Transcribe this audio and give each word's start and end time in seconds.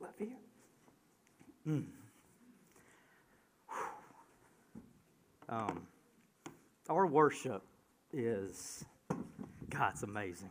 Love 0.00 0.10
you. 0.18 0.32
Mm. 1.68 1.84
Um, 5.48 5.86
our 6.88 7.06
worship 7.06 7.62
is, 8.12 8.84
God's 9.68 10.02
amazing. 10.02 10.50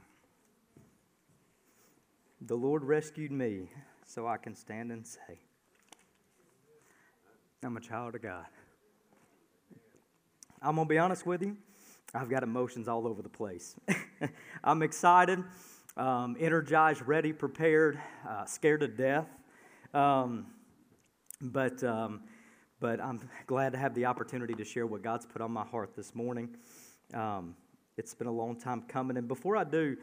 The 2.41 2.55
Lord 2.55 2.83
rescued 2.83 3.31
me 3.31 3.69
so 4.05 4.27
I 4.27 4.37
can 4.37 4.55
stand 4.55 4.91
and 4.91 5.05
say, 5.05 5.39
I'm 7.63 7.77
a 7.77 7.81
child 7.81 8.15
of 8.15 8.21
God. 8.21 8.45
I'm 10.61 10.75
going 10.75 10.87
to 10.87 10.89
be 10.89 10.99
honest 10.99 11.25
with 11.25 11.41
you. 11.41 11.57
I've 12.13 12.29
got 12.29 12.43
emotions 12.43 12.87
all 12.87 13.07
over 13.07 13.21
the 13.21 13.29
place. 13.29 13.75
I'm 14.63 14.83
excited, 14.83 15.43
um, 15.97 16.37
energized, 16.39 17.01
ready, 17.05 17.33
prepared, 17.33 17.99
uh, 18.27 18.45
scared 18.45 18.81
to 18.81 18.87
death. 18.87 19.27
Um, 19.93 20.47
but, 21.41 21.83
um, 21.83 22.21
but 22.79 23.01
I'm 23.01 23.19
glad 23.47 23.73
to 23.73 23.79
have 23.79 23.93
the 23.93 24.05
opportunity 24.05 24.53
to 24.53 24.63
share 24.63 24.85
what 24.85 25.01
God's 25.01 25.25
put 25.25 25.41
on 25.41 25.51
my 25.51 25.65
heart 25.65 25.95
this 25.95 26.15
morning. 26.15 26.55
Um, 27.13 27.55
it's 27.97 28.13
been 28.13 28.27
a 28.27 28.31
long 28.31 28.55
time 28.55 28.83
coming. 28.87 29.17
And 29.17 29.27
before 29.27 29.57
I 29.57 29.63
do, 29.63 29.97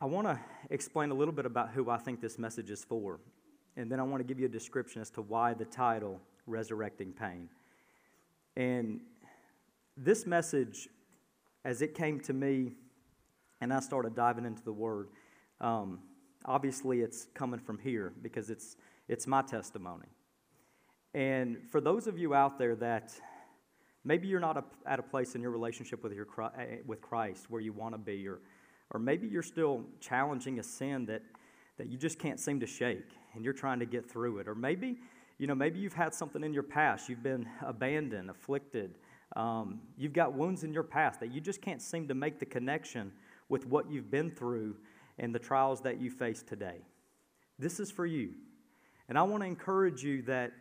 I 0.00 0.04
want 0.04 0.26
to 0.26 0.38
explain 0.68 1.10
a 1.10 1.14
little 1.14 1.32
bit 1.32 1.46
about 1.46 1.70
who 1.70 1.88
I 1.88 1.96
think 1.96 2.20
this 2.20 2.38
message 2.38 2.70
is 2.70 2.84
for. 2.84 3.18
And 3.76 3.90
then 3.90 3.98
I 3.98 4.02
want 4.02 4.20
to 4.20 4.24
give 4.24 4.38
you 4.38 4.46
a 4.46 4.50
description 4.50 5.00
as 5.00 5.10
to 5.10 5.22
why 5.22 5.54
the 5.54 5.64
title, 5.64 6.20
Resurrecting 6.46 7.12
Pain. 7.12 7.48
And 8.56 9.00
this 9.96 10.26
message, 10.26 10.88
as 11.64 11.80
it 11.80 11.94
came 11.94 12.20
to 12.20 12.32
me 12.32 12.72
and 13.60 13.72
I 13.72 13.80
started 13.80 14.14
diving 14.14 14.44
into 14.44 14.62
the 14.62 14.72
Word, 14.72 15.08
um, 15.60 16.00
obviously 16.44 17.00
it's 17.00 17.26
coming 17.34 17.60
from 17.60 17.78
here 17.78 18.12
because 18.22 18.50
it's, 18.50 18.76
it's 19.08 19.26
my 19.26 19.42
testimony. 19.42 20.06
And 21.14 21.58
for 21.70 21.80
those 21.80 22.06
of 22.06 22.18
you 22.18 22.34
out 22.34 22.58
there 22.58 22.76
that 22.76 23.12
maybe 24.04 24.28
you're 24.28 24.40
not 24.40 24.56
a, 24.56 24.64
at 24.86 24.98
a 24.98 25.02
place 25.02 25.34
in 25.34 25.42
your 25.42 25.50
relationship 25.50 26.02
with, 26.02 26.12
your, 26.12 26.26
eh, 26.58 26.76
with 26.86 27.00
Christ 27.00 27.50
where 27.50 27.60
you 27.60 27.72
want 27.72 27.94
to 27.94 27.98
be, 27.98 28.26
or, 28.28 28.40
or 28.92 29.00
maybe 29.00 29.26
you're 29.26 29.42
still 29.42 29.84
challenging 30.00 30.58
a 30.58 30.62
sin 30.62 31.06
that, 31.06 31.22
that 31.78 31.88
you 31.88 31.98
just 31.98 32.18
can't 32.18 32.38
seem 32.38 32.60
to 32.60 32.66
shake 32.66 33.08
and 33.34 33.44
you're 33.44 33.54
trying 33.54 33.78
to 33.78 33.86
get 33.86 34.08
through 34.10 34.38
it, 34.38 34.48
or 34.48 34.54
maybe 34.54 34.98
you 35.38 35.46
know 35.46 35.54
maybe 35.54 35.78
you've 35.78 35.94
had 35.94 36.14
something 36.14 36.42
in 36.44 36.52
your 36.52 36.62
past. 36.62 37.08
You've 37.08 37.22
been 37.22 37.48
abandoned 37.64 38.30
afflicted. 38.30 38.98
Um, 39.36 39.80
you've 39.96 40.12
got 40.12 40.34
wounds 40.34 40.64
in 40.64 40.72
your 40.72 40.82
past 40.82 41.20
that 41.20 41.32
you 41.32 41.40
just 41.40 41.62
can't 41.62 41.80
seem 41.80 42.08
to 42.08 42.14
make 42.14 42.40
the 42.40 42.46
connection 42.46 43.12
with 43.50 43.66
what 43.66 43.90
you've 43.90 44.10
been 44.10 44.30
through 44.30 44.76
and 45.18 45.34
the 45.34 45.38
trials 45.38 45.82
that 45.82 46.00
you 46.00 46.10
face 46.10 46.42
today. 46.42 46.78
This 47.58 47.78
is 47.78 47.90
for 47.90 48.06
you. 48.06 48.30
And 49.08 49.18
I 49.18 49.22
want 49.22 49.42
to 49.42 49.46
encourage 49.46 50.02
you 50.02 50.22
that, 50.22 50.52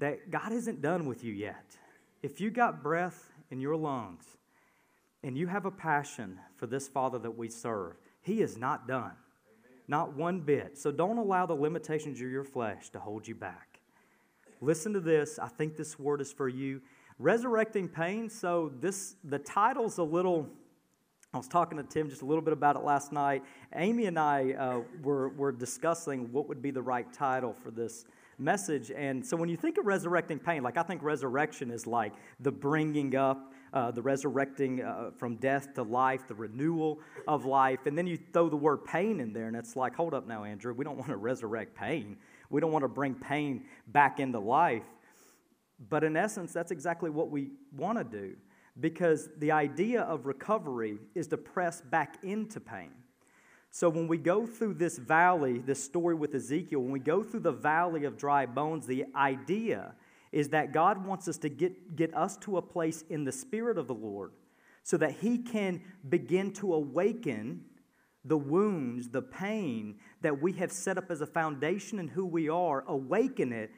that 0.00 0.30
God 0.30 0.52
isn't 0.52 0.82
done 0.82 1.06
with 1.06 1.24
you 1.24 1.32
yet. 1.32 1.64
If 2.22 2.40
you 2.40 2.50
got 2.50 2.82
breath 2.82 3.30
in 3.50 3.60
your 3.60 3.76
lungs 3.76 4.24
and 5.22 5.38
you 5.38 5.46
have 5.46 5.64
a 5.64 5.70
passion 5.70 6.38
for 6.56 6.66
this 6.66 6.88
Father 6.88 7.18
that 7.20 7.38
we 7.38 7.48
serve, 7.48 7.94
He 8.20 8.42
is 8.42 8.58
not 8.58 8.86
done. 8.86 9.12
Amen. 9.12 9.78
Not 9.88 10.14
one 10.14 10.40
bit. 10.40 10.76
So 10.76 10.92
don't 10.92 11.18
allow 11.18 11.46
the 11.46 11.54
limitations 11.54 12.20
of 12.20 12.30
your 12.30 12.44
flesh 12.44 12.90
to 12.90 12.98
hold 12.98 13.26
you 13.26 13.34
back. 13.34 13.80
Listen 14.60 14.92
to 14.92 15.00
this. 15.00 15.38
I 15.38 15.48
think 15.48 15.76
this 15.76 15.98
word 15.98 16.20
is 16.20 16.32
for 16.32 16.48
you. 16.48 16.82
Resurrecting 17.18 17.88
pain. 17.88 18.28
So 18.28 18.72
this 18.80 19.14
the 19.24 19.38
title's 19.38 19.98
a 19.98 20.04
little. 20.04 20.50
I 21.34 21.38
was 21.38 21.48
talking 21.48 21.78
to 21.78 21.82
Tim 21.82 22.10
just 22.10 22.20
a 22.20 22.26
little 22.26 22.42
bit 22.42 22.52
about 22.52 22.76
it 22.76 22.82
last 22.82 23.10
night. 23.10 23.42
Amy 23.74 24.04
and 24.04 24.18
I 24.18 24.52
uh, 24.52 24.80
were, 25.02 25.30
were 25.30 25.50
discussing 25.50 26.30
what 26.30 26.46
would 26.46 26.60
be 26.60 26.70
the 26.70 26.82
right 26.82 27.10
title 27.10 27.56
for 27.64 27.70
this 27.70 28.04
message. 28.36 28.90
And 28.90 29.24
so 29.24 29.38
when 29.38 29.48
you 29.48 29.56
think 29.56 29.78
of 29.78 29.86
resurrecting 29.86 30.38
pain, 30.38 30.62
like 30.62 30.76
I 30.76 30.82
think 30.82 31.02
resurrection 31.02 31.70
is 31.70 31.86
like 31.86 32.12
the 32.40 32.52
bringing 32.52 33.16
up, 33.16 33.54
uh, 33.72 33.90
the 33.92 34.02
resurrecting 34.02 34.82
uh, 34.82 35.12
from 35.16 35.36
death 35.36 35.72
to 35.76 35.84
life, 35.84 36.28
the 36.28 36.34
renewal 36.34 37.00
of 37.26 37.46
life. 37.46 37.86
And 37.86 37.96
then 37.96 38.06
you 38.06 38.18
throw 38.34 38.50
the 38.50 38.56
word 38.56 38.84
pain 38.84 39.18
in 39.18 39.32
there, 39.32 39.46
and 39.46 39.56
it's 39.56 39.74
like, 39.74 39.94
hold 39.94 40.12
up 40.12 40.26
now, 40.26 40.44
Andrew, 40.44 40.74
we 40.74 40.84
don't 40.84 40.98
want 40.98 41.08
to 41.08 41.16
resurrect 41.16 41.74
pain. 41.74 42.18
We 42.50 42.60
don't 42.60 42.72
want 42.72 42.82
to 42.82 42.88
bring 42.88 43.14
pain 43.14 43.64
back 43.86 44.20
into 44.20 44.38
life. 44.38 44.84
But 45.88 46.04
in 46.04 46.14
essence, 46.14 46.52
that's 46.52 46.72
exactly 46.72 47.08
what 47.08 47.30
we 47.30 47.52
want 47.74 47.96
to 47.96 48.04
do 48.04 48.36
because 48.80 49.28
the 49.38 49.50
idea 49.50 50.02
of 50.02 50.26
recovery 50.26 50.98
is 51.14 51.26
to 51.28 51.36
press 51.36 51.80
back 51.80 52.18
into 52.22 52.60
pain. 52.60 52.90
So 53.70 53.88
when 53.88 54.06
we 54.06 54.18
go 54.18 54.46
through 54.46 54.74
this 54.74 54.98
valley, 54.98 55.58
this 55.58 55.82
story 55.82 56.14
with 56.14 56.34
Ezekiel, 56.34 56.80
when 56.80 56.92
we 56.92 56.98
go 56.98 57.22
through 57.22 57.40
the 57.40 57.52
valley 57.52 58.04
of 58.04 58.18
dry 58.18 58.44
bones, 58.44 58.86
the 58.86 59.06
idea 59.16 59.94
is 60.30 60.50
that 60.50 60.72
God 60.72 61.06
wants 61.06 61.28
us 61.28 61.38
to 61.38 61.48
get, 61.48 61.96
get 61.96 62.14
us 62.14 62.36
to 62.38 62.56
a 62.56 62.62
place 62.62 63.04
in 63.08 63.24
the 63.24 63.32
Spirit 63.32 63.78
of 63.78 63.86
the 63.86 63.94
Lord 63.94 64.32
so 64.82 64.96
that 64.96 65.12
He 65.12 65.38
can 65.38 65.82
begin 66.08 66.52
to 66.54 66.74
awaken 66.74 67.64
the 68.24 68.36
wounds, 68.36 69.08
the 69.08 69.22
pain 69.22 69.96
that 70.20 70.40
we 70.40 70.52
have 70.52 70.70
set 70.70 70.96
up 70.96 71.10
as 71.10 71.20
a 71.20 71.26
foundation 71.26 71.98
in 71.98 72.08
who 72.08 72.24
we 72.24 72.48
are, 72.48 72.84
awaken 72.86 73.52
it 73.52 73.70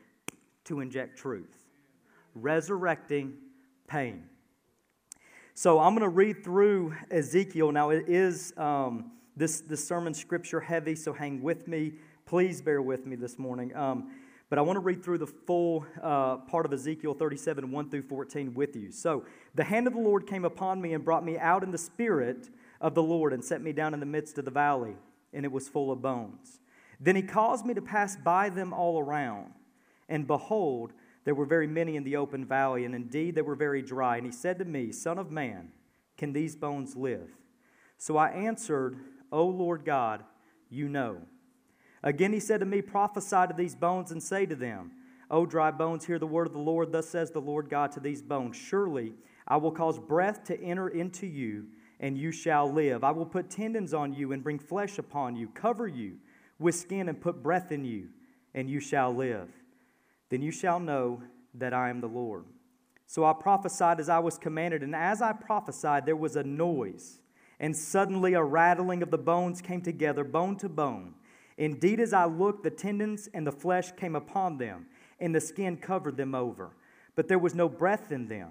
to 0.65 0.81
inject 0.81 1.19
truth 1.19 1.65
resurrecting 2.35 3.35
pain. 3.87 4.25
So 5.57 5.79
I'm 5.79 5.95
going 5.95 6.03
to 6.03 6.09
read 6.09 6.43
through 6.43 6.97
Ezekiel. 7.13 7.71
Now, 7.71 7.91
it 7.91 8.09
is 8.09 8.53
um, 8.57 9.13
this, 9.37 9.61
this 9.61 9.87
sermon 9.87 10.13
scripture 10.13 10.59
heavy, 10.59 10.97
so 10.97 11.13
hang 11.13 11.41
with 11.43 11.69
me. 11.69 11.93
Please 12.27 12.61
bear 12.61 12.83
with 12.83 13.07
me 13.07 13.15
this 13.15 13.39
morning. 13.39 13.75
Um, 13.77 14.11
but 14.51 14.59
I 14.59 14.63
want 14.63 14.79
to 14.79 14.81
read 14.81 15.05
through 15.05 15.19
the 15.19 15.29
full 15.29 15.87
uh, 16.03 16.39
part 16.39 16.67
of 16.67 16.73
Ezekiel 16.73 17.15
37, 17.15 17.71
1 17.71 17.89
through 17.89 18.03
14 18.03 18.53
with 18.53 18.75
you. 18.75 18.91
So, 18.91 19.27
the 19.55 19.63
hand 19.63 19.87
of 19.87 19.93
the 19.93 20.01
Lord 20.01 20.27
came 20.27 20.45
upon 20.45 20.81
me 20.81 20.93
and 20.93 21.05
brought 21.05 21.25
me 21.25 21.39
out 21.39 21.63
in 21.63 21.71
the 21.71 21.79
spirit 21.79 22.51
of 22.81 22.97
the 22.97 23.03
Lord 23.05 23.33
and 23.33 23.45
set 23.45 23.63
me 23.63 23.73
down 23.73 23.95
in 23.95 24.01
the 24.01 24.07
midst 24.07 24.39
of 24.39 24.45
the 24.45 24.51
valley, 24.51 24.97
and 25.33 25.45
it 25.45 25.53
was 25.53 25.69
full 25.69 25.93
of 25.93 26.03
bones. 26.03 26.59
Then 26.99 27.15
he 27.15 27.23
caused 27.23 27.65
me 27.65 27.75
to 27.75 27.83
pass 27.83 28.17
by 28.17 28.49
them 28.49 28.73
all 28.73 28.99
around, 28.99 29.53
and 30.09 30.27
behold, 30.27 30.93
there 31.25 31.35
were 31.35 31.47
very 31.47 31.67
many 31.67 31.97
in 31.97 32.05
the 32.05 32.17
open 32.17 32.45
valley, 32.45 32.85
and 32.85 32.95
indeed 32.95 33.35
they 33.35 33.43
were 33.43 33.55
very 33.55 33.83
dry. 33.83 34.19
And 34.19 34.27
he 34.27 34.33
said 34.33 34.59
to 34.59 34.65
me, 34.65 34.93
Son 34.93 35.19
of 35.19 35.31
man, 35.31 35.71
can 36.19 36.33
these 36.33 36.55
bones 36.55 36.97
live? 36.97 37.31
So 37.97 38.17
I 38.17 38.29
answered, 38.29 38.99
O 39.33 39.47
Lord 39.47 39.85
God, 39.85 40.23
you 40.69 40.89
know. 40.89 41.23
Again 42.03 42.35
he 42.35 42.41
said 42.41 42.61
to 42.61 42.67
me, 42.67 42.83
Prophesy 42.83 43.47
to 43.49 43.55
these 43.57 43.75
bones 43.75 44.11
and 44.11 44.23
say 44.23 44.45
to 44.45 44.55
them, 44.55 44.93
O 45.31 45.47
dry 45.47 45.71
bones, 45.71 46.05
hear 46.05 46.19
the 46.19 46.27
word 46.27 46.47
of 46.47 46.53
the 46.53 46.59
Lord. 46.59 46.93
Thus 46.93 47.09
says 47.09 47.31
the 47.31 47.41
Lord 47.41 47.71
God 47.71 47.91
to 47.93 48.01
these 48.01 48.23
bones 48.23 48.57
Surely 48.57 49.15
I 49.49 49.57
will 49.57 49.73
cause 49.73 49.99
breath 49.99 50.45
to 50.45 50.61
enter 50.61 50.89
into 50.89 51.27
you, 51.27 51.67
and 52.01 52.19
you 52.19 52.33
shall 52.33 52.71
live. 52.71 53.03
I 53.03 53.11
will 53.13 53.25
put 53.25 53.49
tendons 53.49 53.95
on 53.95 54.13
you 54.13 54.33
and 54.33 54.45
bring 54.45 54.59
flesh 54.59 54.99
upon 54.99 55.37
you, 55.37 55.49
cover 55.49 55.89
you 55.89 56.17
with 56.59 56.75
skin 56.75 57.09
and 57.09 57.19
put 57.19 57.43
breath 57.43 57.73
in 57.73 57.85
you, 57.85 58.09
and 58.55 58.69
you 58.69 58.81
shall 58.81 59.15
live 59.15 59.49
then 60.31 60.43
you 60.43 60.51
shall 60.51 60.81
know 60.81 61.23
that 61.55 61.73
I 61.73 61.91
am 61.91 62.01
the 62.01 62.09
Lord. 62.09 62.45
So 63.07 63.25
I 63.25 63.33
prophesied 63.33 64.01
as 64.01 64.09
I 64.09 64.19
was 64.19 64.39
commanded, 64.39 64.83
and 64.83 64.95
as 64.95 65.23
I 65.23 65.33
prophesied, 65.33 66.07
there 66.07 66.17
was 66.17 66.37
a 66.37 66.43
noise, 66.43 67.21
and 67.61 67.77
suddenly 67.77 68.35
a 68.35 68.43
rattling 68.43 69.03
of 69.03 69.11
the 69.11 69.19
bones 69.19 69.61
came 69.61 69.83
together, 69.83 70.25
bone 70.25 70.57
to 70.57 70.69
bone. 70.69 71.15
Indeed, 71.57 72.01
as 72.01 72.13
I 72.13 72.25
looked, 72.25 72.65
the 72.65 72.71
tendons 72.71 73.29
and 73.33 73.47
the 73.47 73.53
flesh 73.53 73.93
came 73.93 74.17
upon 74.17 74.59
them, 74.59 74.87
and 75.21 75.35
the 75.35 75.41
skin 75.41 75.77
covered 75.77 76.17
them 76.17 76.35
over, 76.35 76.75
but 77.15 77.29
there 77.29 77.39
was 77.39 77.55
no 77.55 77.69
breath 77.69 78.11
in 78.11 78.27
them. 78.27 78.51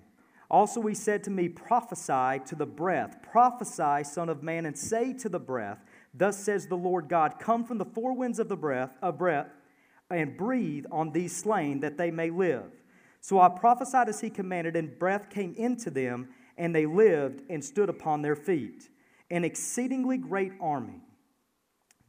Also, 0.50 0.82
he 0.84 0.94
said 0.94 1.24
to 1.24 1.32
me, 1.32 1.50
Prophesy 1.50 2.40
to 2.46 2.56
the 2.56 2.66
breath, 2.66 3.18
prophesy, 3.24 4.04
Son 4.04 4.30
of 4.30 4.44
Man, 4.44 4.66
and 4.66 4.78
say 4.78 5.12
to 5.14 5.28
the 5.28 5.40
breath, 5.40 5.80
Thus 6.14 6.38
says 6.38 6.68
the 6.68 6.78
Lord 6.78 7.10
God, 7.10 7.40
Come 7.40 7.66
from 7.66 7.80
the 7.80 7.86
four 7.86 8.14
winds 8.14 8.40
of 8.40 8.50
the 8.50 8.56
breath, 8.56 8.96
of 9.02 9.18
breath 9.18 9.48
and 10.14 10.38
breathe 10.38 10.86
on 10.92 11.12
these 11.12 11.36
slain 11.36 11.80
that 11.82 11.98
they 11.98 12.12
may 12.12 12.30
live. 12.30 12.72
So 13.22 13.40
I 13.40 13.50
prophesied 13.50 14.10
as 14.10 14.22
he 14.22 14.30
commanded, 14.30 14.76
and 14.76 15.00
breath 15.00 15.30
came 15.30 15.54
into 15.56 15.90
them, 15.90 16.30
and 16.58 16.76
they 16.76 16.86
lived 16.86 17.42
and 17.50 17.64
stood 17.64 17.90
upon 17.90 18.22
their 18.22 18.36
feet, 18.36 18.90
an 19.32 19.44
exceedingly 19.44 20.18
great 20.18 20.52
army. 20.60 21.02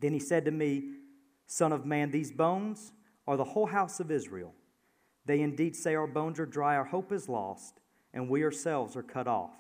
Then 0.01 0.13
he 0.13 0.19
said 0.19 0.45
to 0.45 0.51
me, 0.51 0.91
Son 1.47 1.73
of 1.73 1.87
man, 1.87 2.11
these 2.11 2.33
bones 2.33 2.93
are 3.27 3.37
the 3.37 3.45
whole 3.45 3.67
house 3.67 4.01
of 4.01 4.11
Israel. 4.11 4.55
They 5.25 5.41
indeed 5.41 5.77
say, 5.77 5.95
Our 5.95 6.07
bones 6.07 6.41
are 6.41 6.47
dry, 6.47 6.77
our 6.77 6.85
hope 6.85 7.13
is 7.13 7.29
lost, 7.29 7.81
and 8.13 8.29
we 8.29 8.43
ourselves 8.43 8.97
are 8.97 9.03
cut 9.03 9.29
off. 9.29 9.55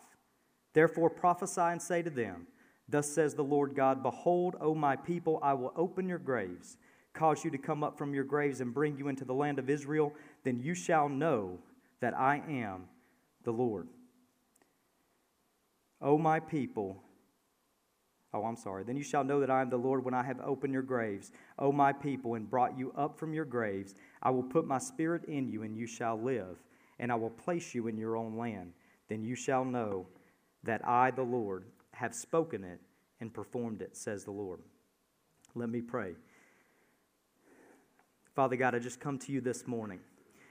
Therefore 0.72 1.08
prophesy 1.08 1.60
and 1.60 1.80
say 1.80 2.02
to 2.02 2.10
them, 2.10 2.46
Thus 2.88 3.10
says 3.10 3.34
the 3.34 3.44
Lord 3.44 3.74
God, 3.74 4.02
Behold, 4.02 4.56
O 4.60 4.74
my 4.74 4.96
people, 4.96 5.38
I 5.42 5.54
will 5.54 5.72
open 5.76 6.08
your 6.08 6.18
graves 6.18 6.76
cause 7.14 7.44
you 7.44 7.50
to 7.50 7.58
come 7.58 7.82
up 7.82 7.96
from 7.96 8.12
your 8.12 8.24
graves 8.24 8.60
and 8.60 8.74
bring 8.74 8.98
you 8.98 9.08
into 9.08 9.24
the 9.24 9.32
land 9.32 9.58
of 9.58 9.70
Israel, 9.70 10.12
then 10.42 10.60
you 10.60 10.74
shall 10.74 11.08
know 11.08 11.58
that 12.00 12.18
I 12.18 12.42
am 12.48 12.88
the 13.44 13.52
Lord. 13.52 13.88
O 16.02 16.18
my 16.18 16.40
people, 16.40 17.02
Oh, 18.34 18.44
I'm 18.44 18.56
sorry. 18.56 18.82
Then 18.82 18.96
you 18.96 19.04
shall 19.04 19.22
know 19.22 19.38
that 19.38 19.50
I 19.50 19.60
am 19.60 19.70
the 19.70 19.76
Lord 19.76 20.04
when 20.04 20.12
I 20.12 20.24
have 20.24 20.40
opened 20.40 20.72
your 20.72 20.82
graves, 20.82 21.30
O 21.56 21.70
my 21.70 21.92
people, 21.92 22.34
and 22.34 22.50
brought 22.50 22.76
you 22.76 22.92
up 22.96 23.16
from 23.16 23.32
your 23.32 23.44
graves. 23.44 23.94
I 24.20 24.30
will 24.30 24.42
put 24.42 24.66
my 24.66 24.78
spirit 24.78 25.24
in 25.26 25.48
you, 25.48 25.62
and 25.62 25.76
you 25.76 25.86
shall 25.86 26.20
live, 26.20 26.58
and 26.98 27.12
I 27.12 27.14
will 27.14 27.30
place 27.30 27.76
you 27.76 27.86
in 27.86 27.96
your 27.96 28.16
own 28.16 28.36
land. 28.36 28.72
Then 29.08 29.22
you 29.22 29.36
shall 29.36 29.64
know 29.64 30.08
that 30.64 30.86
I, 30.86 31.12
the 31.12 31.22
Lord, 31.22 31.66
have 31.92 32.12
spoken 32.12 32.64
it 32.64 32.80
and 33.20 33.32
performed 33.32 33.82
it, 33.82 33.96
says 33.96 34.24
the 34.24 34.32
Lord. 34.32 34.58
Let 35.54 35.68
me 35.68 35.80
pray. 35.80 36.14
Father 38.34 38.56
God, 38.56 38.74
I 38.74 38.80
just 38.80 38.98
come 38.98 39.18
to 39.20 39.32
you 39.32 39.40
this 39.40 39.66
morning. 39.66 40.00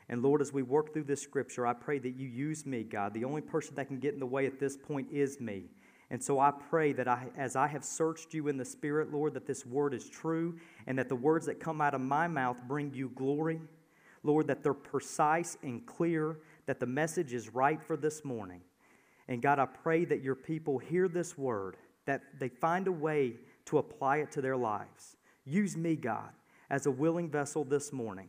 And 0.08 0.22
Lord, 0.22 0.42
as 0.42 0.54
we 0.54 0.64
work 0.64 0.94
through 0.94 1.04
this 1.04 1.22
scripture, 1.22 1.68
I 1.68 1.74
pray 1.74 2.00
that 2.00 2.16
you 2.16 2.28
use 2.28 2.66
me, 2.66 2.84
God. 2.84 3.14
The 3.14 3.26
only 3.26 3.42
person 3.42 3.76
that 3.76 3.88
can 3.88 4.00
get 4.00 4.14
in 4.14 4.20
the 4.20 4.26
way 4.26 4.46
at 4.46 4.60
this 4.60 4.78
point 4.78 5.08
is 5.12 5.42
me. 5.42 5.66
And 6.10 6.24
so 6.24 6.40
I 6.40 6.52
pray 6.52 6.94
that 6.94 7.08
I, 7.08 7.28
as 7.38 7.56
I 7.56 7.68
have 7.68 7.84
searched 7.84 8.34
you 8.34 8.48
in 8.48 8.58
the 8.58 8.66
Spirit, 8.66 9.12
Lord, 9.12 9.34
that 9.34 9.48
this 9.48 9.66
word 9.66 9.94
is 9.94 10.10
true 10.10 10.60
and 10.88 10.98
that 10.98 11.10
the 11.10 11.16
words 11.16 11.46
that 11.48 11.60
come 11.60 11.82
out 11.82 11.94
of 11.94 12.02
my 12.02 12.28
mouth 12.28 12.58
bring 12.68 12.94
you 12.94 13.10
glory. 13.16 13.60
Lord, 14.24 14.48
that 14.48 14.64
they're 14.64 14.74
precise 14.74 15.58
and 15.64 15.86
clear, 15.86 16.38
that 16.66 16.80
the 16.80 16.86
message 16.86 17.34
is 17.34 17.54
right 17.54 17.82
for 17.84 17.98
this 17.98 18.24
morning. 18.24 18.62
And 19.28 19.42
God, 19.42 19.60
I 19.60 19.66
pray 19.66 20.06
that 20.06 20.22
your 20.22 20.36
people 20.36 20.78
hear 20.78 21.08
this 21.10 21.38
word, 21.38 21.76
that 22.06 22.22
they 22.40 22.50
find 22.50 22.88
a 22.88 22.92
way 22.92 23.36
to 23.66 23.78
apply 23.78 24.18
it 24.18 24.32
to 24.34 24.42
their 24.42 24.58
lives. 24.58 25.18
Use 25.46 25.76
me, 25.76 25.96
God, 25.96 26.30
as 26.74 26.86
a 26.88 26.92
willing 26.92 27.30
vessel 27.30 27.64
this 27.64 27.94
morning. 27.94 28.28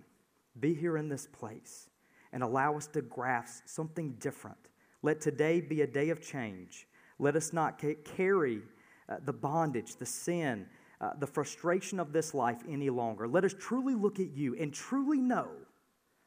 Be 0.60 0.74
here 0.74 0.96
in 0.96 1.08
this 1.08 1.26
place 1.26 1.88
and 2.32 2.42
allow 2.42 2.76
us 2.76 2.86
to 2.88 3.02
grasp 3.02 3.64
something 3.66 4.12
different. 4.20 4.68
Let 5.02 5.20
today 5.20 5.60
be 5.60 5.80
a 5.80 5.86
day 5.86 6.10
of 6.10 6.20
change 6.20 6.86
let 7.18 7.36
us 7.36 7.52
not 7.52 7.82
carry 8.04 8.62
uh, 9.08 9.16
the 9.24 9.32
bondage, 9.32 9.96
the 9.96 10.06
sin, 10.06 10.66
uh, 11.00 11.10
the 11.18 11.26
frustration 11.26 12.00
of 12.00 12.12
this 12.12 12.34
life 12.34 12.58
any 12.68 12.90
longer. 12.90 13.28
Let 13.28 13.44
us 13.44 13.54
truly 13.58 13.94
look 13.94 14.18
at 14.20 14.32
you 14.32 14.56
and 14.56 14.72
truly 14.72 15.20
know 15.20 15.48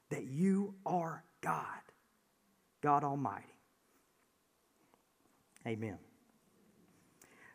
that 0.10 0.26
you 0.26 0.74
are 0.86 1.24
God, 1.42 1.64
God 2.82 3.04
Almighty. 3.04 3.44
Amen. 5.66 5.98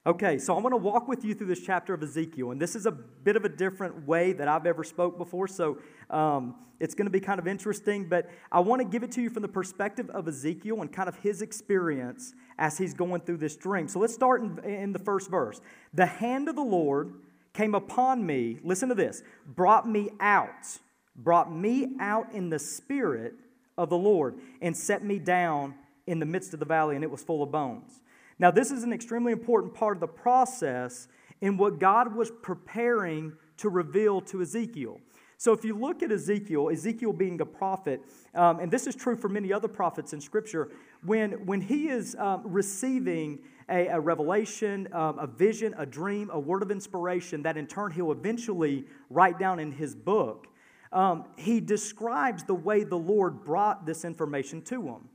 Okay, 0.04 0.36
so 0.36 0.56
I'm 0.56 0.62
going 0.62 0.72
to 0.72 0.78
walk 0.78 1.06
with 1.06 1.24
you 1.24 1.32
through 1.32 1.46
this 1.46 1.60
chapter 1.60 1.94
of 1.94 2.02
Ezekiel, 2.02 2.50
and 2.50 2.60
this 2.60 2.74
is 2.74 2.86
a 2.86 2.90
bit 2.90 3.36
of 3.36 3.44
a 3.44 3.48
different 3.48 4.04
way 4.04 4.32
that 4.32 4.48
I've 4.48 4.66
ever 4.66 4.82
spoke 4.82 5.16
before, 5.16 5.46
so 5.46 5.78
um, 6.10 6.56
it's 6.80 6.92
going 6.92 7.06
to 7.06 7.10
be 7.10 7.20
kind 7.20 7.38
of 7.38 7.46
interesting. 7.46 8.08
But 8.08 8.28
I 8.50 8.58
want 8.58 8.82
to 8.82 8.84
give 8.84 9.04
it 9.04 9.12
to 9.12 9.22
you 9.22 9.30
from 9.30 9.42
the 9.42 9.48
perspective 9.48 10.10
of 10.10 10.26
Ezekiel 10.26 10.80
and 10.80 10.92
kind 10.92 11.08
of 11.08 11.14
his 11.18 11.40
experience 11.40 12.34
as 12.58 12.76
he's 12.76 12.94
going 12.94 13.20
through 13.20 13.36
this 13.36 13.54
dream. 13.54 13.86
So 13.86 14.00
let's 14.00 14.12
start 14.12 14.42
in, 14.42 14.58
in 14.64 14.92
the 14.92 14.98
first 14.98 15.30
verse. 15.30 15.60
The 15.94 16.06
hand 16.06 16.48
of 16.48 16.56
the 16.56 16.62
Lord 16.62 17.14
came 17.52 17.76
upon 17.76 18.26
me. 18.26 18.58
Listen 18.64 18.88
to 18.88 18.96
this. 18.96 19.22
Brought 19.46 19.88
me 19.88 20.10
out, 20.18 20.80
brought 21.14 21.54
me 21.54 21.94
out 22.00 22.32
in 22.32 22.50
the 22.50 22.58
spirit 22.58 23.34
of 23.78 23.88
the 23.88 23.96
Lord, 23.96 24.40
and 24.60 24.76
set 24.76 25.04
me 25.04 25.20
down 25.20 25.76
in 26.08 26.18
the 26.18 26.26
midst 26.26 26.54
of 26.54 26.58
the 26.58 26.66
valley, 26.66 26.96
and 26.96 27.04
it 27.04 27.10
was 27.10 27.22
full 27.22 27.44
of 27.44 27.52
bones. 27.52 28.00
Now, 28.38 28.50
this 28.50 28.70
is 28.70 28.82
an 28.82 28.92
extremely 28.92 29.32
important 29.32 29.74
part 29.74 29.96
of 29.96 30.00
the 30.00 30.06
process 30.06 31.08
in 31.40 31.56
what 31.56 31.78
God 31.78 32.14
was 32.14 32.30
preparing 32.42 33.32
to 33.58 33.68
reveal 33.68 34.20
to 34.22 34.42
Ezekiel. 34.42 35.00
So, 35.38 35.52
if 35.52 35.64
you 35.64 35.76
look 35.76 36.02
at 36.02 36.12
Ezekiel, 36.12 36.70
Ezekiel 36.70 37.12
being 37.12 37.40
a 37.40 37.46
prophet, 37.46 38.00
um, 38.34 38.60
and 38.60 38.70
this 38.70 38.86
is 38.86 38.94
true 38.94 39.16
for 39.16 39.28
many 39.28 39.52
other 39.52 39.66
prophets 39.66 40.12
in 40.12 40.20
Scripture, 40.20 40.70
when, 41.04 41.32
when 41.46 41.60
he 41.60 41.88
is 41.88 42.14
um, 42.16 42.42
receiving 42.44 43.40
a, 43.68 43.88
a 43.88 43.98
revelation, 43.98 44.86
um, 44.92 45.18
a 45.18 45.26
vision, 45.26 45.74
a 45.78 45.84
dream, 45.84 46.30
a 46.32 46.38
word 46.38 46.62
of 46.62 46.70
inspiration 46.70 47.42
that 47.42 47.56
in 47.56 47.66
turn 47.66 47.90
he'll 47.90 48.12
eventually 48.12 48.84
write 49.10 49.38
down 49.38 49.58
in 49.58 49.72
his 49.72 49.96
book, 49.96 50.46
um, 50.92 51.24
he 51.36 51.58
describes 51.58 52.44
the 52.44 52.54
way 52.54 52.84
the 52.84 52.98
Lord 52.98 53.44
brought 53.44 53.86
this 53.86 54.04
information 54.04 54.62
to 54.62 54.82
him. 54.86 55.08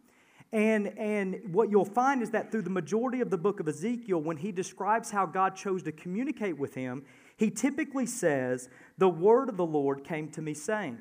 And, 0.54 0.98
and 0.98 1.42
what 1.52 1.70
you'll 1.70 1.86
find 1.86 2.22
is 2.22 2.32
that 2.32 2.52
through 2.52 2.62
the 2.62 2.70
majority 2.70 3.20
of 3.20 3.30
the 3.30 3.38
book 3.38 3.60
of 3.60 3.68
Ezekiel, 3.68 4.22
when 4.22 4.38
he 4.38 4.52
describes 4.52 5.12
how 5.12 5.26
God 5.26 5.56
chose 5.56 5.84
to 5.84 5.92
communicate 5.92 6.58
with 6.58 6.74
him, 6.74 7.04
he 7.36 7.52
typically 7.52 8.06
says, 8.06 8.70
The 8.98 9.10
word 9.10 9.50
of 9.50 9.58
the 9.58 9.66
Lord 9.66 10.04
came 10.04 10.30
to 10.32 10.42
me 10.42 10.54
saying. 10.54 11.00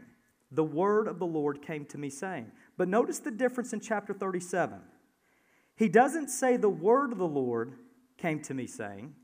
The 0.50 0.64
word 0.64 1.06
of 1.06 1.18
the 1.18 1.26
Lord 1.26 1.62
came 1.62 1.84
to 1.86 1.98
me 1.98 2.10
saying. 2.10 2.50
But 2.76 2.88
notice 2.88 3.20
the 3.20 3.30
difference 3.30 3.72
in 3.72 3.80
chapter 3.80 4.12
37. 4.12 4.80
He 5.76 5.88
doesn't 5.88 6.28
say, 6.28 6.56
The 6.56 6.68
word 6.68 7.12
of 7.12 7.18
the 7.18 7.26
Lord 7.26 7.74
came 8.18 8.40
to 8.42 8.54
me 8.54 8.66
saying. 8.66 9.14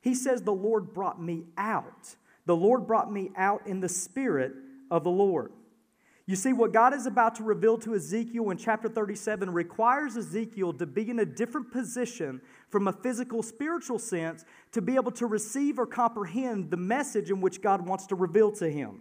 He 0.00 0.14
says, 0.14 0.42
The 0.42 0.52
Lord 0.52 0.92
brought 0.92 1.22
me 1.22 1.44
out. 1.56 2.16
The 2.46 2.56
Lord 2.56 2.86
brought 2.86 3.12
me 3.12 3.30
out 3.36 3.66
in 3.66 3.80
the 3.80 3.88
spirit 3.88 4.52
of 4.90 5.04
the 5.04 5.10
Lord. 5.10 5.52
You 6.30 6.36
see, 6.36 6.52
what 6.52 6.72
God 6.72 6.94
is 6.94 7.06
about 7.06 7.34
to 7.34 7.42
reveal 7.42 7.76
to 7.78 7.96
Ezekiel 7.96 8.50
in 8.50 8.56
chapter 8.56 8.88
37 8.88 9.50
requires 9.50 10.16
Ezekiel 10.16 10.72
to 10.74 10.86
be 10.86 11.10
in 11.10 11.18
a 11.18 11.24
different 11.24 11.72
position 11.72 12.40
from 12.68 12.86
a 12.86 12.92
physical, 12.92 13.42
spiritual 13.42 13.98
sense 13.98 14.44
to 14.70 14.80
be 14.80 14.94
able 14.94 15.10
to 15.10 15.26
receive 15.26 15.76
or 15.76 15.86
comprehend 15.86 16.70
the 16.70 16.76
message 16.76 17.32
in 17.32 17.40
which 17.40 17.60
God 17.60 17.84
wants 17.84 18.06
to 18.06 18.14
reveal 18.14 18.52
to 18.52 18.70
him. 18.70 19.00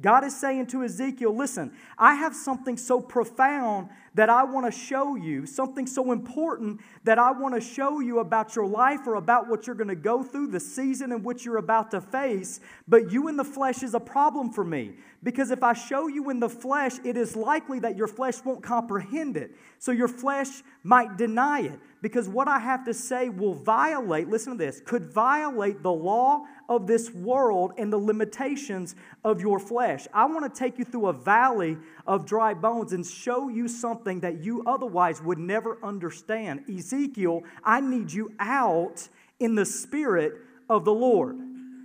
God 0.00 0.24
is 0.24 0.38
saying 0.38 0.66
to 0.68 0.84
Ezekiel, 0.84 1.34
Listen, 1.36 1.72
I 1.96 2.14
have 2.14 2.34
something 2.34 2.76
so 2.76 3.00
profound 3.00 3.88
that 4.14 4.28
I 4.28 4.44
want 4.44 4.66
to 4.66 4.72
show 4.72 5.16
you, 5.16 5.46
something 5.46 5.86
so 5.86 6.12
important 6.12 6.80
that 7.04 7.18
I 7.18 7.32
want 7.32 7.54
to 7.54 7.60
show 7.60 8.00
you 8.00 8.20
about 8.20 8.54
your 8.56 8.66
life 8.66 9.06
or 9.06 9.14
about 9.14 9.48
what 9.48 9.66
you're 9.66 9.76
going 9.76 9.88
to 9.88 9.96
go 9.96 10.22
through, 10.22 10.48
the 10.48 10.60
season 10.60 11.12
in 11.12 11.22
which 11.22 11.44
you're 11.44 11.58
about 11.58 11.90
to 11.92 12.00
face. 12.00 12.60
But 12.86 13.12
you 13.12 13.28
in 13.28 13.36
the 13.36 13.44
flesh 13.44 13.82
is 13.82 13.94
a 13.94 14.00
problem 14.00 14.50
for 14.50 14.64
me 14.64 14.94
because 15.22 15.50
if 15.50 15.62
I 15.62 15.72
show 15.72 16.06
you 16.06 16.30
in 16.30 16.40
the 16.40 16.48
flesh, 16.48 16.92
it 17.04 17.16
is 17.16 17.34
likely 17.34 17.80
that 17.80 17.96
your 17.96 18.08
flesh 18.08 18.44
won't 18.44 18.62
comprehend 18.62 19.36
it. 19.36 19.52
So 19.78 19.92
your 19.92 20.08
flesh 20.08 20.48
might 20.82 21.16
deny 21.16 21.60
it 21.60 21.78
because 22.02 22.28
what 22.28 22.46
I 22.46 22.58
have 22.60 22.84
to 22.84 22.94
say 22.94 23.28
will 23.28 23.54
violate, 23.54 24.28
listen 24.28 24.52
to 24.52 24.58
this, 24.58 24.80
could 24.84 25.12
violate 25.12 25.82
the 25.82 25.92
law 25.92 26.44
of 26.68 26.86
this 26.86 27.10
world 27.12 27.72
and 27.78 27.92
the 27.92 27.98
limitations 27.98 28.94
of 29.24 29.40
your 29.40 29.58
flesh. 29.58 30.06
I 30.12 30.26
want 30.26 30.52
to 30.52 30.58
take 30.58 30.78
you 30.78 30.84
through 30.84 31.06
a 31.06 31.12
valley 31.12 31.78
of 32.06 32.26
dry 32.26 32.54
bones 32.54 32.92
and 32.92 33.06
show 33.06 33.48
you 33.48 33.68
something 33.68 34.20
that 34.20 34.42
you 34.44 34.62
otherwise 34.66 35.22
would 35.22 35.38
never 35.38 35.78
understand. 35.82 36.64
Ezekiel, 36.68 37.42
I 37.64 37.80
need 37.80 38.12
you 38.12 38.32
out 38.38 39.08
in 39.40 39.54
the 39.54 39.64
spirit 39.64 40.34
of 40.68 40.84
the 40.84 40.92
Lord. 40.92 41.38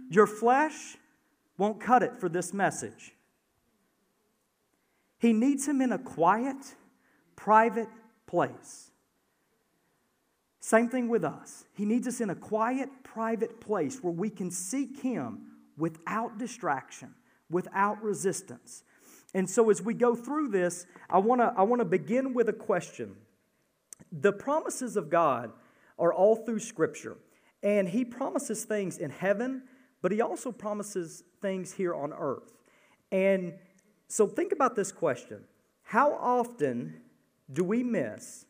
Your 0.09 0.27
flesh 0.27 0.97
won't 1.57 1.79
cut 1.79 2.03
it 2.03 2.19
for 2.19 2.27
this 2.27 2.53
message. 2.53 3.13
He 5.17 5.31
needs 5.31 5.65
him 5.65 5.81
in 5.81 5.93
a 5.93 5.97
quiet, 5.97 6.75
private 7.35 7.87
place. 8.27 8.91
Same 10.63 10.87
thing 10.87 11.09
with 11.09 11.25
us. 11.25 11.65
He 11.73 11.83
needs 11.83 12.07
us 12.07 12.21
in 12.21 12.29
a 12.29 12.35
quiet, 12.35 12.87
private 13.03 13.59
place 13.59 14.01
where 14.01 14.13
we 14.13 14.29
can 14.29 14.49
seek 14.49 15.01
Him 15.01 15.41
without 15.77 16.37
distraction, 16.37 17.13
without 17.49 18.01
resistance. 18.01 18.85
And 19.33 19.49
so, 19.49 19.69
as 19.69 19.81
we 19.81 19.93
go 19.93 20.15
through 20.15 20.47
this, 20.47 20.85
I 21.09 21.17
want 21.17 21.41
to 21.41 21.53
I 21.57 21.63
wanna 21.63 21.83
begin 21.83 22.33
with 22.33 22.47
a 22.47 22.53
question. 22.53 23.17
The 24.13 24.31
promises 24.31 24.95
of 24.95 25.09
God 25.09 25.51
are 25.99 26.13
all 26.13 26.37
through 26.37 26.59
Scripture, 26.59 27.17
and 27.61 27.89
He 27.89 28.05
promises 28.05 28.63
things 28.63 28.99
in 28.99 29.09
heaven, 29.09 29.63
but 30.01 30.13
He 30.13 30.21
also 30.21 30.53
promises 30.53 31.25
things 31.41 31.73
here 31.73 31.93
on 31.93 32.13
earth. 32.13 32.53
And 33.11 33.55
so, 34.07 34.27
think 34.27 34.53
about 34.53 34.77
this 34.77 34.93
question 34.93 35.43
How 35.83 36.13
often 36.13 37.01
do 37.51 37.65
we 37.65 37.83
miss 37.83 38.45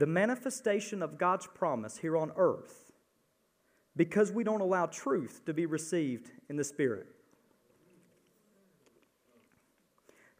the 0.00 0.06
manifestation 0.06 1.02
of 1.02 1.18
God's 1.18 1.46
promise 1.46 1.98
here 1.98 2.16
on 2.16 2.32
earth 2.34 2.90
because 3.94 4.32
we 4.32 4.42
don't 4.42 4.62
allow 4.62 4.86
truth 4.86 5.42
to 5.44 5.52
be 5.52 5.66
received 5.66 6.30
in 6.48 6.56
the 6.56 6.64
Spirit. 6.64 7.06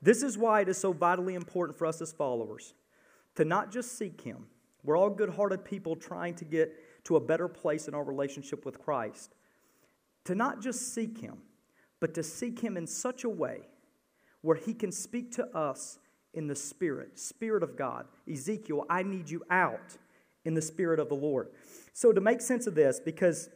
This 0.01 0.23
is 0.23 0.39
why 0.39 0.63
it 0.63 0.71
is 0.71 0.79
so 0.79 0.95
vitally 0.95 1.35
important 1.35 1.77
for 1.77 1.85
us 1.85 2.01
as 2.01 2.11
followers 2.11 2.73
to 3.35 3.45
not 3.45 3.71
just 3.71 3.99
seek 3.99 4.23
Him. 4.23 4.47
We're 4.83 4.97
all 4.97 5.11
good 5.11 5.29
hearted 5.29 5.63
people 5.63 5.95
trying 5.95 6.37
to 6.37 6.47
get 6.47 7.05
to 7.05 7.17
a 7.17 7.21
better 7.21 7.47
place 7.47 7.87
in 7.87 7.93
our 7.95 8.03
relationship 8.03 8.65
with 8.65 8.79
Christ. 8.79 9.35
To 10.25 10.35
not 10.35 10.63
just 10.63 10.95
seek 10.95 11.19
Him, 11.19 11.37
but 12.01 12.15
to 12.15 12.23
seek 12.23 12.61
Him 12.61 12.79
in 12.79 12.87
such 12.87 13.25
a 13.25 13.29
way 13.29 13.69
where 14.41 14.57
He 14.57 14.73
can 14.73 14.91
speak 14.91 15.33
to 15.33 15.55
us 15.55 15.99
in 16.35 16.47
the 16.47 16.55
Spirit, 16.55 17.19
Spirit 17.19 17.63
of 17.63 17.77
God. 17.77 18.07
Ezekiel, 18.31 18.85
I 18.89 19.03
need 19.03 19.29
you 19.29 19.43
out 19.51 19.97
in 20.45 20.55
the 20.55 20.63
Spirit 20.63 21.01
of 21.01 21.09
the 21.09 21.15
Lord. 21.15 21.49
So, 21.93 22.13
to 22.13 22.21
make 22.21 22.41
sense 22.41 22.67
of 22.67 22.75
this, 22.75 23.01
because 23.01 23.51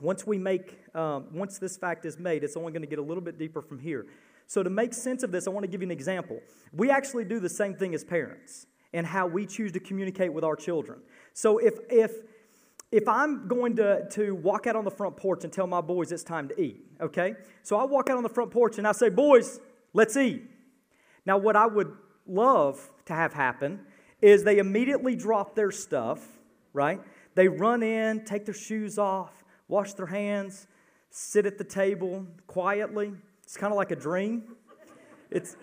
once 0.00 0.26
we 0.26 0.38
make, 0.38 0.78
um, 0.94 1.26
once 1.32 1.58
this 1.58 1.76
fact 1.76 2.04
is 2.04 2.18
made, 2.18 2.42
it's 2.42 2.56
only 2.56 2.72
going 2.72 2.82
to 2.82 2.88
get 2.88 2.98
a 2.98 3.02
little 3.02 3.22
bit 3.22 3.38
deeper 3.38 3.60
from 3.60 3.78
here. 3.78 4.06
So, 4.46 4.62
to 4.62 4.70
make 4.70 4.94
sense 4.94 5.22
of 5.22 5.30
this, 5.30 5.46
I 5.46 5.50
want 5.50 5.64
to 5.64 5.70
give 5.70 5.82
you 5.82 5.86
an 5.88 5.92
example. 5.92 6.40
We 6.72 6.90
actually 6.90 7.24
do 7.24 7.38
the 7.38 7.48
same 7.48 7.74
thing 7.74 7.94
as 7.94 8.02
parents 8.02 8.66
and 8.92 9.06
how 9.06 9.26
we 9.26 9.46
choose 9.46 9.72
to 9.72 9.80
communicate 9.80 10.32
with 10.32 10.42
our 10.42 10.56
children. 10.56 11.00
So, 11.34 11.58
if, 11.58 11.74
if 11.88 12.12
if 12.92 13.06
I'm 13.06 13.46
going 13.46 13.76
to, 13.76 14.08
to 14.10 14.34
walk 14.34 14.66
out 14.66 14.74
on 14.74 14.84
the 14.84 14.90
front 14.90 15.16
porch 15.16 15.44
and 15.44 15.52
tell 15.52 15.66
my 15.66 15.80
boys 15.80 16.10
it's 16.10 16.24
time 16.24 16.48
to 16.48 16.60
eat, 16.60 16.84
okay? 17.00 17.34
So 17.62 17.76
I 17.76 17.84
walk 17.84 18.10
out 18.10 18.16
on 18.16 18.22
the 18.22 18.28
front 18.28 18.50
porch 18.50 18.78
and 18.78 18.86
I 18.86 18.92
say, 18.92 19.08
Boys, 19.08 19.60
let's 19.92 20.16
eat. 20.16 20.42
Now, 21.26 21.38
what 21.38 21.56
I 21.56 21.66
would 21.66 21.92
love 22.26 22.90
to 23.06 23.12
have 23.12 23.32
happen 23.32 23.80
is 24.20 24.44
they 24.44 24.58
immediately 24.58 25.16
drop 25.16 25.54
their 25.54 25.70
stuff, 25.70 26.26
right? 26.72 27.00
They 27.34 27.48
run 27.48 27.82
in, 27.82 28.24
take 28.24 28.44
their 28.44 28.54
shoes 28.54 28.98
off, 28.98 29.44
wash 29.68 29.94
their 29.94 30.06
hands, 30.06 30.66
sit 31.10 31.46
at 31.46 31.58
the 31.58 31.64
table 31.64 32.26
quietly. 32.46 33.12
It's 33.42 33.56
kind 33.56 33.72
of 33.72 33.76
like 33.76 33.90
a 33.90 33.96
dream. 33.96 34.56
It 35.30 35.54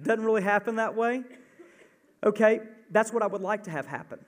doesn't 0.00 0.24
really 0.24 0.42
happen 0.42 0.76
that 0.76 0.94
way. 0.94 1.22
Okay, 2.24 2.60
that's 2.90 3.12
what 3.12 3.22
I 3.22 3.26
would 3.26 3.42
like 3.42 3.64
to 3.64 3.70
have 3.70 3.86
happen. 3.86 4.24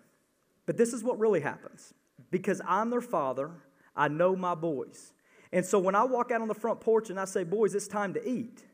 But 0.66 0.76
this 0.76 0.92
is 0.92 1.02
what 1.02 1.18
really 1.18 1.40
happens. 1.40 1.94
Because 2.30 2.60
I'm 2.66 2.90
their 2.90 3.00
father, 3.00 3.50
I 3.94 4.08
know 4.08 4.36
my 4.36 4.54
boys. 4.54 5.12
And 5.52 5.64
so 5.64 5.78
when 5.78 5.94
I 5.94 6.04
walk 6.04 6.30
out 6.30 6.40
on 6.40 6.48
the 6.48 6.54
front 6.54 6.80
porch 6.80 7.08
and 7.10 7.18
I 7.18 7.24
say, 7.24 7.44
Boys, 7.44 7.74
it's 7.74 7.88
time 7.88 8.12
to 8.14 8.28
eat, 8.28 8.64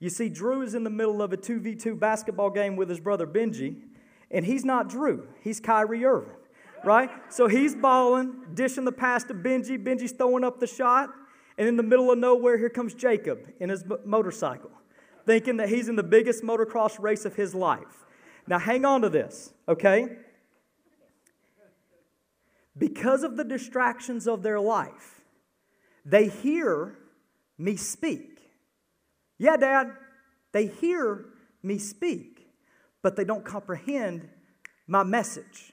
you 0.00 0.08
see, 0.08 0.30
Drew 0.30 0.62
is 0.62 0.74
in 0.74 0.82
the 0.82 0.90
middle 0.90 1.20
of 1.22 1.32
a 1.32 1.36
2v2 1.36 1.98
basketball 1.98 2.50
game 2.50 2.74
with 2.74 2.88
his 2.88 2.98
brother 2.98 3.26
Benji, 3.26 3.76
and 4.30 4.44
he's 4.44 4.64
not 4.64 4.88
Drew, 4.88 5.28
he's 5.42 5.60
Kyrie 5.60 6.04
Irving, 6.04 6.36
right? 6.84 7.10
So 7.28 7.46
he's 7.48 7.74
balling, 7.74 8.46
dishing 8.54 8.86
the 8.86 8.92
pass 8.92 9.24
to 9.24 9.34
Benji. 9.34 9.82
Benji's 9.82 10.12
throwing 10.12 10.42
up 10.42 10.58
the 10.58 10.66
shot, 10.66 11.10
and 11.58 11.68
in 11.68 11.76
the 11.76 11.82
middle 11.82 12.10
of 12.10 12.18
nowhere, 12.18 12.56
here 12.56 12.70
comes 12.70 12.94
Jacob 12.94 13.40
in 13.60 13.68
his 13.68 13.84
motorcycle, 14.06 14.70
thinking 15.26 15.58
that 15.58 15.68
he's 15.68 15.88
in 15.88 15.96
the 15.96 16.02
biggest 16.02 16.42
motocross 16.42 16.98
race 16.98 17.26
of 17.26 17.36
his 17.36 17.54
life. 17.54 18.06
Now, 18.46 18.58
hang 18.58 18.86
on 18.86 19.02
to 19.02 19.10
this, 19.10 19.52
okay? 19.68 20.08
Because 22.78 23.22
of 23.22 23.36
the 23.36 23.44
distractions 23.44 24.26
of 24.26 24.42
their 24.42 24.58
life, 24.58 25.20
they 26.06 26.28
hear 26.28 26.96
me 27.58 27.76
speak. 27.76 28.29
Yeah, 29.40 29.56
Dad, 29.56 29.92
they 30.52 30.66
hear 30.66 31.24
me 31.62 31.78
speak, 31.78 32.46
but 33.00 33.16
they 33.16 33.24
don't 33.24 33.42
comprehend 33.42 34.28
my 34.86 35.02
message. 35.02 35.72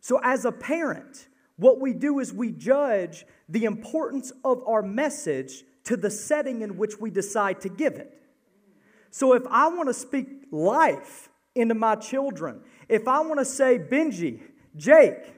So, 0.00 0.18
as 0.24 0.44
a 0.44 0.50
parent, 0.50 1.28
what 1.54 1.80
we 1.80 1.92
do 1.92 2.18
is 2.18 2.32
we 2.32 2.50
judge 2.50 3.24
the 3.48 3.64
importance 3.64 4.32
of 4.44 4.60
our 4.66 4.82
message 4.82 5.62
to 5.84 5.96
the 5.96 6.10
setting 6.10 6.62
in 6.62 6.76
which 6.76 6.98
we 6.98 7.10
decide 7.10 7.60
to 7.60 7.68
give 7.68 7.94
it. 7.94 8.20
So, 9.12 9.34
if 9.34 9.44
I 9.48 9.68
want 9.68 9.88
to 9.88 9.94
speak 9.94 10.26
life 10.50 11.28
into 11.54 11.76
my 11.76 11.94
children, 11.94 12.62
if 12.88 13.06
I 13.06 13.20
want 13.20 13.38
to 13.38 13.44
say, 13.44 13.78
Benji, 13.78 14.40
Jake, 14.74 15.32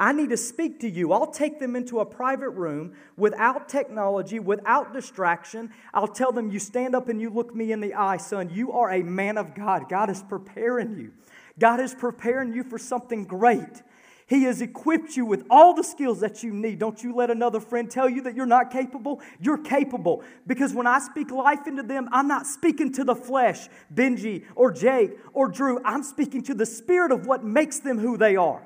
I 0.00 0.12
need 0.12 0.30
to 0.30 0.36
speak 0.38 0.80
to 0.80 0.88
you. 0.88 1.12
I'll 1.12 1.30
take 1.30 1.60
them 1.60 1.76
into 1.76 2.00
a 2.00 2.06
private 2.06 2.50
room 2.50 2.94
without 3.18 3.68
technology, 3.68 4.40
without 4.40 4.94
distraction. 4.94 5.70
I'll 5.92 6.08
tell 6.08 6.32
them, 6.32 6.50
You 6.50 6.58
stand 6.58 6.94
up 6.94 7.10
and 7.10 7.20
you 7.20 7.28
look 7.28 7.54
me 7.54 7.70
in 7.70 7.82
the 7.82 7.92
eye, 7.92 8.16
son. 8.16 8.48
You 8.48 8.72
are 8.72 8.90
a 8.90 9.02
man 9.02 9.36
of 9.36 9.54
God. 9.54 9.90
God 9.90 10.08
is 10.08 10.22
preparing 10.22 10.98
you. 10.98 11.12
God 11.58 11.80
is 11.80 11.94
preparing 11.94 12.54
you 12.54 12.64
for 12.64 12.78
something 12.78 13.24
great. 13.24 13.82
He 14.26 14.44
has 14.44 14.62
equipped 14.62 15.18
you 15.18 15.26
with 15.26 15.44
all 15.50 15.74
the 15.74 15.84
skills 15.84 16.20
that 16.20 16.42
you 16.42 16.52
need. 16.54 16.78
Don't 16.78 17.02
you 17.02 17.14
let 17.14 17.30
another 17.30 17.60
friend 17.60 17.90
tell 17.90 18.08
you 18.08 18.22
that 18.22 18.34
you're 18.34 18.46
not 18.46 18.70
capable. 18.70 19.20
You're 19.38 19.58
capable. 19.58 20.22
Because 20.46 20.72
when 20.72 20.86
I 20.86 21.00
speak 21.00 21.30
life 21.30 21.66
into 21.66 21.82
them, 21.82 22.08
I'm 22.10 22.28
not 22.28 22.46
speaking 22.46 22.90
to 22.92 23.04
the 23.04 23.16
flesh, 23.16 23.68
Benji 23.92 24.44
or 24.54 24.72
Jake 24.72 25.18
or 25.34 25.48
Drew. 25.48 25.78
I'm 25.84 26.04
speaking 26.04 26.42
to 26.44 26.54
the 26.54 26.64
spirit 26.64 27.12
of 27.12 27.26
what 27.26 27.44
makes 27.44 27.80
them 27.80 27.98
who 27.98 28.16
they 28.16 28.36
are. 28.36 28.62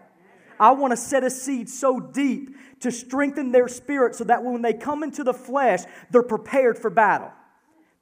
I 0.58 0.72
want 0.72 0.92
to 0.92 0.96
set 0.96 1.24
a 1.24 1.30
seed 1.30 1.68
so 1.68 2.00
deep 2.00 2.56
to 2.80 2.90
strengthen 2.90 3.52
their 3.52 3.68
spirit 3.68 4.14
so 4.14 4.24
that 4.24 4.42
when 4.42 4.62
they 4.62 4.74
come 4.74 5.02
into 5.02 5.24
the 5.24 5.34
flesh, 5.34 5.80
they're 6.10 6.22
prepared 6.22 6.78
for 6.78 6.90
battle. 6.90 7.30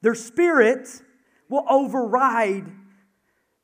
Their 0.01 0.15
spirit 0.15 0.89
will 1.49 1.65
override 1.69 2.65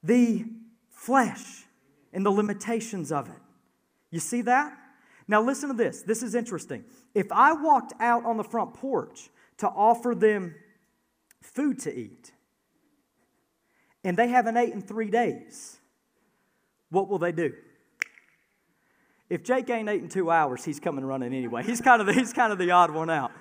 the 0.04 0.46
flesh 0.90 1.66
and 2.14 2.26
the 2.26 2.32
limitations 2.32 3.12
of 3.12 3.28
it. 3.28 3.42
You 4.12 4.20
see 4.20 4.42
that? 4.44 4.78
Now, 5.28 5.42
listen 5.42 5.70
to 5.70 5.76
this. 5.76 6.02
This 6.02 6.24
is 6.24 6.34
interesting. 6.34 6.84
If 7.14 7.32
I 7.32 7.54
walked 7.54 7.94
out 8.00 8.26
on 8.26 8.38
the 8.38 8.44
front 8.44 8.74
porch 8.74 9.30
to 9.58 9.68
offer 9.68 10.16
them 10.16 10.56
food 11.42 11.80
to 11.80 11.96
eat, 11.96 12.32
and 14.04 14.18
they 14.18 14.28
haven't 14.28 14.58
ate 14.58 14.74
in 14.74 14.82
three 14.82 15.10
days, 15.12 15.78
what 16.90 17.10
will 17.10 17.20
they 17.20 17.32
do? 17.32 17.54
If 19.30 19.44
Jake 19.44 19.70
ain't 19.70 19.90
in 19.90 20.10
two 20.10 20.32
hours, 20.32 20.66
he's 20.66 20.80
coming 20.80 21.06
running 21.06 21.34
anyway. 21.34 21.64
He's 21.64 21.82
kind 21.82 22.02
of 22.02 22.08
the, 22.08 22.14
he's 22.14 22.34
kind 22.34 22.52
of 22.52 22.58
the 22.58 22.72
odd 22.72 22.92
one 22.92 23.10
out. 23.10 23.32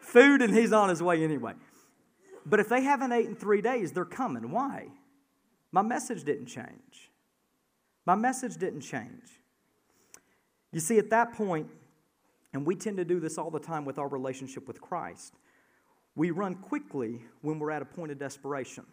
Food 0.00 0.42
and 0.42 0.54
he's 0.54 0.72
on 0.72 0.88
his 0.88 1.02
way 1.02 1.24
anyway. 1.24 1.54
But 2.44 2.60
if 2.60 2.68
they 2.68 2.82
haven't 2.82 3.12
ate 3.12 3.26
in 3.26 3.34
three 3.34 3.60
days, 3.60 3.92
they're 3.92 4.04
coming. 4.04 4.50
Why? 4.50 4.88
My 5.72 5.82
message 5.82 6.24
didn't 6.24 6.46
change. 6.46 7.10
My 8.06 8.14
message 8.14 8.56
didn't 8.56 8.80
change. 8.80 9.40
You 10.72 10.80
see, 10.80 10.98
at 10.98 11.10
that 11.10 11.32
point, 11.34 11.68
and 12.52 12.66
we 12.66 12.74
tend 12.74 12.96
to 12.98 13.04
do 13.04 13.20
this 13.20 13.38
all 13.38 13.50
the 13.50 13.58
time 13.58 13.84
with 13.84 13.98
our 13.98 14.08
relationship 14.08 14.66
with 14.66 14.80
Christ, 14.80 15.34
we 16.14 16.30
run 16.30 16.54
quickly 16.56 17.22
when 17.42 17.58
we're 17.58 17.70
at 17.70 17.82
a 17.82 17.84
point 17.84 18.10
of 18.12 18.18
desperation. 18.18 18.84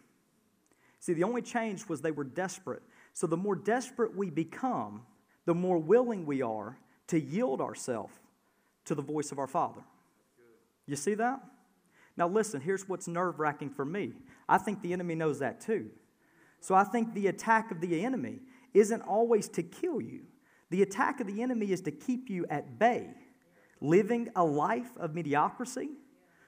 See, 1.00 1.12
the 1.12 1.24
only 1.24 1.42
change 1.42 1.88
was 1.88 2.00
they 2.00 2.10
were 2.10 2.24
desperate. 2.24 2.82
So 3.12 3.26
the 3.26 3.36
more 3.36 3.56
desperate 3.56 4.16
we 4.16 4.30
become, 4.30 5.02
the 5.46 5.54
more 5.54 5.78
willing 5.78 6.26
we 6.26 6.42
are 6.42 6.76
to 7.06 7.18
yield 7.18 7.60
ourselves 7.60 8.12
to 8.84 8.94
the 8.94 9.02
voice 9.02 9.32
of 9.32 9.38
our 9.38 9.46
Father. 9.46 9.80
You 10.86 10.96
see 10.96 11.14
that? 11.14 11.40
Now, 12.16 12.28
listen, 12.28 12.60
here's 12.60 12.88
what's 12.88 13.08
nerve 13.08 13.38
wracking 13.38 13.70
for 13.70 13.84
me. 13.84 14.12
I 14.48 14.58
think 14.58 14.82
the 14.82 14.92
enemy 14.92 15.14
knows 15.14 15.38
that 15.38 15.60
too. 15.60 15.90
So 16.60 16.74
I 16.74 16.84
think 16.84 17.14
the 17.14 17.26
attack 17.28 17.70
of 17.70 17.80
the 17.80 18.04
enemy 18.04 18.40
isn't 18.74 19.02
always 19.02 19.48
to 19.50 19.62
kill 19.62 20.00
you, 20.00 20.22
the 20.70 20.82
attack 20.82 21.20
of 21.20 21.26
the 21.26 21.42
enemy 21.42 21.70
is 21.70 21.80
to 21.82 21.90
keep 21.90 22.28
you 22.28 22.44
at 22.50 22.78
bay, 22.78 23.08
living 23.80 24.28
a 24.34 24.44
life 24.44 24.90
of 24.98 25.14
mediocrity 25.14 25.90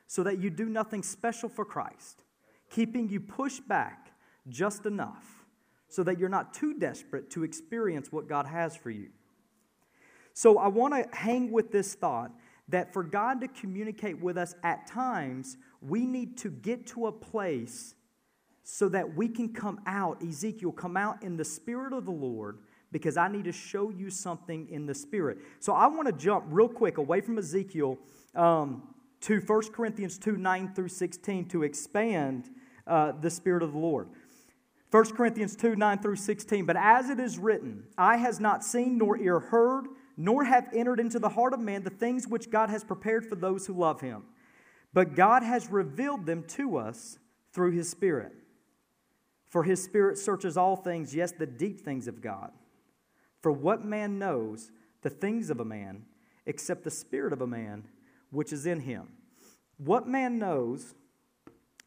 so 0.07 0.23
that 0.25 0.38
you 0.38 0.50
do 0.50 0.67
nothing 0.67 1.02
special 1.02 1.49
for 1.49 1.64
Christ, 1.64 2.25
keeping 2.69 3.09
you 3.09 3.21
pushed 3.21 3.69
back 3.69 4.12
just 4.49 4.87
enough 4.87 5.38
so 5.88 6.02
that 6.02 6.18
you're 6.18 6.28
not 6.28 6.54
too 6.54 6.75
desperate 6.75 7.30
to 7.30 7.45
experience 7.45 8.12
what 8.12 8.28
God 8.28 8.47
has 8.47 8.76
for 8.76 8.90
you. 8.90 9.09
So 10.35 10.59
I 10.59 10.68
want 10.68 10.95
to 10.95 11.16
hang 11.16 11.50
with 11.50 11.73
this 11.73 11.95
thought 11.95 12.30
that 12.68 12.92
for 12.92 13.02
God 13.02 13.40
to 13.40 13.49
communicate 13.49 14.21
with 14.21 14.37
us 14.37 14.54
at 14.62 14.87
times, 14.87 15.57
we 15.80 16.07
need 16.07 16.37
to 16.38 16.50
get 16.50 16.87
to 16.88 17.07
a 17.07 17.12
place 17.12 17.95
so 18.62 18.88
that 18.90 19.16
we 19.16 19.28
can 19.28 19.52
come 19.52 19.80
out, 19.87 20.23
Ezekiel, 20.23 20.73
come 20.73 20.97
out 20.97 21.23
in 21.23 21.37
the 21.38 21.45
Spirit 21.45 21.95
of 21.95 22.04
the 22.04 22.12
Lord 22.12 22.59
because 22.92 23.16
I 23.16 23.28
need 23.28 23.45
to 23.45 23.52
show 23.52 23.90
you 23.90 24.11
something 24.11 24.68
in 24.68 24.87
the 24.87 24.95
Spirit. 24.95 25.38
So 25.61 25.73
I 25.73 25.87
want 25.87 26.07
to 26.07 26.12
jump 26.12 26.45
real 26.49 26.68
quick 26.68 26.99
away 26.99 27.23
from 27.23 27.38
Ezekiel 27.38 27.99
um, 28.35 28.83
to 29.23 29.40
1 29.40 29.62
Corinthians 29.73 30.18
2 30.18 30.37
9 30.37 30.75
through 30.75 30.88
16 30.88 31.49
to 31.49 31.62
expand 31.62 32.50
uh, 32.87 33.12
the 33.21 33.30
Spirit 33.30 33.62
of 33.62 33.73
the 33.73 33.78
Lord. 33.78 34.09
1 34.90 35.04
Corinthians 35.14 35.54
2 35.57 35.76
9 35.76 35.99
through 35.99 36.16
16. 36.16 36.64
But 36.64 36.76
as 36.76 37.11
it 37.11 37.21
is 37.21 37.38
written, 37.38 37.85
eye 37.97 38.16
has 38.16 38.40
not 38.40 38.64
seen, 38.64 38.99
nor 38.99 39.18
ear 39.18 39.38
heard, 39.38 39.87
nor 40.16 40.45
have 40.45 40.68
entered 40.73 40.99
into 40.99 41.18
the 41.18 41.28
heart 41.28 41.52
of 41.52 41.61
man 41.61 41.83
the 41.83 41.90
things 41.90 42.26
which 42.26 42.50
God 42.50 42.71
has 42.71 42.85
prepared 42.85 43.26
for 43.26 43.35
those 43.35 43.66
who 43.66 43.75
love 43.75 44.00
him. 44.00 44.25
But 44.92 45.14
God 45.14 45.42
has 45.42 45.71
revealed 45.71 46.26
them 46.26 46.45
to 46.49 46.78
us 46.78 47.18
through 47.52 47.73
his 47.73 47.90
Spirit. 47.90 48.33
For 49.49 49.62
his 49.62 49.83
Spirit 49.83 50.18
searches 50.18 50.57
all 50.57 50.76
things, 50.76 51.14
yes, 51.14 51.33
the 51.33 51.47
deep 51.47 51.80
things 51.80 52.09
of 52.09 52.21
God. 52.21 52.52
For 53.42 53.52
what 53.52 53.85
man 53.85 54.18
knows 54.18 54.71
the 55.02 55.11
things 55.11 55.50
of 55.50 55.61
a 55.61 55.64
man 55.64 56.04
except 56.47 56.85
the 56.85 56.90
Spirit 56.90 57.33
of 57.33 57.42
a 57.42 57.47
man 57.47 57.85
which 58.30 58.52
is 58.52 58.66
in 58.66 58.80
him? 58.80 59.09
What 59.76 60.09
man 60.09 60.38
knows 60.38 60.95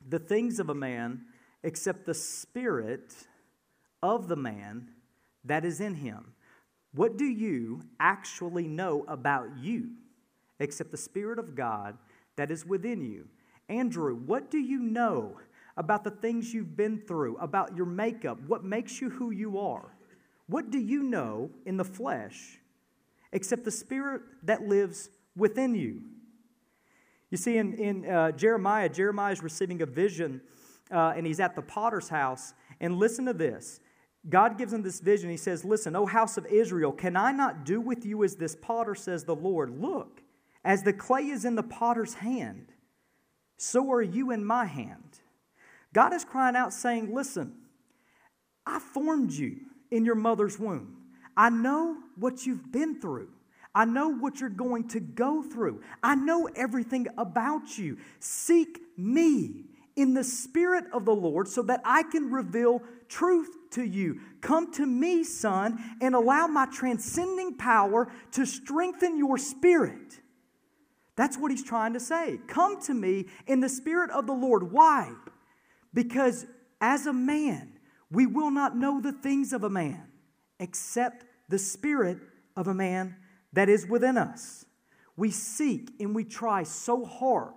the 0.08 0.20
things 0.20 0.60
of 0.60 0.70
a 0.70 0.76
man 0.76 1.26
except 1.64 2.06
the 2.06 2.14
spirit 2.14 3.14
of 4.02 4.28
the 4.28 4.36
man 4.36 4.90
that 5.46 5.66
is 5.66 5.80
in 5.80 5.96
him. 5.96 6.34
What 6.94 7.18
do 7.18 7.26
you 7.26 7.82
actually 8.00 8.68
know 8.68 9.06
about 9.08 9.58
you 9.60 9.92
except 10.60 10.92
the 10.92 10.98
Spirit 10.98 11.40
of 11.40 11.56
God 11.56 11.98
that 12.36 12.52
is 12.52 12.66
within 12.66 13.02
you? 13.02 13.28
Andrew, 13.70 14.16
what 14.16 14.52
do 14.52 14.58
you 14.60 14.80
know 14.80 15.38
about 15.78 16.04
the 16.04 16.12
things 16.12 16.54
you've 16.54 16.76
been 16.76 17.00
through, 17.00 17.38
about 17.38 17.76
your 17.78 17.86
makeup? 17.86 18.40
What 18.46 18.64
makes 18.64 19.00
you 19.00 19.10
who 19.10 19.32
you 19.32 19.58
are? 19.58 19.96
What 20.48 20.70
do 20.70 20.80
you 20.80 21.04
know 21.04 21.50
in 21.66 21.78
the 21.78 21.86
flesh 21.86 22.60
except 23.32 23.64
the 23.64 23.72
Spirit 23.72 24.22
that 24.44 24.64
lives 24.68 25.10
within 25.36 25.74
you? 25.74 26.02
You 27.30 27.38
see, 27.38 27.58
in, 27.58 27.74
in 27.76 28.06
uh, 28.06 28.32
Jeremiah, 28.34 28.90
Jeremiah 28.90 29.32
is 29.32 29.42
receiving 29.42 29.82
a 29.82 29.86
vision 29.86 30.42
uh, 30.92 31.14
and 31.16 31.26
he's 31.26 31.40
at 31.40 31.56
the 31.56 31.62
potter's 31.62 32.10
house. 32.10 32.54
And 32.80 32.98
listen 32.98 33.26
to 33.26 33.34
this 33.34 33.80
God 34.30 34.58
gives 34.58 34.74
him 34.74 34.84
this 34.84 35.00
vision. 35.00 35.30
He 35.30 35.38
says, 35.38 35.66
Listen, 35.66 35.96
O 35.96 36.06
house 36.06 36.38
of 36.38 36.46
Israel, 36.46 36.92
can 36.92 37.16
I 37.16 37.32
not 37.32 37.66
do 37.66 37.82
with 37.82 38.06
you 38.06 38.24
as 38.24 38.36
this 38.36 38.56
potter, 38.56 38.96
says 38.96 39.24
the 39.24 39.36
Lord? 39.36 39.82
Look, 39.82 40.22
as 40.64 40.84
the 40.84 40.94
clay 40.94 41.28
is 41.28 41.46
in 41.46 41.56
the 41.56 41.64
potter's 41.64 42.16
hand, 42.16 42.74
so 43.58 43.92
are 43.92 44.02
you 44.02 44.32
in 44.32 44.44
my 44.44 44.66
hand. 44.66 45.20
God 45.94 46.14
is 46.14 46.24
crying 46.24 46.56
out, 46.56 46.74
saying, 46.74 47.14
Listen, 47.14 47.54
I 48.66 48.80
formed 48.80 49.32
you 49.32 49.58
in 49.90 50.06
your 50.06 50.16
mother's 50.16 50.60
womb. 50.60 50.98
I 51.36 51.50
know 51.50 51.98
what 52.16 52.46
you've 52.46 52.72
been 52.72 53.00
through. 53.00 53.30
I 53.74 53.86
know 53.86 54.10
what 54.10 54.40
you're 54.40 54.50
going 54.50 54.90
to 54.90 55.00
go 55.00 55.42
through. 55.42 55.82
I 56.04 56.16
know 56.16 56.50
everything 56.56 57.08
about 57.18 57.78
you. 57.78 57.98
Seek 58.20 58.82
me 58.98 59.66
in 60.02 60.16
the 60.16 60.24
Spirit 60.24 60.86
of 60.92 61.06
the 61.06 61.14
Lord 61.14 61.48
so 61.48 61.62
that 61.64 61.82
I 61.86 62.02
can 62.04 62.32
reveal 62.32 62.82
truth 63.08 63.56
to 63.72 63.84
you. 63.84 64.20
Come 64.42 64.74
to 64.74 64.86
me, 64.86 65.24
son, 65.24 65.78
and 66.02 66.16
allow 66.16 66.48
my 66.48 66.66
transcending 66.66 67.56
power 67.56 68.12
to 68.32 68.46
strengthen 68.46 69.18
your 69.18 69.38
spirit. 69.38 70.20
That's 71.16 71.38
what 71.38 71.52
he's 71.52 71.64
trying 71.64 71.94
to 71.94 72.00
say. 72.00 72.40
Come 72.48 72.82
to 72.84 72.96
me 72.96 73.28
in 73.46 73.60
the 73.60 73.70
Spirit 73.70 74.10
of 74.10 74.26
the 74.26 74.34
Lord. 74.34 74.72
Why? 74.72 75.14
Because 75.94 76.48
as 76.80 77.06
a 77.06 77.14
man, 77.14 77.74
we 78.10 78.26
will 78.26 78.50
not 78.50 78.76
know 78.76 79.00
the 79.00 79.12
things 79.12 79.54
of 79.54 79.64
a 79.64 79.70
man 79.70 80.08
except 80.60 81.26
the 81.48 81.60
Spirit 81.60 82.18
of 82.56 82.68
a 82.68 82.74
man 82.74 83.18
that 83.54 83.70
is 83.70 83.86
within 83.86 84.18
us. 84.18 84.66
We 85.16 85.30
seek 85.30 85.92
and 86.00 86.16
we 86.16 86.24
try 86.24 86.64
so 86.64 87.06
hard 87.06 87.54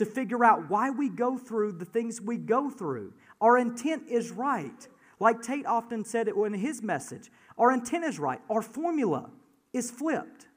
to 0.00 0.06
figure 0.06 0.42
out 0.42 0.70
why 0.70 0.88
we 0.88 1.10
go 1.10 1.36
through 1.36 1.72
the 1.72 1.84
things 1.84 2.22
we 2.22 2.38
go 2.38 2.70
through. 2.70 3.12
Our 3.38 3.58
intent 3.58 4.04
is 4.08 4.30
right. 4.30 4.88
Like 5.18 5.42
Tate 5.42 5.66
often 5.66 6.06
said 6.06 6.26
it 6.26 6.34
in 6.34 6.54
his 6.54 6.82
message, 6.82 7.30
our 7.58 7.70
intent 7.70 8.06
is 8.06 8.18
right. 8.18 8.40
Our 8.48 8.62
formula 8.62 9.28
is 9.74 9.90
flipped. 9.90 10.48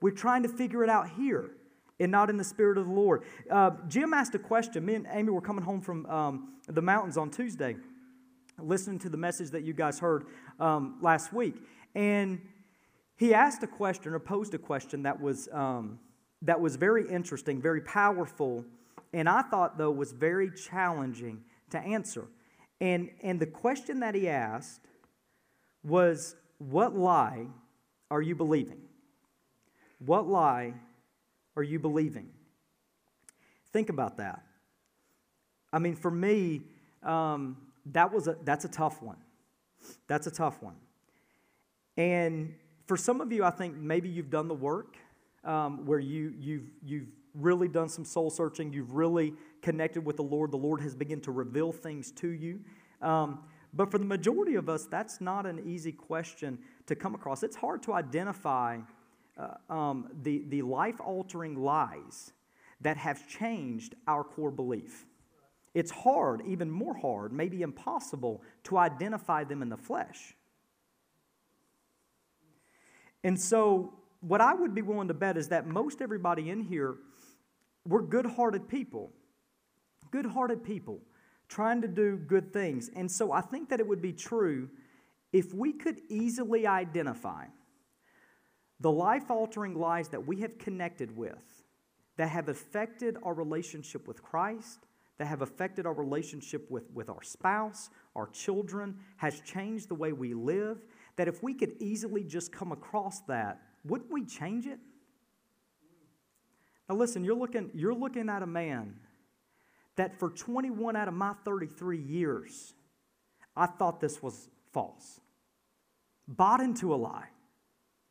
We're 0.00 0.10
trying 0.10 0.42
to 0.42 0.48
figure 0.48 0.82
it 0.82 0.90
out 0.90 1.08
here 1.10 1.52
and 2.00 2.10
not 2.10 2.30
in 2.30 2.36
the 2.36 2.42
Spirit 2.42 2.76
of 2.76 2.86
the 2.86 2.92
Lord. 2.92 3.22
Uh, 3.48 3.70
Jim 3.86 4.12
asked 4.12 4.34
a 4.34 4.40
question. 4.40 4.84
Me 4.84 4.96
and 4.96 5.06
Amy 5.08 5.30
were 5.30 5.40
coming 5.40 5.64
home 5.64 5.80
from 5.80 6.04
um, 6.06 6.54
the 6.66 6.82
mountains 6.82 7.16
on 7.16 7.30
Tuesday, 7.30 7.76
listening 8.58 8.98
to 8.98 9.08
the 9.08 9.16
message 9.16 9.50
that 9.50 9.62
you 9.62 9.72
guys 9.72 10.00
heard 10.00 10.26
um, 10.58 10.98
last 11.00 11.32
week. 11.32 11.54
And 11.94 12.40
he 13.16 13.32
asked 13.32 13.62
a 13.62 13.68
question 13.68 14.14
or 14.14 14.18
posed 14.18 14.52
a 14.52 14.58
question 14.58 15.04
that 15.04 15.20
was, 15.20 15.48
um, 15.52 16.00
that 16.44 16.60
was 16.60 16.76
very 16.76 17.08
interesting, 17.08 17.60
very 17.60 17.80
powerful, 17.80 18.64
and 19.12 19.28
I 19.28 19.42
thought, 19.42 19.78
though, 19.78 19.90
was 19.90 20.12
very 20.12 20.50
challenging 20.50 21.42
to 21.70 21.78
answer. 21.78 22.26
And, 22.80 23.10
and 23.22 23.40
the 23.40 23.46
question 23.46 24.00
that 24.00 24.14
he 24.14 24.28
asked 24.28 24.80
was, 25.82 26.36
What 26.58 26.96
lie 26.96 27.46
are 28.10 28.20
you 28.20 28.34
believing? 28.34 28.80
What 30.04 30.28
lie 30.28 30.74
are 31.56 31.62
you 31.62 31.78
believing? 31.78 32.28
Think 33.72 33.88
about 33.88 34.18
that. 34.18 34.42
I 35.72 35.78
mean, 35.78 35.96
for 35.96 36.10
me, 36.10 36.62
um, 37.02 37.56
that 37.86 38.12
was 38.12 38.28
a, 38.28 38.36
that's 38.44 38.64
a 38.64 38.68
tough 38.68 39.02
one. 39.02 39.16
That's 40.08 40.26
a 40.26 40.30
tough 40.30 40.62
one. 40.62 40.76
And 41.96 42.54
for 42.86 42.96
some 42.96 43.20
of 43.20 43.32
you, 43.32 43.44
I 43.44 43.50
think 43.50 43.76
maybe 43.76 44.08
you've 44.08 44.30
done 44.30 44.48
the 44.48 44.54
work 44.54 44.96
um, 45.44 45.84
where 45.86 45.98
you, 45.98 46.32
you've, 46.38 46.70
you've 46.84 47.08
really 47.34 47.68
done 47.68 47.88
some 47.88 48.04
soul 48.04 48.30
searching, 48.30 48.72
you've 48.72 48.94
really 48.94 49.34
connected 49.62 50.04
with 50.04 50.16
the 50.16 50.22
Lord, 50.22 50.50
the 50.50 50.56
Lord 50.56 50.80
has 50.80 50.94
begun 50.94 51.20
to 51.22 51.32
reveal 51.32 51.72
things 51.72 52.12
to 52.12 52.28
you. 52.28 52.60
Um, 53.02 53.40
but 53.72 53.90
for 53.90 53.98
the 53.98 54.04
majority 54.04 54.54
of 54.54 54.68
us, 54.68 54.86
that's 54.86 55.20
not 55.20 55.46
an 55.46 55.60
easy 55.66 55.92
question 55.92 56.58
to 56.86 56.94
come 56.94 57.14
across. 57.14 57.42
It's 57.42 57.56
hard 57.56 57.82
to 57.84 57.92
identify 57.92 58.78
uh, 59.36 59.72
um, 59.72 60.08
the, 60.22 60.44
the 60.48 60.62
life 60.62 61.00
altering 61.00 61.56
lies 61.56 62.32
that 62.80 62.96
have 62.96 63.26
changed 63.26 63.96
our 64.06 64.22
core 64.22 64.52
belief. 64.52 65.06
It's 65.74 65.90
hard, 65.90 66.42
even 66.46 66.70
more 66.70 66.96
hard, 66.96 67.32
maybe 67.32 67.62
impossible, 67.62 68.42
to 68.64 68.78
identify 68.78 69.42
them 69.42 69.60
in 69.60 69.68
the 69.68 69.76
flesh. 69.76 70.34
And 73.24 73.40
so, 73.40 73.94
what 74.26 74.40
I 74.40 74.54
would 74.54 74.74
be 74.74 74.82
willing 74.82 75.08
to 75.08 75.14
bet 75.14 75.36
is 75.36 75.48
that 75.48 75.66
most 75.66 76.00
everybody 76.00 76.50
in 76.50 76.60
here, 76.60 76.96
we're 77.86 78.02
good 78.02 78.26
hearted 78.26 78.68
people. 78.68 79.12
Good 80.10 80.26
hearted 80.26 80.64
people 80.64 81.00
trying 81.48 81.82
to 81.82 81.88
do 81.88 82.16
good 82.16 82.52
things. 82.52 82.90
And 82.96 83.10
so, 83.10 83.32
I 83.32 83.40
think 83.40 83.68
that 83.68 83.80
it 83.80 83.86
would 83.86 84.00
be 84.00 84.12
true 84.12 84.68
if 85.32 85.52
we 85.52 85.72
could 85.72 86.00
easily 86.08 86.66
identify 86.66 87.46
the 88.80 88.90
life 88.90 89.30
altering 89.30 89.74
lies 89.74 90.08
that 90.08 90.26
we 90.26 90.40
have 90.40 90.58
connected 90.58 91.16
with 91.16 91.62
that 92.16 92.28
have 92.28 92.48
affected 92.48 93.16
our 93.22 93.34
relationship 93.34 94.06
with 94.06 94.22
Christ, 94.22 94.86
that 95.18 95.26
have 95.26 95.42
affected 95.42 95.86
our 95.86 95.94
relationship 95.94 96.70
with, 96.70 96.90
with 96.92 97.08
our 97.08 97.22
spouse, 97.22 97.90
our 98.16 98.28
children, 98.28 98.96
has 99.16 99.40
changed 99.40 99.88
the 99.88 99.94
way 99.94 100.12
we 100.12 100.34
live, 100.34 100.84
that 101.16 101.28
if 101.28 101.42
we 101.42 101.54
could 101.54 101.72
easily 101.80 102.24
just 102.24 102.52
come 102.52 102.72
across 102.72 103.20
that, 103.22 103.60
wouldn't 103.84 104.10
we 104.10 104.24
change 104.24 104.66
it? 104.66 104.78
Now 106.88 106.96
listen, 106.96 107.24
you're 107.24 107.36
looking, 107.36 107.70
you're 107.74 107.94
looking 107.94 108.28
at 108.28 108.42
a 108.42 108.46
man 108.46 108.94
that 109.96 110.18
for 110.18 110.30
21 110.30 110.96
out 110.96 111.08
of 111.08 111.14
my 111.14 111.34
33 111.44 111.98
years, 111.98 112.74
I 113.56 113.66
thought 113.66 114.00
this 114.00 114.22
was 114.22 114.48
false. 114.72 115.20
Bought 116.26 116.60
into 116.60 116.94
a 116.94 116.96
lie. 116.96 117.28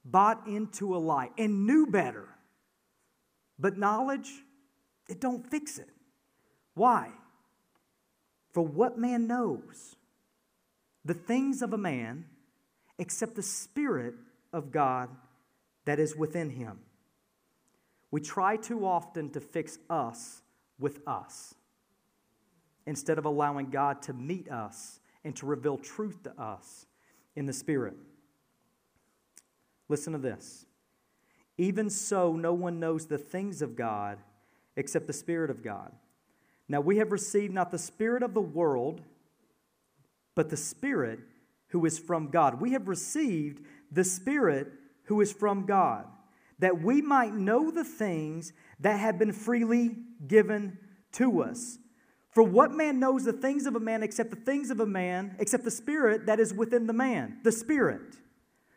Bought 0.06 0.48
into 0.48 0.96
a 0.96 1.00
lie 1.00 1.30
and 1.38 1.66
knew 1.66 1.88
better. 1.88 2.28
But 3.60 3.78
knowledge, 3.78 4.30
it 5.08 5.20
don't 5.20 5.50
fix 5.50 5.78
it. 5.78 5.90
Why? 6.74 7.10
For 8.54 8.62
what 8.62 8.98
man 8.98 9.28
knows? 9.28 9.96
The 11.06 11.14
things 11.14 11.62
of 11.62 11.74
a 11.74 11.78
man 11.78 12.26
except 12.98 13.36
the 13.36 13.44
Spirit 13.44 14.16
of 14.52 14.72
God 14.72 15.10
that 15.86 16.00
is 16.00 16.16
within 16.16 16.50
him. 16.50 16.80
We 18.12 18.22
try 18.22 18.58
too 18.58 18.86
often 18.86 19.30
to 19.32 19.42
fix 19.42 19.80
us 19.90 20.42
with 20.80 21.00
us 21.08 21.56
instead 22.86 23.18
of 23.18 23.26
allowing 23.26 23.70
God 23.70 24.02
to 24.04 24.14
meet 24.14 24.50
us 24.50 25.00
and 25.24 25.36
to 25.38 25.46
reveal 25.46 25.78
truth 25.78 26.24
to 26.24 26.42
us 26.42 26.86
in 27.36 27.46
the 27.46 27.54
Spirit. 27.54 27.96
Listen 29.90 30.14
to 30.14 30.20
this. 30.20 30.66
Even 31.58 31.90
so, 31.90 32.34
no 32.34 32.54
one 32.54 32.80
knows 32.80 33.06
the 33.06 33.18
things 33.18 33.62
of 33.62 33.76
God 33.76 34.20
except 34.76 35.08
the 35.08 35.14
Spirit 35.14 35.50
of 35.50 35.64
God. 35.64 35.92
Now 36.68 36.82
we 36.82 36.98
have 36.98 37.12
received 37.12 37.54
not 37.54 37.72
the 37.72 37.78
Spirit 37.78 38.24
of 38.24 38.34
the 38.34 38.42
world, 38.42 39.02
but 40.36 40.50
the 40.50 40.58
Spirit 40.58 41.20
who 41.68 41.86
is 41.86 42.00
from 42.00 42.30
God. 42.30 42.60
We 42.62 42.72
have 42.72 42.88
received 42.88 43.64
the 43.92 44.04
Spirit 44.04 44.72
who 45.06 45.22
is 45.22 45.32
from 45.32 45.66
God, 45.66 46.06
that 46.60 46.82
we 46.82 47.02
might 47.02 47.34
know 47.34 47.72
the 47.72 47.84
things 47.84 48.54
that 48.80 49.00
have 49.00 49.20
been 49.20 49.34
freely 49.34 49.98
given 50.28 50.78
to 51.14 51.42
us. 51.42 51.78
For 52.32 52.44
what 52.44 52.72
man 52.72 53.00
knows 53.00 53.26
the 53.26 53.34
things 53.34 53.66
of 53.66 53.76
a 53.76 53.80
man 53.80 54.02
except 54.02 54.32
the 54.32 54.36
things 54.36 54.72
of 54.72 54.80
a 54.80 54.86
man, 54.86 55.36
except 55.40 55.64
the 55.64 55.72
Spirit 55.72 56.26
that 56.26 56.40
is 56.40 56.54
within 56.54 56.88
the 56.88 56.94
man? 56.94 57.38
The 57.44 57.52
Spirit. 57.52 58.18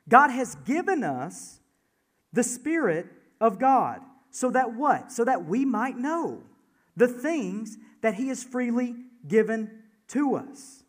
God 0.08 0.30
has 0.30 0.54
given 0.56 1.02
us 1.02 1.60
the 2.32 2.42
Spirit 2.42 3.06
of 3.40 3.58
God. 3.58 4.00
So 4.30 4.50
that 4.50 4.74
what? 4.74 5.10
So 5.10 5.24
that 5.24 5.46
we 5.46 5.64
might 5.64 5.96
know 5.96 6.42
the 6.96 7.08
things 7.08 7.78
that 8.02 8.14
He 8.14 8.28
has 8.28 8.44
freely 8.44 8.94
given 9.26 9.82
to 10.08 10.36
us. 10.36 10.84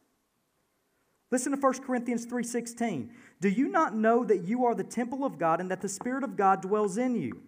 Listen 1.32 1.52
to 1.52 1.58
1 1.58 1.84
Corinthians 1.84 2.26
3:16. 2.26 3.10
Do 3.40 3.50
you 3.50 3.70
not 3.70 3.96
know 3.96 4.24
that 4.24 4.44
you 4.44 4.66
are 4.66 4.76
the 4.76 4.84
temple 4.84 5.24
of 5.24 5.38
God 5.38 5.60
and 5.60 5.70
that 5.70 5.82
the 5.82 5.90
Spirit 5.90 6.24
of 6.24 6.36
God 6.36 6.62
dwells 6.62 6.98
in 6.98 7.16
you? 7.16 7.42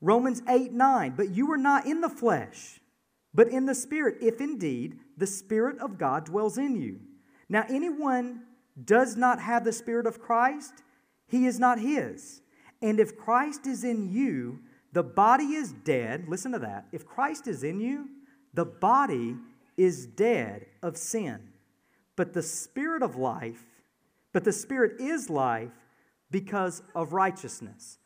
Romans 0.00 0.42
8 0.48 0.72
9. 0.72 1.14
But 1.16 1.30
you 1.30 1.50
are 1.52 1.58
not 1.58 1.86
in 1.86 2.00
the 2.00 2.08
flesh, 2.08 2.80
but 3.34 3.48
in 3.48 3.66
the 3.66 3.74
Spirit, 3.74 4.18
if 4.20 4.40
indeed 4.40 4.98
the 5.16 5.26
Spirit 5.26 5.78
of 5.78 5.98
God 5.98 6.24
dwells 6.24 6.58
in 6.58 6.76
you. 6.80 7.00
Now, 7.48 7.64
anyone 7.68 8.42
does 8.82 9.16
not 9.16 9.40
have 9.40 9.64
the 9.64 9.72
Spirit 9.72 10.06
of 10.06 10.20
Christ, 10.20 10.82
he 11.26 11.46
is 11.46 11.58
not 11.58 11.78
his. 11.78 12.40
And 12.80 12.98
if 12.98 13.16
Christ 13.16 13.66
is 13.66 13.84
in 13.84 14.12
you, 14.12 14.60
the 14.92 15.02
body 15.02 15.54
is 15.54 15.72
dead. 15.72 16.26
Listen 16.28 16.52
to 16.52 16.58
that. 16.60 16.86
If 16.92 17.06
Christ 17.06 17.46
is 17.46 17.62
in 17.62 17.80
you, 17.80 18.08
the 18.54 18.64
body 18.64 19.36
is 19.76 20.06
dead 20.06 20.66
of 20.82 20.96
sin 20.96 21.52
but 22.16 22.32
the 22.32 22.42
Spirit 22.42 23.02
of 23.02 23.16
life, 23.16 23.64
but 24.32 24.44
the 24.44 24.52
Spirit 24.52 25.00
is 25.00 25.28
life 25.30 25.70
because 26.30 26.82
of 26.94 27.12
righteousness. 27.12 27.98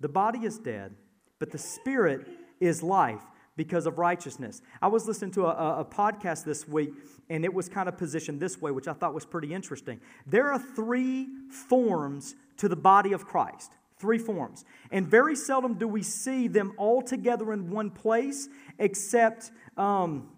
The 0.00 0.08
body 0.08 0.40
is 0.40 0.58
dead, 0.58 0.94
but 1.38 1.50
the 1.50 1.58
Spirit 1.58 2.26
is 2.60 2.82
life 2.82 3.22
because 3.56 3.86
of 3.86 3.98
righteousness. 3.98 4.62
I 4.80 4.86
was 4.86 5.06
listening 5.06 5.32
to 5.32 5.46
a, 5.46 5.80
a, 5.80 5.84
podcast 5.84 6.44
this 6.44 6.68
week, 6.68 6.90
and 7.28 7.44
it 7.44 7.52
was 7.52 7.68
kind 7.68 7.88
of 7.88 7.98
positioned 7.98 8.38
this 8.38 8.60
way, 8.60 8.70
which 8.70 8.86
I 8.86 8.92
thought 8.92 9.12
was 9.12 9.26
pretty 9.26 9.52
interesting. 9.52 10.00
There 10.26 10.52
are 10.52 10.60
three 10.60 11.26
forms 11.50 12.36
to 12.58 12.68
the 12.68 12.76
body 12.76 13.12
of 13.12 13.26
Christ. 13.26 13.72
Three 13.98 14.18
forms. 14.18 14.64
And 14.92 15.08
very 15.08 15.34
seldom 15.34 15.74
do 15.74 15.88
we 15.88 16.04
see 16.04 16.46
them 16.46 16.72
all 16.76 17.02
together 17.02 17.52
in 17.52 17.68
one 17.68 17.90
place, 17.90 18.48
except, 18.78 19.50
um, 19.76 20.28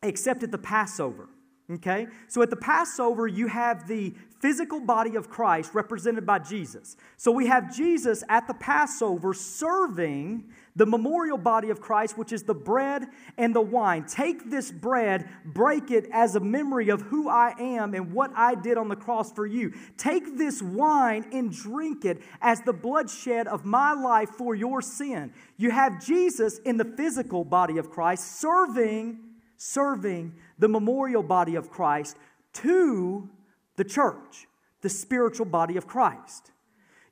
except 0.00 0.44
at 0.44 0.52
the 0.52 0.58
Passover. 0.58 1.28
Okay? 1.70 2.08
So 2.28 2.42
at 2.42 2.50
the 2.50 2.56
Passover, 2.56 3.26
you 3.26 3.46
have 3.46 3.86
the 3.86 4.14
physical 4.40 4.80
body 4.80 5.16
of 5.16 5.28
Christ 5.28 5.74
represented 5.74 6.26
by 6.26 6.38
Jesus. 6.38 6.96
So 7.16 7.30
we 7.30 7.46
have 7.46 7.74
Jesus 7.74 8.24
at 8.28 8.46
the 8.46 8.54
Passover 8.54 9.34
serving 9.34 10.44
the 10.74 10.86
memorial 10.86 11.36
body 11.36 11.68
of 11.68 11.80
Christ, 11.80 12.16
which 12.16 12.32
is 12.32 12.44
the 12.44 12.54
bread 12.54 13.06
and 13.36 13.54
the 13.54 13.60
wine. 13.60 14.06
Take 14.06 14.50
this 14.50 14.70
bread, 14.70 15.28
break 15.44 15.90
it 15.90 16.08
as 16.12 16.36
a 16.36 16.40
memory 16.40 16.88
of 16.88 17.02
who 17.02 17.28
I 17.28 17.54
am 17.58 17.94
and 17.94 18.12
what 18.12 18.30
I 18.34 18.54
did 18.54 18.78
on 18.78 18.88
the 18.88 18.96
cross 18.96 19.30
for 19.30 19.46
you. 19.46 19.74
Take 19.98 20.38
this 20.38 20.62
wine 20.62 21.26
and 21.32 21.52
drink 21.52 22.04
it 22.04 22.22
as 22.40 22.62
the 22.62 22.72
bloodshed 22.72 23.46
of 23.46 23.64
my 23.64 23.92
life 23.92 24.30
for 24.30 24.54
your 24.54 24.80
sin. 24.80 25.32
You 25.58 25.70
have 25.70 26.04
Jesus 26.04 26.58
in 26.60 26.78
the 26.78 26.84
physical 26.84 27.44
body 27.44 27.76
of 27.76 27.90
Christ 27.90 28.40
serving, 28.40 29.18
serving 29.56 30.34
the 30.60 30.68
memorial 30.68 31.22
body 31.22 31.56
of 31.56 31.70
Christ 31.70 32.16
to 32.52 33.28
the 33.76 33.84
church, 33.84 34.46
the 34.82 34.88
spiritual 34.88 35.46
body 35.46 35.76
of 35.76 35.86
Christ. 35.86 36.52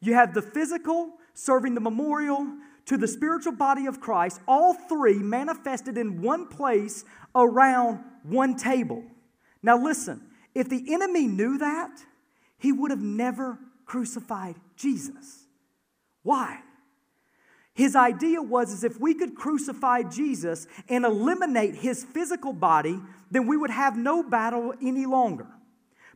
You 0.01 0.15
have 0.15 0.35
the 0.35 0.43
physical 0.43 1.15
serving 1.35 1.75
the 1.75 1.81
memorial 1.81 2.47
to 2.87 2.97
the 2.97 3.09
spiritual 3.09 3.53
body 3.53 3.87
of 3.87 4.01
Christ, 4.01 4.41
all 4.47 4.75
three 4.75 5.19
manifested 5.19 5.99
in 5.99 6.23
one 6.23 6.47
place 6.47 7.05
around 7.35 8.01
one 8.23 8.57
table. 8.57 9.03
Now, 9.63 9.83
listen, 9.83 10.23
if 10.55 10.69
the 10.69 10.93
enemy 10.93 11.27
knew 11.27 11.59
that, 11.59 11.91
he 12.59 12.73
would 12.73 12.91
have 12.91 13.03
never 13.03 13.59
crucified 13.85 14.57
Jesus. 14.77 15.47
Why? 16.23 16.61
His 17.79 17.95
idea 17.95 18.43
was 18.43 18.73
is 18.73 18.83
if 18.83 18.99
we 18.99 19.15
could 19.15 19.37
crucify 19.37 20.03
Jesus 20.03 20.67
and 20.89 21.05
eliminate 21.05 21.77
his 21.77 22.03
physical 22.03 22.53
body, 22.53 22.99
then 23.31 23.47
we 23.47 23.57
would 23.57 23.71
have 23.71 23.97
no 23.97 24.25
battle 24.25 24.75
any 24.83 25.07
longer. 25.07 25.47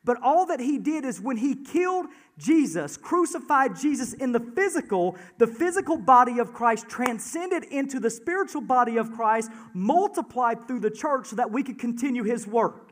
But 0.05 0.21
all 0.25 0.45
that 0.47 0.59
he 0.59 0.77
did 0.77 1.05
is 1.05 1.21
when 1.21 1.37
he 1.37 1.55
killed 1.55 2.07
Jesus, 2.37 2.97
crucified 2.97 3.77
Jesus 3.77 4.13
in 4.13 4.33
the 4.33 4.41
physical, 4.41 5.17
the 5.39 5.47
physical 5.47 5.97
body 5.97 6.41
of 6.41 6.53
Christ 6.53 6.89
transcended 6.89 7.63
into 7.63 8.01
the 8.01 8.11
spiritual 8.11 8.63
body 8.63 8.97
of 8.97 9.13
Christ, 9.13 9.49
multiplied 9.73 10.67
through 10.67 10.81
the 10.81 10.91
church 10.91 11.29
so 11.29 11.37
that 11.37 11.53
we 11.53 11.63
could 11.63 11.79
continue 11.79 12.25
his 12.25 12.45
work. 12.45 12.91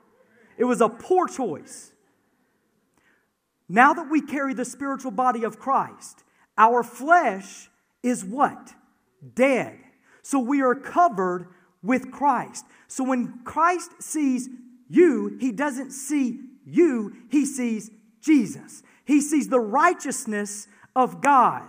It 0.57 0.65
was 0.65 0.81
a 0.81 0.89
poor 0.89 1.27
choice. 1.27 1.91
Now 3.69 3.95
that 3.95 4.09
we 4.09 4.23
carry 4.23 4.55
the 4.55 4.65
spiritual 4.65 5.11
body 5.11 5.43
of 5.43 5.59
Christ, 5.59 6.23
our 6.57 6.85
flesh 6.85 7.70
is 8.03 8.25
what? 8.25 8.75
Dead. 9.35 9.79
So 10.23 10.39
we 10.39 10.63
are 10.63 10.75
covered 10.75 11.49
with 11.83 12.11
Christ. 12.11 12.65
So 12.89 13.05
when 13.05 13.41
Christ 13.45 14.03
sees 14.03 14.49
you, 14.89 15.37
he 15.41 15.53
doesn't 15.53 15.93
see 15.93 16.41
you, 16.65 17.15
he 17.31 17.47
sees 17.47 17.91
Jesus. 18.21 18.83
He 19.05 19.21
sees 19.21 19.49
the 19.49 19.61
righteousness 19.61 20.69
of 20.95 21.21
God. 21.21 21.69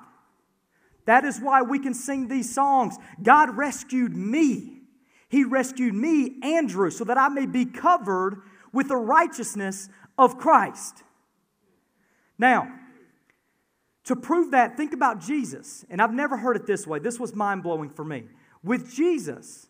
That 1.06 1.26
is 1.26 1.40
why 1.40 1.62
we 1.62 1.80
can 1.80 1.94
sing 1.94 2.28
these 2.28 2.54
songs. 2.54 2.98
God 3.22 3.58
rescued 3.58 4.16
me. 4.16 4.82
He 5.30 5.44
rescued 5.44 5.94
me, 5.94 6.38
Andrew, 6.44 6.92
so 6.92 7.04
that 7.06 7.18
I 7.18 7.30
may 7.30 7.46
be 7.46 7.66
covered 7.66 8.42
with 8.74 8.90
the 8.90 8.98
righteousness 8.98 9.90
of 10.18 10.38
Christ. 10.38 11.04
Now, 12.38 12.72
to 14.06 14.16
prove 14.16 14.52
that, 14.52 14.78
think 14.78 14.94
about 14.94 15.22
Jesus. 15.22 15.86
And 15.90 16.02
I've 16.02 16.14
never 16.14 16.38
heard 16.38 16.56
it 16.56 16.66
this 16.66 16.88
way. 16.88 17.00
This 17.00 17.20
was 17.20 17.36
mind 17.36 17.64
blowing 17.64 17.90
for 17.90 18.04
me. 18.04 18.24
With 18.64 18.94
Jesus, 18.94 19.68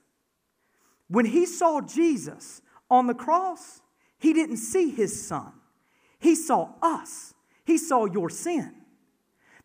when 1.07 1.25
he 1.25 1.45
saw 1.45 1.81
Jesus 1.81 2.61
on 2.89 3.07
the 3.07 3.13
cross, 3.13 3.81
he 4.17 4.33
didn't 4.33 4.57
see 4.57 4.89
his 4.89 5.25
son, 5.25 5.51
he 6.19 6.35
saw 6.35 6.69
us. 6.81 7.33
He 7.63 7.77
saw 7.77 8.05
your 8.05 8.29
sin. 8.29 8.73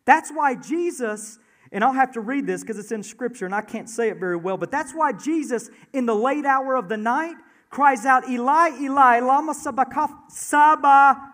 That's 0.05 0.29
why 0.29 0.55
Jesus, 0.55 1.39
and 1.71 1.83
I'll 1.83 1.93
have 1.93 2.11
to 2.13 2.21
read 2.21 2.45
this 2.47 2.61
because 2.61 2.79
it's 2.79 2.91
in 2.91 3.03
scripture 3.03 3.45
and 3.45 3.53
I 3.53 3.61
can't 3.61 3.89
say 3.89 4.09
it 4.09 4.17
very 4.17 4.37
well, 4.37 4.57
but 4.57 4.71
that's 4.71 4.93
why 4.93 5.11
Jesus, 5.11 5.69
in 5.93 6.05
the 6.05 6.15
late 6.15 6.45
hour 6.45 6.75
of 6.75 6.89
the 6.89 6.97
night, 6.97 7.35
cries 7.69 8.05
out, 8.05 8.29
Eli, 8.29 8.79
Eli, 8.79 9.19
lama 9.19 9.53
sabakaf, 9.53 10.11
saba. 10.29 11.33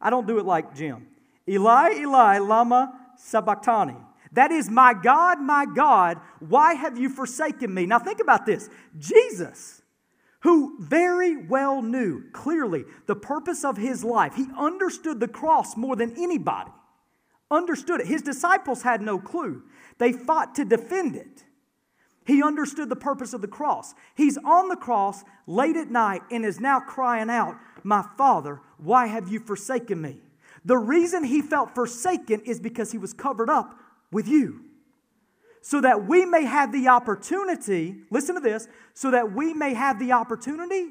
I 0.00 0.10
don't 0.10 0.26
do 0.26 0.38
it 0.38 0.46
like 0.46 0.74
Jim. 0.74 1.06
Eli, 1.48 2.00
Eli, 2.00 2.38
lama 2.38 2.92
sabachthani. 3.16 3.96
That 4.32 4.50
is, 4.50 4.68
my 4.68 4.92
God, 4.94 5.40
my 5.40 5.64
God, 5.64 6.20
why 6.40 6.74
have 6.74 6.98
you 6.98 7.08
forsaken 7.08 7.72
me? 7.72 7.86
Now 7.86 7.98
think 7.98 8.20
about 8.20 8.44
this. 8.44 8.68
Jesus 8.98 9.78
who 10.40 10.76
very 10.78 11.36
well 11.36 11.82
knew 11.82 12.22
clearly 12.32 12.84
the 13.06 13.16
purpose 13.16 13.64
of 13.64 13.76
his 13.76 14.04
life. 14.04 14.34
He 14.34 14.46
understood 14.56 15.20
the 15.20 15.28
cross 15.28 15.76
more 15.76 15.96
than 15.96 16.14
anybody. 16.16 16.70
Understood 17.50 18.00
it. 18.00 18.06
His 18.06 18.22
disciples 18.22 18.82
had 18.82 19.02
no 19.02 19.18
clue. 19.18 19.62
They 19.98 20.12
fought 20.12 20.54
to 20.56 20.64
defend 20.64 21.16
it. 21.16 21.44
He 22.24 22.42
understood 22.42 22.90
the 22.90 22.96
purpose 22.96 23.32
of 23.32 23.40
the 23.40 23.48
cross. 23.48 23.94
He's 24.14 24.36
on 24.38 24.68
the 24.68 24.76
cross 24.76 25.24
late 25.46 25.76
at 25.76 25.90
night 25.90 26.22
and 26.30 26.44
is 26.44 26.60
now 26.60 26.78
crying 26.78 27.30
out, 27.30 27.56
My 27.82 28.04
Father, 28.18 28.60
why 28.76 29.06
have 29.06 29.28
you 29.32 29.40
forsaken 29.40 30.00
me? 30.00 30.20
The 30.68 30.76
reason 30.76 31.24
he 31.24 31.40
felt 31.40 31.74
forsaken 31.74 32.42
is 32.42 32.60
because 32.60 32.92
he 32.92 32.98
was 32.98 33.14
covered 33.14 33.48
up 33.48 33.74
with 34.12 34.28
you 34.28 34.60
so 35.62 35.80
that 35.80 36.06
we 36.06 36.26
may 36.26 36.44
have 36.44 36.72
the 36.72 36.88
opportunity, 36.88 37.96
listen 38.10 38.34
to 38.34 38.40
this, 38.42 38.68
so 38.92 39.10
that 39.10 39.32
we 39.32 39.54
may 39.54 39.72
have 39.72 39.98
the 39.98 40.12
opportunity 40.12 40.90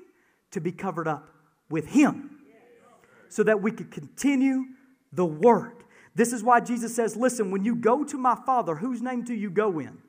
to 0.50 0.60
be 0.60 0.72
covered 0.72 1.08
up 1.08 1.30
with 1.70 1.88
Him, 1.90 2.40
so 3.30 3.44
that 3.44 3.62
we 3.62 3.72
could 3.72 3.92
continue 3.92 4.66
the 5.14 5.26
work. 5.26 5.86
This 6.16 6.34
is 6.34 6.44
why 6.44 6.60
Jesus 6.60 6.96
says, 6.96 7.16
Listen, 7.16 7.52
when 7.52 7.64
you 7.64 7.76
go 7.76 8.04
to 8.04 8.18
my 8.18 8.36
Father, 8.48 8.76
whose 8.76 9.00
name 9.00 9.24
do 9.24 9.36
you 9.36 9.52
go 9.52 9.78
in? 9.78 10.00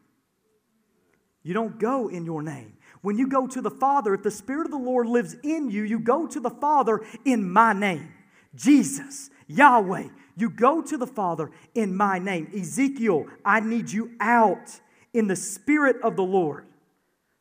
You 1.42 1.52
don't 1.52 1.78
go 1.78 2.09
in 2.09 2.24
your 2.24 2.42
name. 2.42 2.78
When 3.02 3.18
you 3.18 3.28
go 3.28 3.46
to 3.46 3.61
the 3.61 3.70
Father, 3.70 4.14
if 4.14 4.22
the 4.22 4.31
Spirit 4.31 4.64
of 4.64 4.70
the 4.70 4.78
Lord 4.78 5.07
lives 5.07 5.37
in 5.42 5.70
you, 5.70 5.83
you 5.83 5.98
go 5.98 6.26
to 6.26 6.40
the 6.40 6.50
Father 6.50 7.04
in 7.26 7.50
my 7.50 7.74
name. 7.74 8.12
Jesus, 8.54 9.31
Yahweh, 9.48 10.08
you 10.37 10.50
go 10.50 10.80
to 10.82 10.96
the 10.96 11.06
Father 11.06 11.50
in 11.74 11.96
my 11.96 12.18
name. 12.18 12.50
Ezekiel, 12.54 13.26
I 13.44 13.61
need 13.61 13.90
you 13.90 14.12
out 14.20 14.80
in 15.12 15.26
the 15.26 15.37
Spirit 15.37 15.96
of 16.02 16.16
the 16.16 16.22
Lord 16.22 16.66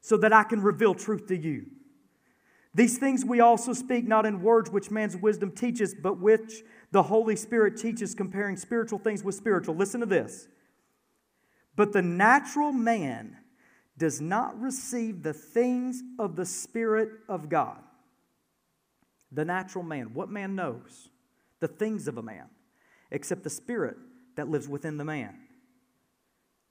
so 0.02 0.18
that 0.18 0.34
I 0.34 0.44
can 0.44 0.62
reveal 0.62 0.96
truth 0.96 1.28
to 1.28 1.38
you. 1.38 1.68
These 2.74 2.98
things 2.98 3.26
we 3.26 3.40
also 3.40 3.74
speak 3.74 4.08
not 4.08 4.26
in 4.26 4.42
words 4.42 4.72
which 4.72 4.90
man's 4.90 5.18
wisdom 5.18 5.52
teaches, 5.52 5.94
but 5.94 6.20
which 6.20 6.64
the 6.92 7.04
Holy 7.04 7.36
Spirit 7.36 7.76
teaches, 7.76 8.16
comparing 8.16 8.56
spiritual 8.56 9.00
things 9.00 9.24
with 9.24 9.36
spiritual. 9.36 9.76
Listen 9.76 10.00
to 10.00 10.06
this. 10.06 10.48
But 11.76 11.92
the 11.92 12.02
natural 12.02 12.72
man 12.72 13.36
does 13.98 14.22
not 14.22 14.60
receive 14.62 15.24
the 15.24 15.34
things 15.34 16.02
of 16.20 16.36
the 16.36 16.46
Spirit 16.46 17.10
of 17.28 17.50
God. 17.50 17.80
The 19.32 19.44
natural 19.44 19.84
man. 19.84 20.14
What 20.14 20.30
man 20.30 20.56
knows? 20.56 21.10
The 21.60 21.68
things 21.68 22.08
of 22.08 22.18
a 22.18 22.24
man 22.24 22.48
except 23.12 23.44
the 23.44 23.50
spirit 23.50 23.98
that 24.36 24.50
lives 24.50 24.68
within 24.68 24.98
the 24.98 25.06
man. 25.06 25.36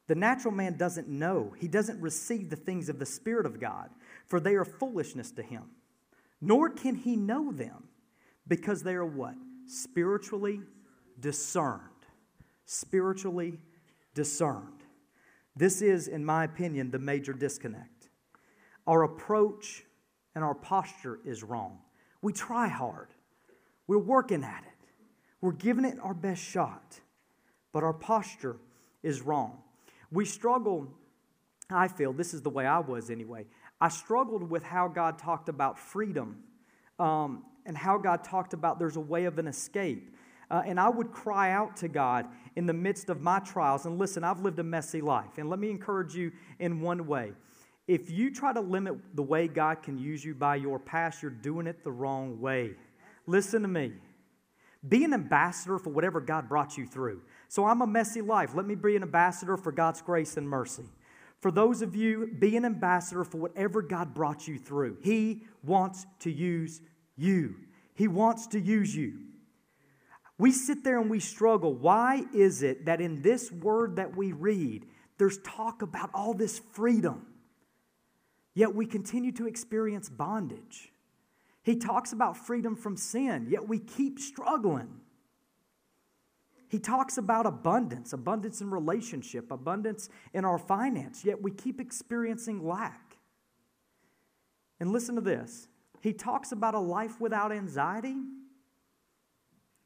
The 0.07 0.15
natural 0.15 0.55
man 0.55 0.77
doesn't 0.77 1.09
know, 1.09 1.55
he 1.59 1.67
doesn't 1.67 2.01
receive 2.01 2.51
the 2.51 2.57
things 2.57 2.89
of 2.89 2.99
the 2.99 3.07
Spirit 3.07 3.45
of 3.45 3.59
God, 3.59 3.91
for 4.27 4.39
they 4.39 4.55
are 4.55 4.65
foolishness 4.65 5.33
to 5.33 5.43
him. 5.43 5.65
Nor 6.41 6.71
can 6.71 6.95
he 6.95 7.17
know 7.17 7.51
them, 7.51 7.89
because 8.47 8.83
they 8.83 8.95
are 8.95 9.05
what? 9.05 9.35
Spiritually 9.67 10.61
discerned. 11.19 11.81
Spiritually 12.67 13.59
discerned. 14.15 14.85
This 15.57 15.83
is, 15.83 16.07
in 16.07 16.25
my 16.25 16.45
opinion, 16.45 16.91
the 16.91 16.99
major 16.99 17.33
disconnect. 17.33 18.09
Our 18.87 19.03
approach 19.03 19.85
and 20.37 20.45
our 20.45 20.55
posture 20.55 21.19
is 21.25 21.43
wrong. 21.43 21.79
We 22.23 22.33
try 22.33 22.69
hard, 22.69 23.09
we're 23.89 23.99
working 23.99 24.45
at 24.45 24.63
it. 24.65 24.76
We're 25.47 25.53
giving 25.53 25.85
it 25.85 25.97
our 26.03 26.13
best 26.13 26.43
shot, 26.43 26.99
but 27.73 27.85
our 27.85 27.93
posture 27.93 28.57
is 29.05 29.23
wrong. 29.23 29.59
We 30.11 30.25
struggle, 30.25 30.89
I 31.71 31.87
feel, 31.87 32.13
this 32.13 32.35
is 32.35 32.43
the 32.43 32.51
way 32.51 32.67
I 32.67 32.81
was 32.81 33.11
anyway. 33.11 33.47
I 33.81 33.89
struggled 33.91 34.51
with 34.51 34.65
how 34.65 34.89
God 34.89 35.21
talked 35.21 35.49
about 35.49 35.79
freedom 35.79 36.43
um, 36.99 37.45
and 37.65 37.79
how 37.79 37.97
God 37.97 38.25
talked 38.25 38.55
about 38.55 38.81
there's 38.81 38.97
a 38.97 39.01
way 39.01 39.27
of 39.27 39.39
an 39.39 39.47
escape. 39.47 40.17
Uh, 40.51 40.63
and 40.67 40.81
I 40.81 40.89
would 40.89 41.13
cry 41.13 41.53
out 41.53 41.77
to 41.77 41.87
God 41.87 42.27
in 42.57 42.67
the 42.67 42.75
midst 42.75 43.09
of 43.09 43.21
my 43.21 43.39
trials. 43.39 43.87
And 43.87 44.01
listen, 44.01 44.25
I've 44.25 44.41
lived 44.41 44.59
a 44.59 44.65
messy 44.65 45.01
life. 45.01 45.39
And 45.39 45.49
let 45.49 45.61
me 45.61 45.71
encourage 45.71 46.17
you 46.17 46.33
in 46.59 46.81
one 46.81 47.07
way 47.07 47.35
if 47.87 48.11
you 48.11 48.35
try 48.35 48.53
to 48.53 48.61
limit 48.61 48.97
the 49.15 49.23
way 49.23 49.47
God 49.47 49.85
can 49.85 49.97
use 49.97 50.25
you 50.25 50.35
by 50.35 50.57
your 50.57 50.81
past, 50.81 51.23
you're 51.23 51.31
doing 51.31 51.69
it 51.69 51.85
the 51.85 51.93
wrong 51.93 52.41
way. 52.41 52.73
Listen 53.29 53.63
to 53.63 53.69
me. 53.69 53.93
Be 54.89 55.05
an 55.05 55.15
ambassador 55.15 55.79
for 55.79 55.91
whatever 55.91 56.21
God 56.21 56.49
brought 56.49 56.77
you 56.77 56.87
through. 56.87 57.23
So 57.49 57.65
I'm 57.65 57.83
a 57.83 57.87
messy 57.87 58.21
life. 58.21 58.55
Let 58.55 58.67
me 58.67 58.75
be 58.75 58.97
an 58.97 59.03
ambassador 59.03 59.57
for 59.57 59.73
God's 59.73 60.03
grace 60.03 60.37
and 60.37 60.49
mercy. 60.49 60.85
For 61.41 61.51
those 61.51 61.83
of 61.83 61.95
you, 61.95 62.31
be 62.39 62.57
an 62.57 62.65
ambassador 62.65 63.25
for 63.25 63.39
whatever 63.39 63.83
God 63.83 64.15
brought 64.15 64.49
you 64.49 64.59
through. 64.59 64.99
He 65.03 65.43
wants 65.63 66.07
to 66.21 66.31
use 66.31 66.81
you. 67.17 67.57
He 67.95 68.09
wants 68.09 68.47
to 68.49 68.61
use 68.61 68.95
you. 68.95 69.19
We 70.39 70.53
sit 70.53 70.85
there 70.85 71.01
and 71.01 71.09
we 71.09 71.21
struggle. 71.21 71.75
Why 71.75 72.25
is 72.35 72.63
it 72.63 72.87
that 72.87 73.01
in 73.01 73.23
this 73.23 73.51
word 73.51 73.97
that 73.97 74.17
we 74.17 74.33
read, 74.33 74.87
there's 75.19 75.39
talk 75.39 75.83
about 75.83 76.11
all 76.13 76.35
this 76.35 76.61
freedom, 76.73 77.27
yet 78.55 78.75
we 78.75 78.85
continue 78.85 79.33
to 79.33 79.47
experience 79.47 80.11
bondage? 80.11 80.93
He 81.67 81.75
talks 81.75 82.13
about 82.13 82.37
freedom 82.37 82.77
from 82.77 82.97
sin, 82.97 83.49
yet 83.51 83.69
we 83.69 83.81
keep 83.81 84.21
struggling. 84.21 85.01
He 86.69 86.79
talks 86.79 87.19
about 87.19 87.45
abundance, 87.45 88.13
abundance 88.13 88.61
in 88.61 88.71
relationship, 88.71 89.51
abundance 89.51 90.09
in 90.33 90.45
our 90.45 90.59
finance, 90.59 91.25
yet 91.25 91.43
we 91.43 91.51
keep 91.51 91.81
experiencing 91.81 92.65
lack. 92.65 93.17
And 94.79 94.93
listen 94.93 95.17
to 95.17 95.21
this 95.21 95.67
He 96.03 96.13
talks 96.13 96.53
about 96.53 96.77
a 96.77 96.79
life 96.79 97.21
without 97.21 97.51
anxiety. 97.51 98.15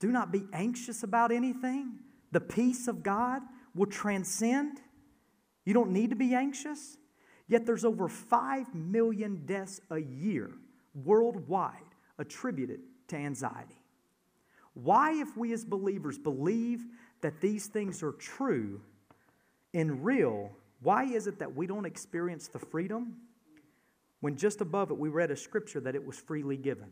Do 0.01 0.13
not 0.13 0.31
be 0.31 0.45
anxious 0.53 1.03
about 1.03 1.33
anything. 1.33 2.01
The 2.31 2.41
peace 2.41 2.89
of 2.89 3.03
God 3.03 3.41
will 3.75 3.87
transcend. 3.87 4.83
You 5.65 5.73
don't 5.73 5.93
need 5.93 6.11
to 6.11 6.17
be 6.17 6.35
anxious. 6.35 6.99
Yet 7.49 7.65
there's 7.65 7.87
over 7.87 8.07
5 8.07 8.75
million 8.75 9.47
deaths 9.47 9.81
a 9.91 9.99
year 9.99 10.51
worldwide 10.95 11.75
attributed 12.19 12.81
to 13.09 13.17
anxiety. 13.17 13.83
Why, 14.75 15.13
if 15.21 15.37
we 15.37 15.53
as 15.53 15.65
believers 15.65 16.19
believe 16.19 16.85
that 17.23 17.41
these 17.41 17.67
things 17.67 18.03
are 18.03 18.13
true 18.13 18.81
and 19.75 20.05
real, 20.05 20.53
why 20.81 21.05
is 21.05 21.27
it 21.27 21.39
that 21.39 21.55
we 21.55 21.67
don't 21.67 21.85
experience 21.85 22.49
the 22.49 22.59
freedom 22.59 23.17
when 24.21 24.37
just 24.37 24.61
above 24.61 24.91
it 24.91 24.99
we 24.99 25.09
read 25.09 25.31
a 25.31 25.37
scripture 25.37 25.81
that 25.81 25.95
it 25.95 26.07
was 26.07 26.17
freely 26.17 26.57
given? 26.57 26.91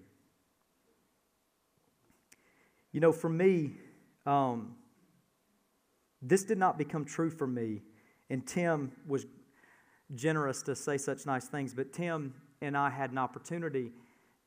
You 2.92 3.00
know, 3.00 3.12
for 3.12 3.28
me, 3.28 3.72
um, 4.26 4.74
this 6.20 6.44
did 6.44 6.58
not 6.58 6.78
become 6.78 7.04
true 7.04 7.30
for 7.30 7.46
me, 7.46 7.82
and 8.28 8.46
Tim 8.46 8.92
was 9.06 9.26
generous 10.14 10.62
to 10.62 10.74
say 10.74 10.98
such 10.98 11.26
nice 11.26 11.46
things, 11.46 11.74
but 11.74 11.92
Tim 11.92 12.34
and 12.60 12.76
I 12.76 12.90
had 12.90 13.10
an 13.10 13.18
opportunity 13.18 13.92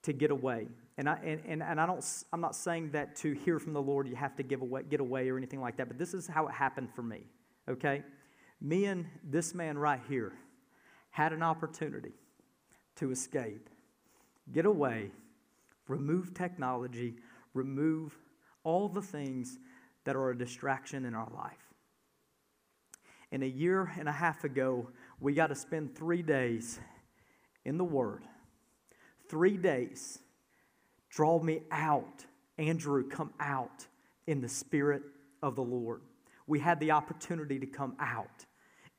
to 0.03 0.13
get 0.13 0.31
away. 0.31 0.67
And, 0.97 1.09
I, 1.09 1.17
and, 1.23 1.41
and, 1.45 1.63
and 1.63 1.79
I 1.79 1.85
don't, 1.85 2.03
I'm 2.33 2.41
not 2.41 2.55
saying 2.55 2.91
that 2.91 3.15
to 3.17 3.33
hear 3.33 3.59
from 3.59 3.73
the 3.73 3.81
Lord 3.81 4.07
you 4.07 4.15
have 4.15 4.35
to 4.37 4.43
give 4.43 4.61
away, 4.61 4.83
get 4.89 4.99
away 4.99 5.29
or 5.29 5.37
anything 5.37 5.61
like 5.61 5.77
that, 5.77 5.87
but 5.87 5.97
this 5.97 6.13
is 6.13 6.27
how 6.27 6.47
it 6.47 6.53
happened 6.53 6.89
for 6.93 7.03
me, 7.03 7.21
okay? 7.69 8.03
Me 8.59 8.85
and 8.85 9.05
this 9.23 9.53
man 9.53 9.77
right 9.77 10.01
here 10.07 10.33
had 11.11 11.33
an 11.33 11.43
opportunity 11.43 12.13
to 12.95 13.11
escape, 13.11 13.69
get 14.51 14.65
away, 14.65 15.11
remove 15.87 16.33
technology, 16.33 17.15
remove 17.53 18.17
all 18.63 18.87
the 18.87 19.01
things 19.01 19.57
that 20.03 20.15
are 20.15 20.31
a 20.31 20.37
distraction 20.37 21.05
in 21.05 21.13
our 21.13 21.29
life. 21.35 21.53
And 23.31 23.43
a 23.43 23.47
year 23.47 23.91
and 23.97 24.09
a 24.09 24.11
half 24.11 24.43
ago, 24.43 24.89
we 25.19 25.33
got 25.33 25.47
to 25.47 25.55
spend 25.55 25.95
three 25.95 26.21
days 26.21 26.79
in 27.65 27.77
the 27.77 27.83
Word 27.83 28.23
three 29.31 29.55
days, 29.55 30.19
draw 31.09 31.41
me 31.41 31.61
out. 31.71 32.25
Andrew, 32.57 33.07
come 33.07 33.31
out 33.39 33.87
in 34.27 34.41
the 34.41 34.49
Spirit 34.49 35.01
of 35.41 35.55
the 35.55 35.63
Lord. 35.63 36.01
We 36.47 36.59
had 36.59 36.81
the 36.81 36.91
opportunity 36.91 37.57
to 37.57 37.65
come 37.65 37.95
out 37.97 38.45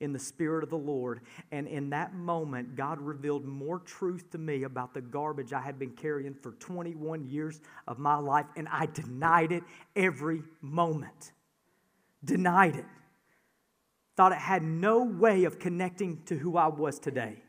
in 0.00 0.14
the 0.14 0.18
Spirit 0.18 0.64
of 0.64 0.70
the 0.70 0.78
Lord. 0.78 1.20
And 1.52 1.68
in 1.68 1.90
that 1.90 2.14
moment, 2.14 2.76
God 2.76 2.98
revealed 2.98 3.44
more 3.44 3.78
truth 3.80 4.30
to 4.30 4.38
me 4.38 4.62
about 4.62 4.94
the 4.94 5.02
garbage 5.02 5.52
I 5.52 5.60
had 5.60 5.78
been 5.78 5.92
carrying 5.92 6.34
for 6.34 6.52
21 6.52 7.28
years 7.28 7.60
of 7.86 7.98
my 7.98 8.16
life, 8.16 8.46
and 8.56 8.66
I 8.68 8.86
denied 8.86 9.52
it 9.52 9.62
every 9.94 10.42
moment. 10.62 11.32
Denied 12.24 12.76
it. 12.76 12.86
Thought 14.16 14.32
it 14.32 14.38
had 14.38 14.62
no 14.62 15.04
way 15.04 15.44
of 15.44 15.58
connecting 15.58 16.22
to 16.24 16.38
who 16.38 16.56
I 16.56 16.68
was 16.68 16.98
today. 16.98 17.42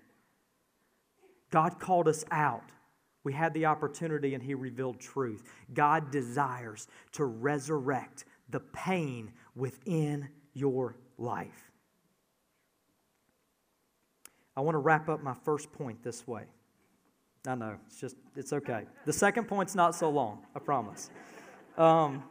God 1.54 1.80
called 1.80 2.08
us 2.08 2.26
out. 2.32 2.64
We 3.24 3.32
had 3.32 3.54
the 3.54 3.68
opportunity 3.68 4.34
and 4.34 4.42
He 4.42 4.56
revealed 4.56 5.00
truth. 5.00 5.44
God 5.72 6.10
desires 6.10 6.88
to 7.12 7.26
resurrect 7.26 8.26
the 8.50 8.60
pain 8.60 9.32
within 9.56 10.30
your 10.56 10.96
life. 11.20 11.72
I 14.58 14.62
want 14.62 14.74
to 14.74 14.80
wrap 14.80 15.10
up 15.10 15.22
my 15.22 15.36
first 15.46 15.72
point 15.72 16.02
this 16.02 16.28
way. 16.28 16.46
I 17.46 17.54
know, 17.54 17.76
it's 17.86 18.02
just, 18.02 18.16
it's 18.36 18.52
okay. 18.52 18.86
The 19.06 19.14
second 19.14 19.48
point's 19.48 19.76
not 19.76 19.94
so 19.94 20.10
long, 20.10 20.48
I 20.56 20.60
promise. 20.60 21.12
Um, 21.78 22.24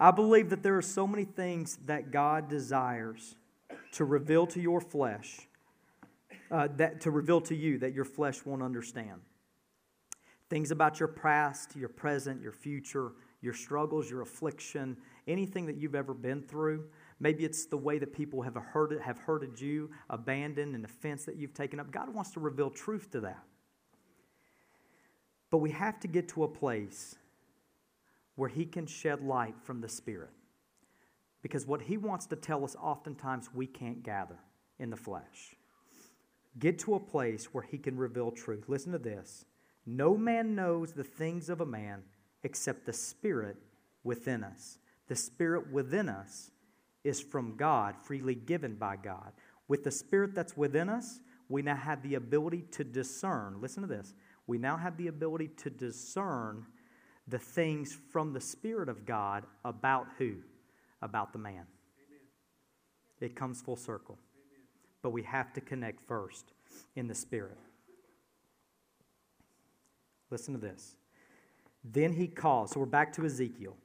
I 0.00 0.10
believe 0.10 0.48
that 0.48 0.62
there 0.62 0.78
are 0.78 0.82
so 0.82 1.06
many 1.06 1.24
things 1.24 1.78
that 1.84 2.10
God 2.10 2.48
desires 2.48 3.36
to 3.92 4.06
reveal 4.06 4.46
to 4.46 4.60
your 4.60 4.80
flesh 4.80 5.48
uh, 6.52 6.68
that 6.76 7.00
to 7.00 7.10
reveal 7.10 7.40
to 7.40 7.56
you 7.56 7.78
that 7.78 7.94
your 7.94 8.04
flesh 8.04 8.44
won't 8.44 8.62
understand. 8.62 9.22
Things 10.50 10.70
about 10.70 11.00
your 11.00 11.08
past, 11.08 11.74
your 11.74 11.88
present, 11.88 12.42
your 12.42 12.52
future, 12.52 13.12
your 13.40 13.54
struggles, 13.54 14.10
your 14.10 14.20
affliction, 14.20 14.98
anything 15.26 15.64
that 15.66 15.76
you've 15.76 15.94
ever 15.94 16.12
been 16.12 16.42
through. 16.42 16.84
Maybe 17.18 17.44
it's 17.46 17.64
the 17.64 17.78
way 17.78 17.98
that 17.98 18.12
people 18.12 18.42
have 18.42 18.54
hurted, 18.54 19.00
have 19.00 19.16
hurted 19.16 19.58
you, 19.58 19.90
abandoned, 20.10 20.74
an 20.74 20.84
offense 20.84 21.24
that 21.24 21.36
you've 21.36 21.54
taken 21.54 21.80
up. 21.80 21.90
God 21.90 22.14
wants 22.14 22.32
to 22.32 22.40
reveal 22.40 22.68
truth 22.68 23.10
to 23.12 23.20
that. 23.20 23.42
But 25.50 25.58
we 25.58 25.70
have 25.70 25.98
to 26.00 26.08
get 26.08 26.28
to 26.30 26.44
a 26.44 26.48
place 26.48 27.16
where 28.36 28.48
He 28.48 28.66
can 28.66 28.86
shed 28.86 29.22
light 29.22 29.54
from 29.62 29.80
the 29.80 29.88
Spirit. 29.88 30.30
Because 31.40 31.66
what 31.66 31.80
He 31.80 31.96
wants 31.96 32.26
to 32.26 32.36
tell 32.36 32.62
us, 32.62 32.76
oftentimes 32.80 33.48
we 33.54 33.66
can't 33.66 34.02
gather 34.02 34.38
in 34.78 34.90
the 34.90 34.96
flesh 34.96 35.56
get 36.58 36.78
to 36.80 36.94
a 36.94 37.00
place 37.00 37.46
where 37.52 37.62
he 37.62 37.78
can 37.78 37.96
reveal 37.96 38.30
truth. 38.30 38.64
Listen 38.68 38.92
to 38.92 38.98
this 38.98 39.44
No 39.86 40.16
man 40.16 40.54
knows 40.54 40.92
the 40.92 41.04
things 41.04 41.48
of 41.48 41.60
a 41.60 41.66
man 41.66 42.02
except 42.42 42.86
the 42.86 42.92
Spirit 42.92 43.56
within 44.04 44.44
us. 44.44 44.78
The 45.08 45.16
Spirit 45.16 45.70
within 45.70 46.08
us 46.08 46.50
is 47.04 47.20
from 47.20 47.56
God, 47.56 47.96
freely 48.02 48.34
given 48.34 48.76
by 48.76 48.96
God. 48.96 49.32
With 49.68 49.84
the 49.84 49.90
Spirit 49.90 50.34
that's 50.34 50.56
within 50.56 50.88
us, 50.88 51.20
we 51.48 51.62
now 51.62 51.76
have 51.76 52.02
the 52.02 52.14
ability 52.14 52.64
to 52.72 52.84
discern. 52.84 53.60
Listen 53.60 53.82
to 53.82 53.88
this. 53.88 54.14
We 54.46 54.58
now 54.58 54.76
have 54.76 54.96
the 54.96 55.08
ability 55.08 55.48
to 55.58 55.70
discern 55.70 56.66
the 57.28 57.38
things 57.38 57.96
from 58.10 58.32
the 58.32 58.40
Spirit 58.40 58.88
of 58.88 59.06
God 59.06 59.44
about 59.64 60.06
who? 60.18 60.34
About 61.00 61.32
the 61.32 61.38
man. 61.38 61.54
Amen. 61.54 62.20
It 63.20 63.36
comes 63.36 63.60
full 63.60 63.76
circle 63.76 64.18
but 65.02 65.10
we 65.10 65.22
have 65.22 65.52
to 65.52 65.60
connect 65.60 66.00
first 66.00 66.52
in 66.96 67.08
the 67.08 67.14
Spirit. 67.14 67.58
Listen 70.30 70.54
to 70.54 70.60
this. 70.60 70.94
Then 71.84 72.12
he 72.12 72.28
calls, 72.28 72.70
so 72.70 72.80
we're 72.80 72.86
back 72.86 73.12
to 73.14 73.26
Ezekiel. 73.26 73.76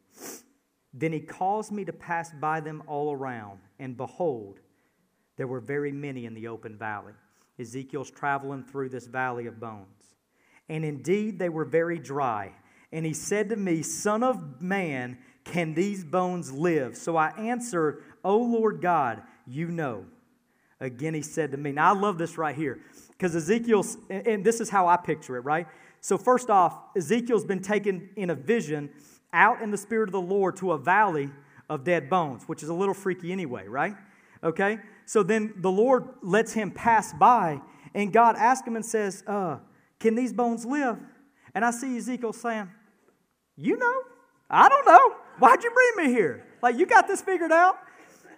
Then 0.93 1.11
he 1.11 1.19
caused 1.19 1.71
me 1.71 1.83
to 1.85 1.93
pass 1.93 2.31
by 2.31 2.59
them 2.59 2.83
all 2.87 3.11
around, 3.11 3.59
and 3.79 3.97
behold, 3.97 4.59
there 5.35 5.47
were 5.47 5.59
very 5.59 5.91
many 5.91 6.25
in 6.25 6.33
the 6.33 6.47
open 6.47 6.77
valley. 6.77 7.13
Ezekiel's 7.59 8.11
traveling 8.11 8.63
through 8.63 8.89
this 8.89 9.07
valley 9.07 9.47
of 9.47 9.59
bones. 9.59 10.15
And 10.69 10.83
indeed, 10.85 11.39
they 11.39 11.49
were 11.49 11.65
very 11.65 11.97
dry. 11.97 12.53
And 12.91 13.05
he 13.05 13.13
said 13.13 13.49
to 13.49 13.55
me, 13.55 13.81
Son 13.81 14.23
of 14.23 14.61
man, 14.61 15.17
can 15.43 15.73
these 15.73 16.03
bones 16.03 16.51
live? 16.51 16.95
So 16.95 17.15
I 17.15 17.29
answered, 17.37 18.03
O 18.23 18.37
Lord 18.37 18.81
God, 18.81 19.23
you 19.45 19.69
know. 19.69 20.05
Again, 20.79 21.13
he 21.13 21.21
said 21.21 21.51
to 21.51 21.57
me, 21.57 21.71
Now 21.71 21.93
I 21.93 21.97
love 21.97 22.17
this 22.17 22.37
right 22.37 22.55
here 22.55 22.79
because 23.09 23.35
Ezekiel's, 23.35 23.97
and 24.09 24.43
this 24.43 24.59
is 24.59 24.69
how 24.69 24.87
I 24.87 24.97
picture 24.97 25.37
it, 25.37 25.41
right? 25.41 25.67
So, 26.01 26.17
first 26.17 26.49
off, 26.49 26.77
Ezekiel's 26.95 27.45
been 27.45 27.61
taken 27.61 28.09
in 28.15 28.29
a 28.29 28.35
vision 28.35 28.89
out 29.33 29.61
in 29.61 29.71
the 29.71 29.77
Spirit 29.77 30.09
of 30.09 30.13
the 30.13 30.21
Lord 30.21 30.55
to 30.57 30.71
a 30.71 30.77
valley 30.77 31.31
of 31.69 31.83
dead 31.83 32.09
bones, 32.09 32.43
which 32.45 32.63
is 32.63 32.69
a 32.69 32.73
little 32.73 32.93
freaky 32.93 33.31
anyway, 33.31 33.67
right? 33.67 33.95
Okay? 34.43 34.79
So 35.05 35.23
then 35.23 35.53
the 35.57 35.71
Lord 35.71 36.07
lets 36.21 36.53
him 36.53 36.71
pass 36.71 37.13
by, 37.13 37.61
and 37.93 38.13
God 38.13 38.35
asks 38.35 38.67
him 38.67 38.75
and 38.75 38.85
says, 38.85 39.23
uh, 39.27 39.57
Can 39.99 40.15
these 40.15 40.33
bones 40.33 40.65
live? 40.65 40.97
And 41.53 41.65
I 41.65 41.71
see 41.71 41.97
Ezekiel 41.97 42.33
saying, 42.33 42.69
You 43.55 43.77
know, 43.77 44.01
I 44.49 44.69
don't 44.69 44.85
know. 44.85 45.15
Why'd 45.39 45.63
you 45.63 45.71
bring 45.71 46.07
me 46.07 46.13
here? 46.13 46.45
Like, 46.61 46.77
you 46.77 46.85
got 46.85 47.07
this 47.07 47.21
figured 47.21 47.51
out? 47.51 47.77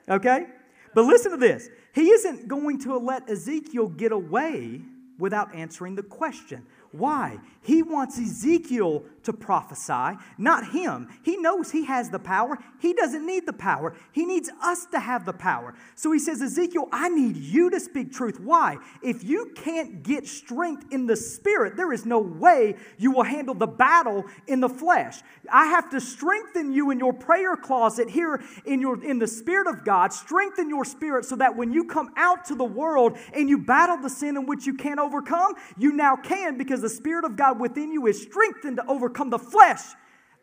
Okay? 0.09 0.45
But 0.93 1.05
listen 1.05 1.31
to 1.31 1.37
this 1.37 1.69
He 1.93 2.09
isn't 2.09 2.47
going 2.47 2.79
to 2.81 2.97
let 2.97 3.29
Ezekiel 3.29 3.87
get 3.87 4.11
away 4.11 4.81
without 5.17 5.53
answering 5.53 5.95
the 5.95 6.03
question 6.03 6.65
why? 6.91 7.37
He 7.61 7.83
wants 7.83 8.17
Ezekiel 8.17 9.03
to 9.23 9.33
prophesy, 9.33 10.17
not 10.39 10.71
him. 10.71 11.07
He 11.23 11.37
knows 11.37 11.69
he 11.69 11.85
has 11.85 12.09
the 12.09 12.17
power. 12.17 12.57
He 12.79 12.93
doesn't 12.93 13.27
need 13.27 13.45
the 13.45 13.53
power. 13.53 13.95
He 14.11 14.25
needs 14.25 14.49
us 14.63 14.87
to 14.87 14.99
have 14.99 15.25
the 15.25 15.33
power. 15.33 15.75
So 15.93 16.11
he 16.11 16.17
says, 16.17 16.41
Ezekiel, 16.41 16.87
I 16.91 17.09
need 17.09 17.35
you 17.37 17.69
to 17.69 17.79
speak 17.79 18.11
truth. 18.11 18.39
Why? 18.39 18.77
If 19.03 19.23
you 19.23 19.51
can't 19.55 20.01
get 20.01 20.25
strength 20.27 20.85
in 20.91 21.05
the 21.05 21.15
spirit, 21.15 21.77
there 21.77 21.93
is 21.93 22.05
no 22.05 22.19
way 22.19 22.75
you 22.97 23.11
will 23.11 23.23
handle 23.23 23.53
the 23.53 23.67
battle 23.67 24.25
in 24.47 24.61
the 24.61 24.69
flesh. 24.69 25.19
I 25.51 25.67
have 25.67 25.91
to 25.91 26.01
strengthen 26.01 26.71
you 26.71 26.89
in 26.89 26.97
your 26.97 27.13
prayer 27.13 27.55
closet 27.55 28.09
here 28.09 28.41
in, 28.65 28.81
your, 28.81 29.03
in 29.03 29.19
the 29.19 29.27
spirit 29.27 29.67
of 29.67 29.85
God, 29.85 30.11
strengthen 30.11 30.69
your 30.69 30.85
spirit 30.85 31.25
so 31.25 31.35
that 31.35 31.55
when 31.55 31.71
you 31.71 31.83
come 31.83 32.11
out 32.15 32.45
to 32.45 32.55
the 32.55 32.63
world 32.63 33.17
and 33.33 33.47
you 33.47 33.57
battle 33.59 33.97
the 33.97 34.09
sin 34.09 34.37
in 34.37 34.45
which 34.45 34.65
you 34.65 34.73
can't 34.73 34.99
overcome, 34.99 35.53
you 35.77 35.91
now 35.91 36.15
can 36.15 36.57
because 36.57 36.78
because 36.79 36.91
the 36.91 36.97
Spirit 36.97 37.25
of 37.25 37.35
God 37.35 37.59
within 37.59 37.91
you 37.91 38.07
is 38.07 38.21
strengthened 38.21 38.77
to 38.77 38.85
overcome 38.87 39.29
the 39.29 39.39
flesh 39.39 39.81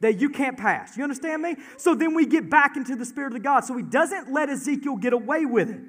that 0.01 0.21
you 0.21 0.29
can't 0.29 0.57
pass. 0.57 0.97
You 0.97 1.03
understand 1.03 1.43
me? 1.43 1.57
So 1.79 1.95
then 1.95 2.15
we 2.15 2.27
get 2.27 2.51
back 2.51 2.77
into 2.77 2.97
the 2.97 3.05
Spirit 3.05 3.35
of 3.35 3.43
God. 3.43 3.61
So 3.61 3.77
he 3.77 3.83
doesn't 3.83 4.33
let 4.33 4.51
Ezekiel 4.51 4.97
get 4.97 5.13
away 5.13 5.47
with 5.47 5.71
it. 5.71 5.81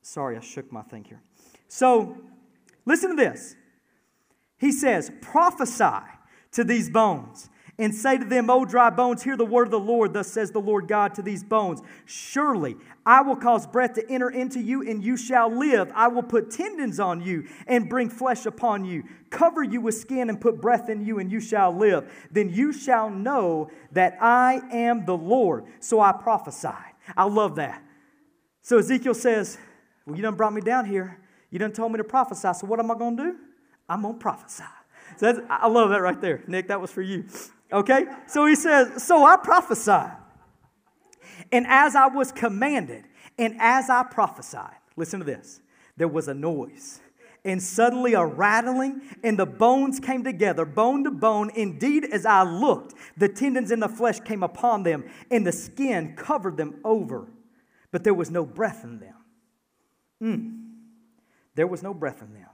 Sorry, 0.00 0.36
I 0.36 0.40
shook 0.40 0.72
my 0.72 0.82
thing 0.82 1.04
here. 1.04 1.20
So 1.68 2.16
listen 2.86 3.10
to 3.10 3.16
this. 3.16 3.54
He 4.56 4.72
says, 4.72 5.12
prophesy 5.20 6.06
to 6.52 6.64
these 6.64 6.88
bones 6.88 7.50
and 7.80 7.94
say 7.94 8.18
to 8.18 8.24
them, 8.24 8.50
O 8.50 8.64
dry 8.64 8.90
bones, 8.90 9.22
hear 9.22 9.36
the 9.36 9.44
word 9.44 9.68
of 9.68 9.70
the 9.70 9.78
Lord. 9.78 10.12
Thus 10.12 10.26
says 10.26 10.50
the 10.50 10.60
Lord 10.60 10.88
God 10.88 11.14
to 11.14 11.22
these 11.22 11.44
bones 11.44 11.80
Surely 12.06 12.76
I 13.06 13.22
will 13.22 13.36
cause 13.36 13.66
breath 13.66 13.94
to 13.94 14.10
enter 14.10 14.28
into 14.28 14.60
you, 14.60 14.82
and 14.82 15.02
you 15.02 15.16
shall 15.16 15.48
live. 15.48 15.90
I 15.94 16.08
will 16.08 16.24
put 16.24 16.50
tendons 16.50 16.98
on 16.98 17.22
you 17.22 17.48
and 17.66 17.88
bring 17.88 18.10
flesh 18.10 18.46
upon 18.46 18.84
you, 18.84 19.04
cover 19.30 19.62
you 19.62 19.80
with 19.80 19.94
skin 19.94 20.28
and 20.28 20.40
put 20.40 20.60
breath 20.60 20.88
in 20.88 21.04
you, 21.04 21.20
and 21.20 21.30
you 21.30 21.40
shall 21.40 21.74
live. 21.74 22.12
Then 22.30 22.50
you 22.50 22.72
shall 22.72 23.10
know 23.10 23.70
that 23.92 24.18
I 24.20 24.60
am 24.72 25.06
the 25.06 25.16
Lord. 25.16 25.66
So 25.78 26.00
I 26.00 26.12
prophesied. 26.12 26.94
I 27.16 27.24
love 27.24 27.56
that. 27.56 27.82
So 28.60 28.78
Ezekiel 28.78 29.14
says, 29.14 29.56
Well, 30.04 30.16
you 30.16 30.22
done 30.22 30.34
brought 30.34 30.52
me 30.52 30.60
down 30.60 30.84
here. 30.84 31.20
You 31.50 31.58
done 31.58 31.72
told 31.72 31.92
me 31.92 31.98
to 31.98 32.04
prophesy. 32.04 32.52
So 32.54 32.66
what 32.66 32.80
am 32.80 32.90
I 32.90 32.98
going 32.98 33.16
to 33.16 33.22
do? 33.22 33.36
I'm 33.88 34.02
going 34.02 34.14
to 34.14 34.20
prophesy. 34.20 34.64
So 35.16 35.46
I 35.48 35.68
love 35.68 35.90
that 35.90 36.02
right 36.02 36.20
there. 36.20 36.42
Nick, 36.46 36.68
that 36.68 36.80
was 36.80 36.90
for 36.90 37.00
you. 37.00 37.24
Okay? 37.72 38.06
So 38.26 38.46
he 38.46 38.54
says, 38.54 39.02
So 39.02 39.24
I 39.24 39.36
prophesied. 39.36 40.16
And 41.52 41.66
as 41.66 41.96
I 41.96 42.06
was 42.06 42.32
commanded, 42.32 43.04
and 43.38 43.56
as 43.58 43.88
I 43.88 44.02
prophesied, 44.02 44.76
listen 44.96 45.20
to 45.20 45.26
this 45.26 45.60
there 45.96 46.08
was 46.08 46.28
a 46.28 46.34
noise. 46.34 47.00
And 47.44 47.62
suddenly 47.62 48.14
a 48.14 48.24
rattling, 48.24 49.00
and 49.22 49.38
the 49.38 49.46
bones 49.46 50.00
came 50.00 50.24
together, 50.24 50.64
bone 50.64 51.04
to 51.04 51.10
bone. 51.10 51.50
Indeed, 51.54 52.04
as 52.04 52.26
I 52.26 52.42
looked, 52.42 52.94
the 53.16 53.28
tendons 53.28 53.70
and 53.70 53.80
the 53.80 53.88
flesh 53.88 54.20
came 54.20 54.42
upon 54.42 54.82
them, 54.82 55.04
and 55.30 55.46
the 55.46 55.52
skin 55.52 56.14
covered 56.16 56.56
them 56.56 56.80
over. 56.84 57.28
But 57.90 58.04
there 58.04 58.12
was 58.12 58.30
no 58.30 58.44
breath 58.44 58.84
in 58.84 58.98
them. 58.98 59.14
Mm. 60.22 60.64
There 61.54 61.66
was 61.66 61.82
no 61.82 61.94
breath 61.94 62.22
in 62.22 62.34
them. 62.34 62.48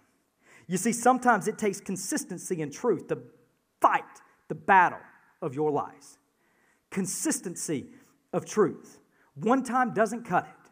You 0.66 0.76
see, 0.76 0.92
sometimes 0.92 1.48
it 1.48 1.58
takes 1.58 1.80
consistency 1.80 2.62
and 2.62 2.72
truth 2.72 3.08
to 3.08 3.18
fight 3.80 4.04
the 4.54 4.60
battle 4.60 5.00
of 5.42 5.54
your 5.54 5.70
lies. 5.70 6.18
Consistency 6.90 7.86
of 8.32 8.46
truth. 8.46 9.00
One 9.34 9.64
time 9.64 9.92
doesn't 9.92 10.24
cut 10.24 10.44
it. 10.44 10.70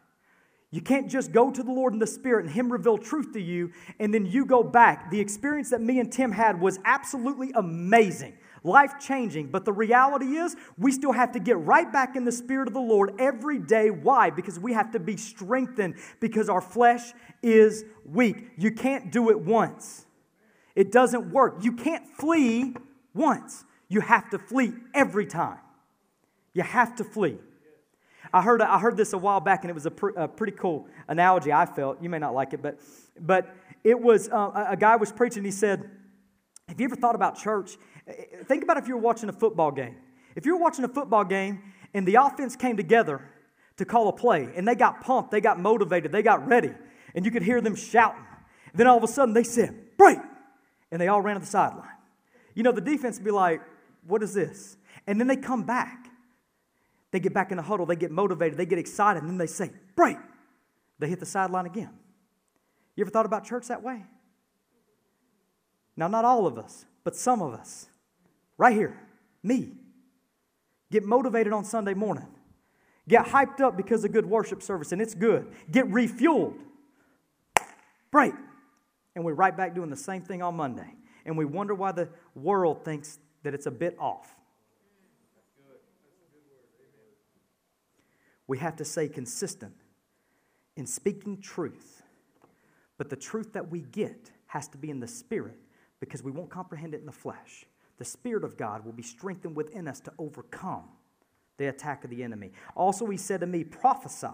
You 0.71 0.81
can't 0.81 1.09
just 1.09 1.31
go 1.31 1.51
to 1.51 1.61
the 1.61 1.71
Lord 1.71 1.93
in 1.93 1.99
the 1.99 2.07
Spirit 2.07 2.45
and 2.45 2.53
Him 2.53 2.71
reveal 2.71 2.97
truth 2.97 3.33
to 3.33 3.41
you 3.41 3.71
and 3.99 4.13
then 4.13 4.25
you 4.25 4.45
go 4.45 4.63
back. 4.63 5.11
The 5.11 5.19
experience 5.19 5.69
that 5.69 5.81
me 5.81 5.99
and 5.99 6.11
Tim 6.11 6.31
had 6.31 6.59
was 6.59 6.79
absolutely 6.85 7.51
amazing, 7.53 8.37
life 8.63 8.93
changing. 8.99 9.51
But 9.51 9.65
the 9.65 9.73
reality 9.73 10.37
is, 10.37 10.55
we 10.77 10.91
still 10.91 11.11
have 11.11 11.33
to 11.33 11.39
get 11.39 11.57
right 11.59 11.91
back 11.91 12.15
in 12.15 12.25
the 12.25 12.31
Spirit 12.31 12.69
of 12.69 12.73
the 12.73 12.79
Lord 12.79 13.13
every 13.19 13.59
day. 13.59 13.91
Why? 13.91 14.29
Because 14.29 14.59
we 14.59 14.73
have 14.73 14.91
to 14.93 14.99
be 14.99 15.17
strengthened 15.17 15.95
because 16.19 16.49
our 16.49 16.61
flesh 16.61 17.13
is 17.43 17.83
weak. 18.05 18.49
You 18.57 18.71
can't 18.71 19.11
do 19.11 19.29
it 19.29 19.39
once, 19.39 20.05
it 20.73 20.91
doesn't 20.91 21.31
work. 21.31 21.57
You 21.63 21.73
can't 21.73 22.07
flee 22.17 22.75
once. 23.13 23.65
You 23.93 24.01
have 24.01 24.31
to 24.31 24.39
flee 24.39 24.73
every 24.95 25.27
time. 25.27 25.59
You 26.55 26.63
have 26.63 26.95
to 26.95 27.03
flee. 27.03 27.37
I 28.33 28.41
heard, 28.41 28.59
I 28.59 28.79
heard 28.79 28.97
this 28.97 29.13
a 29.13 29.19
while 29.19 29.39
back, 29.39 29.63
and 29.63 29.69
it 29.69 29.75
was 29.75 29.85
a, 29.85 29.91
pr- 29.91 30.17
a 30.17 30.27
pretty 30.27 30.53
cool 30.53 30.87
analogy. 31.07 31.53
I 31.53 31.67
felt 31.67 32.01
you 32.01 32.09
may 32.09 32.17
not 32.17 32.33
like 32.33 32.53
it, 32.53 32.61
but 32.63 32.79
but 33.19 33.55
it 33.83 33.99
was 33.99 34.29
uh, 34.29 34.65
a 34.67 34.75
guy 34.75 34.95
was 34.95 35.11
preaching. 35.11 35.43
He 35.43 35.51
said, 35.51 35.91
"Have 36.67 36.81
you 36.81 36.85
ever 36.85 36.95
thought 36.95 37.13
about 37.13 37.37
church? 37.37 37.77
Think 38.45 38.63
about 38.63 38.77
if 38.77 38.87
you 38.87 38.95
were 38.95 39.01
watching 39.01 39.29
a 39.29 39.33
football 39.33 39.69
game. 39.69 39.97
If 40.35 40.47
you 40.47 40.55
were 40.55 40.61
watching 40.61 40.85
a 40.85 40.87
football 40.87 41.23
game 41.23 41.61
and 41.93 42.07
the 42.07 42.15
offense 42.15 42.55
came 42.55 42.75
together 42.75 43.21
to 43.77 43.85
call 43.85 44.07
a 44.07 44.13
play, 44.13 44.49
and 44.55 44.67
they 44.67 44.73
got 44.73 45.01
pumped, 45.01 45.29
they 45.29 45.41
got 45.41 45.59
motivated, 45.59 46.11
they 46.11 46.23
got 46.23 46.47
ready, 46.47 46.73
and 47.13 47.25
you 47.25 47.29
could 47.29 47.43
hear 47.43 47.61
them 47.61 47.75
shouting. 47.75 48.25
Then 48.73 48.87
all 48.87 48.97
of 48.97 49.03
a 49.03 49.07
sudden 49.07 49.35
they 49.35 49.43
said, 49.43 49.97
"Break!" 49.97 50.17
and 50.91 50.99
they 50.99 51.09
all 51.09 51.21
ran 51.21 51.35
to 51.35 51.41
the 51.41 51.45
sideline. 51.45 51.89
You 52.55 52.63
know, 52.63 52.71
the 52.71 52.81
defense 52.81 53.19
would 53.19 53.25
be 53.25 53.31
like, 53.31 53.61
what 54.07 54.23
is 54.23 54.33
this? 54.33 54.77
And 55.07 55.19
then 55.19 55.27
they 55.27 55.35
come 55.35 55.63
back. 55.63 56.07
They 57.11 57.19
get 57.19 57.33
back 57.33 57.51
in 57.51 57.57
the 57.57 57.63
huddle, 57.63 57.85
they 57.85 57.95
get 57.95 58.09
motivated, 58.09 58.57
they 58.57 58.65
get 58.65 58.79
excited, 58.79 59.21
and 59.21 59.29
then 59.29 59.37
they 59.37 59.47
say, 59.47 59.69
break. 59.95 60.17
They 60.97 61.07
hit 61.07 61.19
the 61.19 61.27
sideline 61.27 61.67
again. 61.67 61.91
You 62.95 63.03
ever 63.03 63.11
thought 63.11 63.27
about 63.27 63.45
church 63.45 63.67
that 63.67 63.83
way? 63.83 64.03
Now, 65.95 66.07
not 66.07 66.25
all 66.25 66.47
of 66.47 66.57
us, 66.57 66.85
but 67.03 67.15
some 67.15 67.41
of 67.41 67.53
us, 67.53 67.87
right 68.57 68.73
here, 68.75 68.99
me, 69.43 69.73
get 70.91 71.03
motivated 71.03 71.53
on 71.53 71.65
Sunday 71.65 71.93
morning, 71.93 72.27
get 73.07 73.25
hyped 73.27 73.61
up 73.61 73.77
because 73.77 74.03
of 74.03 74.11
good 74.11 74.25
worship 74.25 74.63
service, 74.63 74.91
and 74.91 75.01
it's 75.01 75.13
good, 75.13 75.51
get 75.69 75.85
refueled, 75.91 76.55
break, 78.09 78.33
and 79.15 79.23
we're 79.23 79.33
right 79.33 79.55
back 79.55 79.75
doing 79.75 79.91
the 79.91 79.95
same 79.95 80.23
thing 80.23 80.41
on 80.41 80.55
Monday. 80.55 80.95
And 81.25 81.37
we 81.37 81.45
wonder 81.45 81.75
why 81.75 81.91
the 81.91 82.09
world 82.35 82.83
thinks 82.83 83.19
that 83.43 83.53
it's 83.53 83.65
a 83.65 83.71
bit 83.71 83.95
off. 83.99 84.35
We 88.47 88.57
have 88.57 88.75
to 88.77 88.85
stay 88.85 89.07
consistent 89.07 89.73
in 90.75 90.85
speaking 90.85 91.39
truth. 91.41 92.03
But 92.97 93.09
the 93.09 93.15
truth 93.15 93.53
that 93.53 93.69
we 93.69 93.81
get 93.81 94.31
has 94.47 94.67
to 94.69 94.77
be 94.77 94.89
in 94.89 94.99
the 94.99 95.07
spirit 95.07 95.57
because 95.99 96.21
we 96.21 96.31
won't 96.31 96.49
comprehend 96.49 96.93
it 96.93 96.99
in 96.99 97.05
the 97.05 97.11
flesh. 97.11 97.65
The 97.97 98.05
Spirit 98.05 98.43
of 98.43 98.57
God 98.57 98.83
will 98.83 98.91
be 98.91 99.03
strengthened 99.03 99.55
within 99.55 99.87
us 99.87 99.99
to 100.01 100.13
overcome 100.17 100.83
the 101.57 101.67
attack 101.67 102.03
of 102.03 102.09
the 102.09 102.23
enemy. 102.23 102.51
Also, 102.75 103.05
he 103.05 103.17
said 103.17 103.39
to 103.41 103.47
me, 103.47 103.63
Prophesy 103.63 104.27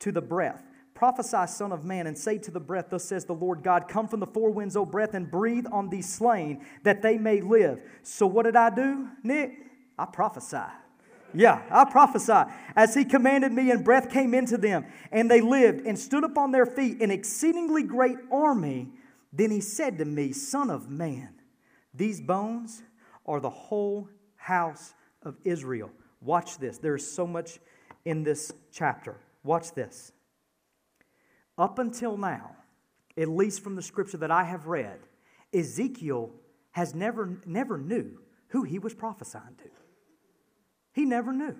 to 0.00 0.12
the 0.12 0.20
breath 0.20 0.62
Prophesy, 0.96 1.46
Son 1.46 1.72
of 1.72 1.84
Man, 1.84 2.06
and 2.06 2.16
say 2.16 2.38
to 2.38 2.50
the 2.50 2.58
breath, 2.58 2.86
Thus 2.88 3.04
says 3.04 3.26
the 3.26 3.34
Lord 3.34 3.62
God, 3.62 3.86
Come 3.86 4.08
from 4.08 4.18
the 4.18 4.26
four 4.26 4.50
winds, 4.50 4.76
O 4.76 4.86
breath, 4.86 5.12
and 5.12 5.30
breathe 5.30 5.66
on 5.70 5.90
these 5.90 6.08
slain, 6.08 6.64
that 6.84 7.02
they 7.02 7.18
may 7.18 7.42
live. 7.42 7.80
So 8.02 8.26
what 8.26 8.44
did 8.44 8.56
I 8.56 8.70
do, 8.70 9.08
Nick? 9.22 9.52
I 9.98 10.06
prophesy. 10.06 10.56
Yeah, 11.34 11.60
I 11.70 11.84
prophesy. 11.84 12.50
As 12.74 12.94
he 12.94 13.04
commanded 13.04 13.52
me, 13.52 13.70
and 13.70 13.84
breath 13.84 14.10
came 14.10 14.32
into 14.32 14.56
them, 14.56 14.86
and 15.12 15.30
they 15.30 15.42
lived 15.42 15.86
and 15.86 15.98
stood 15.98 16.24
upon 16.24 16.50
their 16.50 16.64
feet, 16.64 17.02
an 17.02 17.10
exceedingly 17.10 17.82
great 17.82 18.16
army. 18.32 18.88
Then 19.34 19.50
he 19.50 19.60
said 19.60 19.98
to 19.98 20.06
me, 20.06 20.32
Son 20.32 20.70
of 20.70 20.88
man, 20.88 21.34
these 21.92 22.22
bones 22.22 22.82
are 23.26 23.38
the 23.38 23.50
whole 23.50 24.08
house 24.36 24.94
of 25.22 25.36
Israel. 25.44 25.90
Watch 26.22 26.56
this. 26.56 26.78
There 26.78 26.94
is 26.94 27.10
so 27.10 27.26
much 27.26 27.58
in 28.06 28.22
this 28.22 28.50
chapter. 28.72 29.20
Watch 29.44 29.72
this. 29.74 30.12
Up 31.58 31.78
until 31.78 32.16
now, 32.16 32.56
at 33.16 33.28
least 33.28 33.62
from 33.62 33.76
the 33.76 33.82
scripture 33.82 34.18
that 34.18 34.30
I 34.30 34.44
have 34.44 34.66
read, 34.66 34.98
Ezekiel 35.54 36.30
has 36.72 36.94
never, 36.94 37.38
never 37.46 37.78
knew 37.78 38.18
who 38.48 38.64
he 38.64 38.78
was 38.78 38.94
prophesying 38.94 39.56
to. 39.58 39.70
He 40.92 41.04
never 41.04 41.32
knew. 41.32 41.56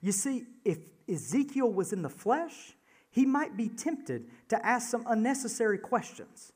You 0.00 0.12
see, 0.12 0.44
if 0.64 0.78
Ezekiel 1.08 1.70
was 1.70 1.92
in 1.92 2.02
the 2.02 2.10
flesh, 2.10 2.74
he 3.10 3.24
might 3.24 3.56
be 3.56 3.68
tempted 3.68 4.26
to 4.48 4.66
ask 4.66 4.90
some 4.90 5.04
unnecessary 5.08 5.78
questions. 5.78 6.52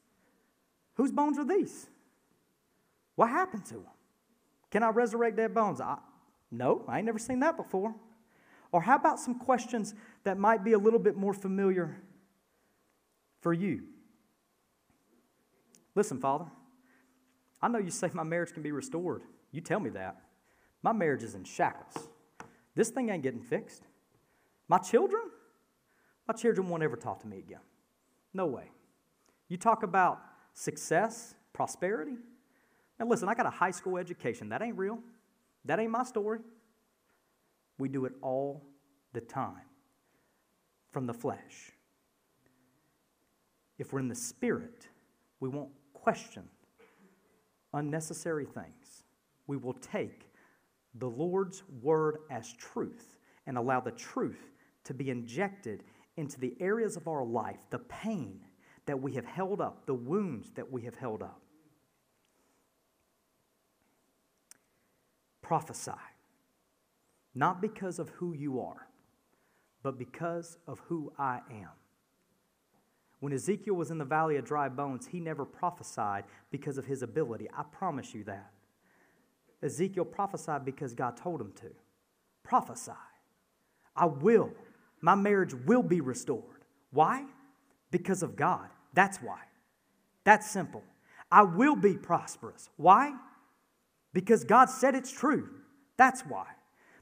Whose 0.94 1.12
bones 1.12 1.38
are 1.38 1.46
these? 1.46 1.86
What 3.14 3.30
happened 3.30 3.64
to 3.66 3.74
them? 3.74 3.84
Can 4.70 4.82
I 4.82 4.90
resurrect 4.90 5.36
dead 5.36 5.54
bones? 5.54 5.80
I, 5.80 5.98
no, 6.50 6.84
I 6.86 6.98
ain't 6.98 7.06
never 7.06 7.18
seen 7.18 7.40
that 7.40 7.56
before. 7.56 7.94
Or 8.70 8.82
how 8.82 8.96
about 8.96 9.18
some 9.18 9.38
questions 9.38 9.94
that 10.24 10.38
might 10.38 10.62
be 10.62 10.72
a 10.72 10.78
little 10.78 10.98
bit 10.98 11.16
more 11.16 11.32
familiar 11.32 12.02
for 13.40 13.52
you. 13.52 13.82
Listen, 15.94 16.18
Father, 16.18 16.46
I 17.60 17.68
know 17.68 17.78
you 17.78 17.90
say 17.90 18.10
my 18.12 18.22
marriage 18.22 18.52
can 18.52 18.62
be 18.62 18.72
restored. 18.72 19.22
You 19.50 19.60
tell 19.60 19.80
me 19.80 19.90
that. 19.90 20.16
My 20.82 20.92
marriage 20.92 21.22
is 21.22 21.34
in 21.34 21.44
shackles. 21.44 22.08
This 22.74 22.90
thing 22.90 23.10
ain't 23.10 23.22
getting 23.22 23.42
fixed. 23.42 23.82
My 24.68 24.78
children, 24.78 25.22
my 26.26 26.34
children 26.34 26.68
won't 26.68 26.82
ever 26.82 26.96
talk 26.96 27.20
to 27.22 27.26
me 27.26 27.38
again. 27.38 27.60
No 28.32 28.46
way. 28.46 28.70
You 29.48 29.56
talk 29.56 29.82
about 29.82 30.20
success, 30.54 31.34
prosperity. 31.52 32.16
Now, 33.00 33.06
listen, 33.06 33.28
I 33.28 33.34
got 33.34 33.46
a 33.46 33.50
high 33.50 33.70
school 33.70 33.96
education. 33.96 34.50
That 34.50 34.62
ain't 34.62 34.76
real. 34.76 34.98
That 35.64 35.80
ain't 35.80 35.90
my 35.90 36.04
story. 36.04 36.40
We 37.78 37.88
do 37.88 38.04
it 38.04 38.12
all 38.22 38.62
the 39.12 39.20
time 39.20 39.62
from 40.92 41.06
the 41.06 41.14
flesh. 41.14 41.72
If 43.78 43.92
we're 43.92 44.00
in 44.00 44.08
the 44.08 44.14
spirit, 44.14 44.88
we 45.40 45.48
won't 45.48 45.70
question 45.92 46.44
unnecessary 47.74 48.46
things. 48.46 49.04
We 49.46 49.56
will 49.56 49.74
take 49.74 50.28
the 50.94 51.08
Lord's 51.08 51.62
word 51.82 52.18
as 52.30 52.52
truth 52.54 53.18
and 53.46 53.56
allow 53.56 53.80
the 53.80 53.92
truth 53.92 54.52
to 54.84 54.94
be 54.94 55.10
injected 55.10 55.84
into 56.16 56.40
the 56.40 56.56
areas 56.60 56.96
of 56.96 57.06
our 57.08 57.24
life, 57.24 57.58
the 57.70 57.78
pain 57.78 58.40
that 58.86 59.00
we 59.00 59.12
have 59.12 59.26
held 59.26 59.60
up, 59.60 59.86
the 59.86 59.94
wounds 59.94 60.50
that 60.56 60.70
we 60.70 60.82
have 60.82 60.94
held 60.94 61.22
up. 61.22 61.40
Prophesy, 65.42 65.92
not 67.34 67.60
because 67.62 67.98
of 67.98 68.08
who 68.10 68.34
you 68.34 68.60
are, 68.60 68.88
but 69.82 69.98
because 69.98 70.58
of 70.66 70.80
who 70.80 71.12
I 71.18 71.40
am. 71.50 71.70
When 73.20 73.32
Ezekiel 73.32 73.74
was 73.74 73.90
in 73.90 73.98
the 73.98 74.04
valley 74.04 74.36
of 74.36 74.44
dry 74.44 74.68
bones, 74.68 75.08
he 75.08 75.20
never 75.20 75.44
prophesied 75.44 76.24
because 76.50 76.78
of 76.78 76.86
his 76.86 77.02
ability. 77.02 77.48
I 77.56 77.64
promise 77.64 78.14
you 78.14 78.24
that. 78.24 78.52
Ezekiel 79.62 80.04
prophesied 80.04 80.64
because 80.64 80.94
God 80.94 81.16
told 81.16 81.40
him 81.40 81.52
to. 81.56 81.70
Prophesy. 82.44 82.92
I 83.96 84.06
will. 84.06 84.52
My 85.00 85.16
marriage 85.16 85.52
will 85.52 85.82
be 85.82 86.00
restored. 86.00 86.64
Why? 86.90 87.24
Because 87.90 88.22
of 88.22 88.36
God. 88.36 88.68
That's 88.94 89.18
why. 89.18 89.40
That's 90.24 90.48
simple. 90.48 90.84
I 91.30 91.42
will 91.42 91.76
be 91.76 91.94
prosperous. 91.94 92.70
Why? 92.76 93.14
Because 94.12 94.44
God 94.44 94.70
said 94.70 94.94
it's 94.94 95.12
true. 95.12 95.48
That's 95.96 96.22
why. 96.22 96.46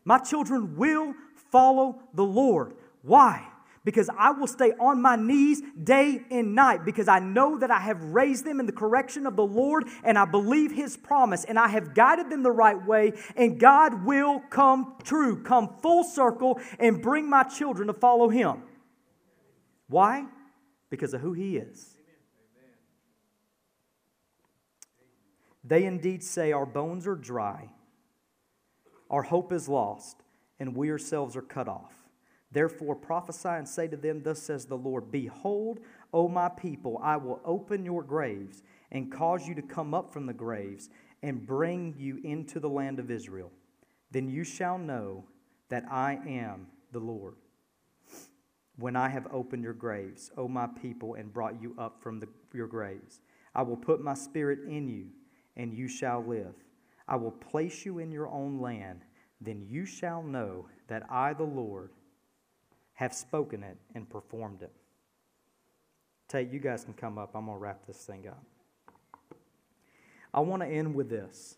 My 0.05 0.19
children 0.19 0.77
will 0.77 1.15
follow 1.51 2.01
the 2.15 2.25
Lord. 2.25 2.75
Why? 3.03 3.47
Because 3.87 4.11
I 4.19 4.33
will 4.33 4.49
stay 4.49 4.73
on 4.81 5.01
my 5.01 5.15
knees 5.15 5.63
day 5.81 6.21
and 6.29 6.57
night 6.57 6.85
because 6.85 7.07
I 7.07 7.21
know 7.21 7.57
that 7.59 7.71
I 7.71 7.79
have 7.79 8.03
raised 8.03 8.45
them 8.45 8.59
in 8.59 8.67
the 8.67 8.73
correction 8.73 9.29
of 9.29 9.37
the 9.37 9.47
Lord 9.47 9.85
and 10.03 10.19
I 10.19 10.25
believe 10.25 10.73
His 10.73 10.97
promise 10.97 11.45
and 11.45 11.57
I 11.57 11.69
have 11.69 11.95
guided 11.95 12.29
them 12.29 12.43
the 12.43 12.51
right 12.51 12.85
way 12.85 13.13
and 13.37 13.61
God 13.61 14.05
will 14.05 14.41
come 14.51 14.97
true, 15.05 15.41
come 15.45 15.77
full 15.81 16.03
circle 16.03 16.61
and 16.81 17.01
bring 17.01 17.31
my 17.31 17.45
children 17.45 17.87
to 17.87 17.95
follow 17.95 18.29
Him. 18.29 18.65
Why? 19.87 20.27
Because 20.91 21.15
of 21.15 21.21
who 21.21 21.33
He 21.33 21.57
is. 21.57 21.95
They 25.63 25.85
indeed 25.85 26.25
say, 26.25 26.51
Our 26.51 26.67
bones 26.67 27.07
are 27.07 27.15
dry, 27.15 27.71
our 29.09 29.23
hope 29.23 29.53
is 29.53 29.69
lost, 29.69 30.25
and 30.59 30.75
we 30.75 30.91
ourselves 30.91 31.37
are 31.37 31.43
cut 31.43 31.69
off. 31.69 31.96
Therefore 32.57 32.97
prophesy 32.97 33.51
and 33.51 33.69
say 33.69 33.87
to 33.87 33.99
them, 33.99 34.23
Thus 34.23 34.41
says 34.41 34.65
the 34.65 34.79
Lord 34.79 35.13
Behold, 35.13 35.79
O 36.15 36.27
my 36.27 36.49
people, 36.49 36.99
I 37.03 37.19
will 37.19 37.39
open 37.45 37.85
your 37.85 38.03
graves 38.03 38.63
and 38.91 39.13
cause 39.13 39.47
you 39.47 39.55
to 39.57 39.61
come 39.61 39.93
up 39.93 40.11
from 40.11 40.25
the 40.25 40.33
graves 40.33 40.89
and 41.23 41.47
bring 41.47 41.95
you 41.99 42.19
into 42.25 42.59
the 42.59 42.71
land 42.71 42.99
of 42.99 43.11
Israel. 43.11 43.53
Then 44.11 44.31
you 44.31 44.43
shall 44.43 44.79
know 44.79 45.27
that 45.69 45.85
I 45.91 46.19
am 46.27 46.69
the 46.93 46.99
Lord. 46.99 47.35
When 48.79 48.97
I 48.97 49.11
have 49.11 49.27
opened 49.31 49.63
your 49.63 49.75
graves, 49.75 50.31
O 50.39 50.49
my 50.49 50.67
people, 50.67 51.13
and 51.13 51.31
brought 51.31 51.61
you 51.61 51.75
up 51.79 52.03
from 52.03 52.21
the, 52.21 52.29
your 52.55 52.69
graves, 52.69 53.21
I 53.55 53.61
will 53.65 53.77
put 53.77 54.01
my 54.01 54.15
spirit 54.15 54.61
in 54.67 54.89
you, 54.89 55.09
and 55.59 55.75
you 55.75 55.89
shall 55.89 56.25
live. 56.25 56.55
I 57.07 57.17
will 57.17 57.33
place 57.33 57.85
you 57.85 57.99
in 57.99 58.11
your 58.11 58.29
own 58.29 58.63
land. 58.63 59.03
Then 59.43 59.67
you 59.69 59.85
shall 59.85 60.23
know 60.23 60.69
that 60.89 61.03
I, 61.11 61.35
the 61.35 61.45
Lord, 61.45 61.91
have 62.97 63.15
spoken 63.15 63.63
it 63.63 63.77
and 63.95 64.09
performed 64.09 64.63
it. 64.63 64.73
Tate, 66.29 66.51
you 66.51 66.59
guys 66.59 66.85
can 66.85 66.95
come 66.95 67.19
up. 67.19 67.31
I'm 67.35 67.47
going 67.47 67.57
to 67.57 67.63
wrap 67.63 67.87
this 67.87 67.99
thing 67.99 68.27
up. 68.27 68.43
I 70.35 70.41
want 70.41 70.63
to 70.63 70.69
end 70.69 70.95
with 70.95 71.09
this. 71.09 71.57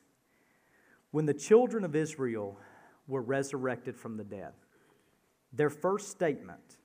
When 1.10 1.26
the 1.26 1.34
children 1.34 1.84
of 1.84 1.96
Israel 1.96 2.58
were 3.06 3.22
resurrected 3.22 3.96
from 3.96 4.16
the 4.16 4.24
dead, 4.24 4.52
their 5.52 5.70
first 5.70 6.10
statement, 6.10 6.76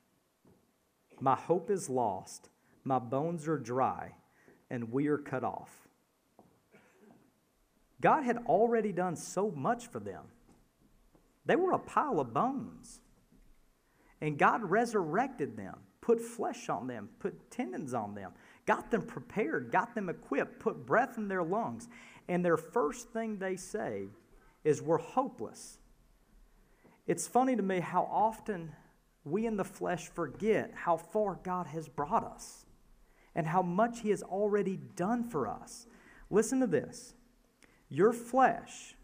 My 1.20 1.36
hope 1.36 1.70
is 1.70 1.90
lost, 1.90 2.50
my 2.84 3.00
bones 3.00 3.48
are 3.48 3.58
dry, 3.58 4.16
and 4.70 4.92
we 4.92 5.08
are 5.08 5.18
cut 5.18 5.44
off. 5.44 5.70
God 8.00 8.24
had 8.24 8.38
already 8.48 8.92
done 8.92 9.16
so 9.16 9.52
much 9.52 9.88
for 9.88 10.00
them. 10.00 10.24
They 11.46 11.56
were 11.56 11.72
a 11.72 11.80
pile 11.80 12.20
of 12.20 12.34
bones. 12.34 13.02
And 14.24 14.38
God 14.38 14.64
resurrected 14.64 15.58
them, 15.58 15.76
put 16.00 16.22
flesh 16.22 16.70
on 16.70 16.88
them, 16.88 17.10
put 17.20 17.52
tendons 17.52 17.94
on 17.94 18.16
them, 18.16 18.32
got 18.66 18.90
them 18.90 19.02
prepared, 19.02 19.70
got 19.70 19.94
them 19.94 20.08
equipped, 20.08 20.62
put 20.62 20.86
breath 20.86 21.18
in 21.18 21.28
their 21.28 21.44
lungs. 21.44 21.90
And 22.30 22.44
their 22.44 22.56
first 22.56 23.10
thing 23.10 23.38
they 23.38 23.58
say 23.58 24.06
is, 24.64 24.82
We're 24.82 24.98
hopeless. 24.98 25.78
It's 27.06 27.28
funny 27.28 27.58
to 27.58 27.62
me 27.62 27.82
how 27.82 28.08
often 28.10 28.72
we 29.26 29.46
in 29.46 29.58
the 29.58 29.66
flesh 29.66 30.08
forget 30.08 30.72
how 30.74 30.96
far 30.96 31.38
God 31.44 31.68
has 31.68 31.90
brought 31.90 32.24
us 32.24 32.66
and 33.36 33.46
how 33.46 33.62
much 33.62 34.00
He 34.00 34.10
has 34.12 34.24
already 34.24 34.78
done 34.96 35.28
for 35.28 35.50
us. 35.50 35.86
Listen 36.30 36.62
to 36.62 36.68
this 36.68 37.14
your 37.90 38.14
flesh, 38.14 38.96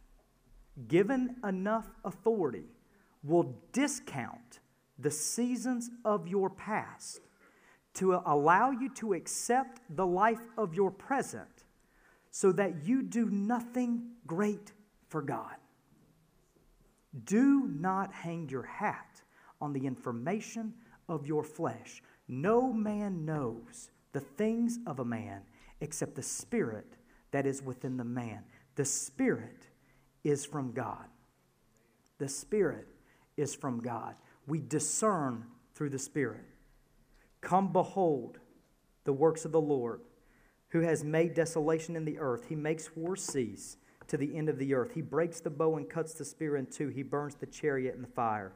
given 0.87 1.35
enough 1.43 1.89
authority, 2.05 2.67
will 3.21 3.53
discount 3.73 4.61
the 4.99 5.11
seasons 5.11 5.89
of 6.03 6.27
your 6.27 6.49
past 6.49 7.21
to 7.95 8.21
allow 8.25 8.71
you 8.71 8.89
to 8.89 9.13
accept 9.13 9.81
the 9.89 10.05
life 10.05 10.41
of 10.57 10.73
your 10.73 10.91
present 10.91 11.63
so 12.31 12.51
that 12.51 12.85
you 12.85 13.01
do 13.01 13.29
nothing 13.29 14.11
great 14.27 14.73
for 15.07 15.21
God. 15.21 15.55
Do 17.25 17.67
not 17.67 18.13
hang 18.13 18.49
your 18.49 18.63
hat 18.63 19.21
on 19.59 19.73
the 19.73 19.87
information 19.87 20.73
of 21.07 21.25
your 21.25 21.43
flesh. 21.43 22.03
No 22.27 22.71
man 22.71 23.25
knows 23.25 23.89
the 24.11 24.19
things 24.19 24.79
of 24.85 24.99
a 24.99 25.05
man 25.05 25.41
except 25.81 26.15
the 26.15 26.21
spirit 26.21 26.97
that 27.31 27.45
is 27.45 27.63
within 27.63 27.97
the 27.97 28.03
man. 28.03 28.43
The 28.75 28.85
spirit 28.85 29.67
is 30.23 30.45
from 30.45 30.71
God. 30.71 31.07
The 32.19 32.29
spirit 32.29 32.87
is 33.37 33.55
from 33.55 33.79
God 33.79 34.15
we 34.49 34.59
discern 34.59 35.45
through 35.75 35.91
the 35.91 35.99
Spirit. 35.99 36.41
Come 37.41 37.71
behold 37.71 38.39
the 39.05 39.13
works 39.13 39.45
of 39.45 39.51
the 39.51 39.61
Lord, 39.61 40.01
who 40.69 40.81
has 40.81 41.03
made 41.03 41.33
desolation 41.33 41.95
in 41.95 42.03
the 42.03 42.19
earth. 42.19 42.45
He 42.49 42.55
makes 42.55 42.95
war 42.95 43.15
cease 43.15 43.77
to 44.07 44.17
the 44.17 44.35
end 44.35 44.49
of 44.49 44.57
the 44.59 44.73
earth. 44.73 44.91
He 44.93 45.01
breaks 45.01 45.39
the 45.39 45.49
bow 45.49 45.77
and 45.77 45.89
cuts 45.89 46.13
the 46.13 46.25
spear 46.25 46.57
in 46.57 46.65
two. 46.65 46.89
He 46.89 47.03
burns 47.03 47.35
the 47.35 47.45
chariot 47.45 47.95
in 47.95 48.01
the 48.01 48.07
fire. 48.07 48.53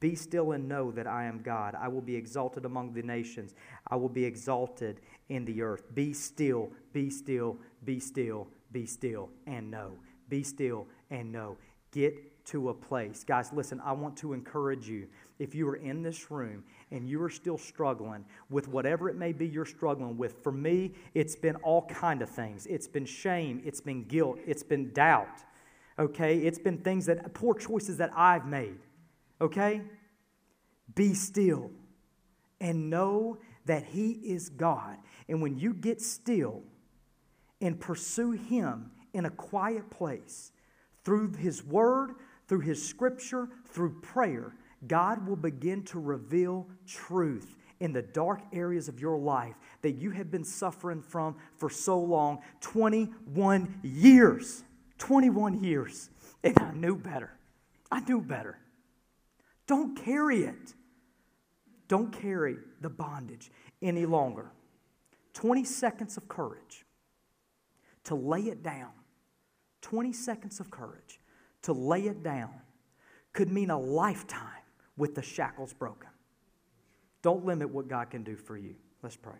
Be 0.00 0.16
still 0.16 0.52
and 0.52 0.68
know 0.68 0.90
that 0.90 1.06
I 1.06 1.24
am 1.24 1.42
God. 1.42 1.76
I 1.78 1.86
will 1.86 2.00
be 2.00 2.16
exalted 2.16 2.64
among 2.64 2.94
the 2.94 3.02
nations. 3.02 3.54
I 3.88 3.96
will 3.96 4.08
be 4.08 4.24
exalted 4.24 5.00
in 5.28 5.44
the 5.44 5.62
earth. 5.62 5.94
Be 5.94 6.12
still, 6.12 6.72
be 6.92 7.08
still, 7.10 7.58
be 7.84 8.00
still, 8.00 8.48
be 8.72 8.84
still, 8.86 9.30
and 9.46 9.70
know. 9.70 9.92
Be 10.28 10.42
still 10.42 10.88
and 11.10 11.30
know. 11.30 11.56
Get 11.92 12.44
to 12.46 12.68
a 12.68 12.74
place. 12.74 13.24
Guys, 13.24 13.52
listen, 13.52 13.80
I 13.84 13.92
want 13.92 14.16
to 14.18 14.32
encourage 14.32 14.88
you. 14.88 15.08
If 15.38 15.54
you 15.54 15.68
are 15.68 15.76
in 15.76 16.02
this 16.02 16.30
room 16.30 16.64
and 16.90 17.08
you 17.08 17.22
are 17.22 17.30
still 17.30 17.58
struggling 17.58 18.24
with 18.48 18.68
whatever 18.68 19.08
it 19.08 19.16
may 19.16 19.32
be 19.32 19.46
you're 19.46 19.66
struggling 19.66 20.16
with, 20.16 20.42
for 20.42 20.52
me, 20.52 20.92
it's 21.14 21.36
been 21.36 21.56
all 21.56 21.86
kind 21.86 22.22
of 22.22 22.30
things. 22.30 22.66
It's 22.66 22.88
been 22.88 23.04
shame, 23.04 23.60
it's 23.64 23.80
been 23.80 24.04
guilt, 24.04 24.38
it's 24.46 24.62
been 24.62 24.92
doubt. 24.92 25.42
Okay? 25.98 26.38
It's 26.38 26.58
been 26.58 26.78
things 26.78 27.06
that 27.06 27.34
poor 27.34 27.54
choices 27.54 27.96
that 27.98 28.10
I've 28.16 28.46
made. 28.46 28.78
Okay? 29.40 29.82
Be 30.94 31.14
still 31.14 31.70
and 32.60 32.88
know 32.88 33.38
that 33.66 33.84
he 33.84 34.12
is 34.12 34.48
God. 34.48 34.96
And 35.28 35.42
when 35.42 35.58
you 35.58 35.74
get 35.74 36.00
still 36.00 36.62
and 37.60 37.78
pursue 37.78 38.32
him 38.32 38.92
in 39.12 39.26
a 39.26 39.30
quiet 39.30 39.90
place, 39.90 40.52
through 41.06 41.32
His 41.36 41.62
Word, 41.62 42.16
through 42.48 42.60
His 42.60 42.84
Scripture, 42.84 43.48
through 43.68 44.00
prayer, 44.00 44.56
God 44.88 45.24
will 45.24 45.36
begin 45.36 45.84
to 45.84 46.00
reveal 46.00 46.66
truth 46.84 47.54
in 47.78 47.92
the 47.92 48.02
dark 48.02 48.40
areas 48.52 48.88
of 48.88 48.98
your 48.98 49.16
life 49.16 49.54
that 49.82 49.92
you 49.92 50.10
have 50.10 50.32
been 50.32 50.42
suffering 50.42 51.00
from 51.00 51.36
for 51.54 51.70
so 51.70 51.96
long 51.96 52.40
21 52.60 53.82
years. 53.84 54.64
21 54.98 55.62
years. 55.62 56.10
And 56.42 56.58
I 56.58 56.72
knew 56.72 56.96
better. 56.96 57.38
I 57.88 58.00
knew 58.00 58.20
better. 58.20 58.58
Don't 59.68 59.96
carry 59.96 60.42
it. 60.42 60.74
don't 61.86 62.10
carry 62.10 62.56
the 62.80 62.90
bondage 62.90 63.52
any 63.80 64.06
longer. 64.06 64.50
20 65.34 65.62
seconds 65.62 66.16
of 66.16 66.26
courage 66.26 66.84
to 68.02 68.16
lay 68.16 68.40
it 68.40 68.64
down. 68.64 68.90
20 69.86 70.12
seconds 70.12 70.58
of 70.58 70.68
courage 70.68 71.20
to 71.62 71.72
lay 71.72 72.08
it 72.08 72.24
down 72.24 72.50
could 73.32 73.48
mean 73.48 73.70
a 73.70 73.78
lifetime 73.78 74.64
with 74.96 75.14
the 75.14 75.22
shackles 75.22 75.72
broken. 75.72 76.08
Don't 77.22 77.44
limit 77.44 77.70
what 77.70 77.86
God 77.86 78.10
can 78.10 78.24
do 78.24 78.34
for 78.34 78.56
you. 78.56 78.74
Let's 79.04 79.14
pray. 79.14 79.38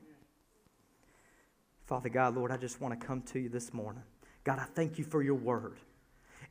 Father 1.87 2.09
God, 2.09 2.37
Lord, 2.37 2.53
I 2.53 2.59
just 2.59 2.81
want 2.81 2.99
to 2.99 3.05
come 3.05 3.23
to 3.23 3.41
you 3.41 3.49
this 3.49 3.75
morning. 3.75 4.05
God, 4.45 4.61
I 4.61 4.67
thank 4.77 4.99
you 4.99 5.05
for 5.05 5.21
your 5.21 5.35
word. 5.35 5.81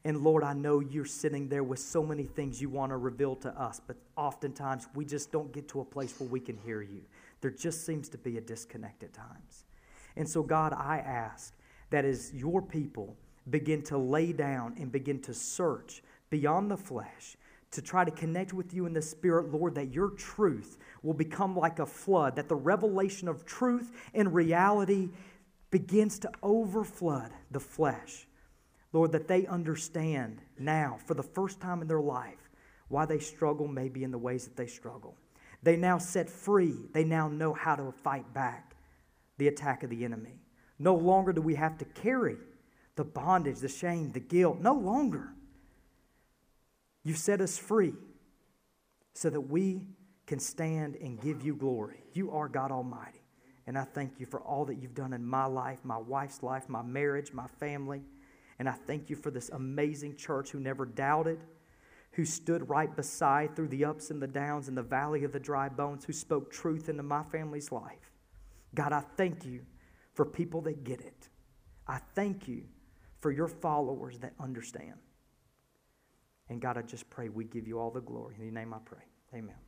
And 0.04 0.18
Lord, 0.18 0.44
I 0.44 0.52
know 0.52 0.82
you're 0.82 1.06
sitting 1.06 1.48
there 1.48 1.64
with 1.64 1.80
so 1.80 2.04
many 2.04 2.26
things 2.26 2.62
you 2.62 2.68
want 2.68 2.92
to 2.92 2.98
reveal 2.98 3.38
to 3.38 3.50
us, 3.58 3.80
but 3.88 3.96
oftentimes 4.18 4.90
we 4.94 5.06
just 5.06 5.32
don't 5.32 5.54
get 5.54 5.70
to 5.70 5.80
a 5.80 5.86
place 5.86 6.20
where 6.20 6.28
we 6.28 6.42
can 6.42 6.58
hear 6.58 6.82
you. 6.82 7.02
There 7.40 7.50
just 7.50 7.86
seems 7.86 8.10
to 8.10 8.18
be 8.18 8.38
a 8.38 8.42
disconnect 8.42 9.04
at 9.04 9.14
times. 9.14 9.64
And 10.18 10.28
so, 10.28 10.44
God, 10.44 10.74
I 10.74 10.98
ask 10.98 11.54
that 11.92 12.04
as 12.04 12.34
your 12.34 12.62
people 12.62 13.16
begin 13.50 13.82
to 13.84 13.98
lay 13.98 14.32
down 14.32 14.76
and 14.80 14.92
begin 14.92 15.22
to 15.22 15.34
search 15.34 16.04
beyond 16.30 16.72
the 16.72 16.78
flesh, 16.78 17.38
to 17.72 17.82
try 17.82 18.04
to 18.06 18.12
connect 18.12 18.54
with 18.54 18.74
you 18.74 18.86
in 18.86 18.94
the 18.94 19.02
Spirit, 19.02 19.52
Lord, 19.52 19.76
that 19.76 19.94
your 19.94 20.10
truth 20.12 20.78
will 21.04 21.14
become 21.14 21.56
like 21.56 21.80
a 21.80 21.86
flood, 21.86 22.36
that 22.38 22.50
the 22.50 22.56
revelation 22.56 23.28
of 23.28 23.46
truth 23.46 23.92
and 24.14 24.34
reality 24.34 25.10
begins 25.72 26.20
to 26.20 26.32
overflood 26.42 27.32
the 27.52 27.60
flesh 27.60 28.28
Lord, 28.96 29.12
that 29.12 29.28
they 29.28 29.46
understand 29.48 30.40
now, 30.58 30.98
for 31.06 31.16
the 31.16 31.22
first 31.22 31.60
time 31.60 31.82
in 31.82 31.88
their 31.90 32.00
life, 32.00 32.50
why 32.88 33.06
they 33.06 33.20
struggle 33.20 33.68
maybe 33.68 34.06
in 34.06 34.12
the 34.12 34.18
ways 34.18 34.46
that 34.46 34.56
they 34.56 34.68
struggle. 34.68 35.18
They 35.64 35.76
now 35.76 35.98
set 35.98 36.30
free, 36.30 36.76
they 36.94 37.04
now 37.04 37.28
know 37.28 37.54
how 37.54 37.76
to 37.76 37.92
fight 37.92 38.34
back 38.34 38.74
the 39.38 39.50
attack 39.50 39.84
of 39.84 39.90
the 39.90 40.06
enemy. 40.06 40.40
No 40.80 40.96
longer 40.96 41.34
do 41.34 41.42
we 41.42 41.56
have 41.56 41.78
to 41.80 41.86
carry 41.86 42.38
the 42.96 43.04
bondage, 43.04 43.60
the 43.60 43.68
shame, 43.68 44.12
the 44.12 44.20
guilt. 44.20 44.60
No 44.60 44.74
longer. 44.74 45.34
You 47.04 47.14
set 47.14 47.42
us 47.42 47.58
free 47.58 47.94
so 49.14 49.30
that 49.30 49.42
we 49.42 49.88
can 50.26 50.40
stand 50.40 50.96
and 50.96 51.20
give 51.22 51.44
you 51.44 51.56
glory. 51.56 52.04
You 52.14 52.32
are 52.32 52.48
God 52.48 52.72
Almighty. 52.72 53.22
And 53.68 53.78
I 53.78 53.84
thank 53.84 54.20
you 54.20 54.26
for 54.26 54.42
all 54.42 54.66
that 54.66 54.76
you've 54.76 54.96
done 54.96 55.14
in 55.14 55.26
my 55.26 55.46
life, 55.46 55.80
my 55.84 55.98
wife's 55.98 56.44
life, 56.44 56.70
my 56.70 56.82
marriage, 56.82 57.34
my 57.34 57.48
family. 57.60 58.02
And 58.60 58.70
I 58.70 58.74
thank 58.74 59.10
you 59.10 59.16
for 59.16 59.32
this 59.32 59.50
amazing 59.50 60.16
church 60.16 60.52
who 60.52 60.60
never 60.60 60.86
doubted, 60.86 61.40
who 62.12 62.26
stood 62.26 62.70
right 62.70 62.96
beside 62.96 63.56
through 63.56 63.68
the 63.70 63.86
ups 63.86 64.12
and 64.12 64.22
the 64.22 64.28
downs 64.28 64.68
in 64.68 64.76
the 64.76 64.84
valley 64.84 65.24
of 65.24 65.32
the 65.32 65.40
dry 65.40 65.68
bones, 65.68 66.06
who 66.06 66.14
spoke 66.14 66.52
truth 66.52 66.90
into 66.90 67.04
my 67.04 67.24
family's 67.24 67.72
life. 67.72 68.12
God, 68.74 68.94
I 68.94 69.02
thank 69.18 69.46
you 69.46 69.62
for 70.14 70.26
people 70.26 70.62
that 70.62 70.84
get 70.84 71.02
it. 71.02 71.30
I 71.88 72.00
thank 72.14 72.48
you 72.48 72.64
for 73.26 73.32
your 73.32 73.48
followers 73.48 74.20
that 74.20 74.34
understand. 74.40 75.00
And 76.48 76.62
God, 76.62 76.78
I 76.78 76.84
just 76.84 77.10
pray 77.10 77.28
we 77.28 77.46
give 77.46 77.68
you 77.68 77.80
all 77.80 77.90
the 77.90 78.00
glory. 78.00 78.36
In 78.38 78.44
your 78.44 78.54
name 78.54 78.72
I 78.72 78.78
pray. 78.86 79.02
Amen. 79.34 79.65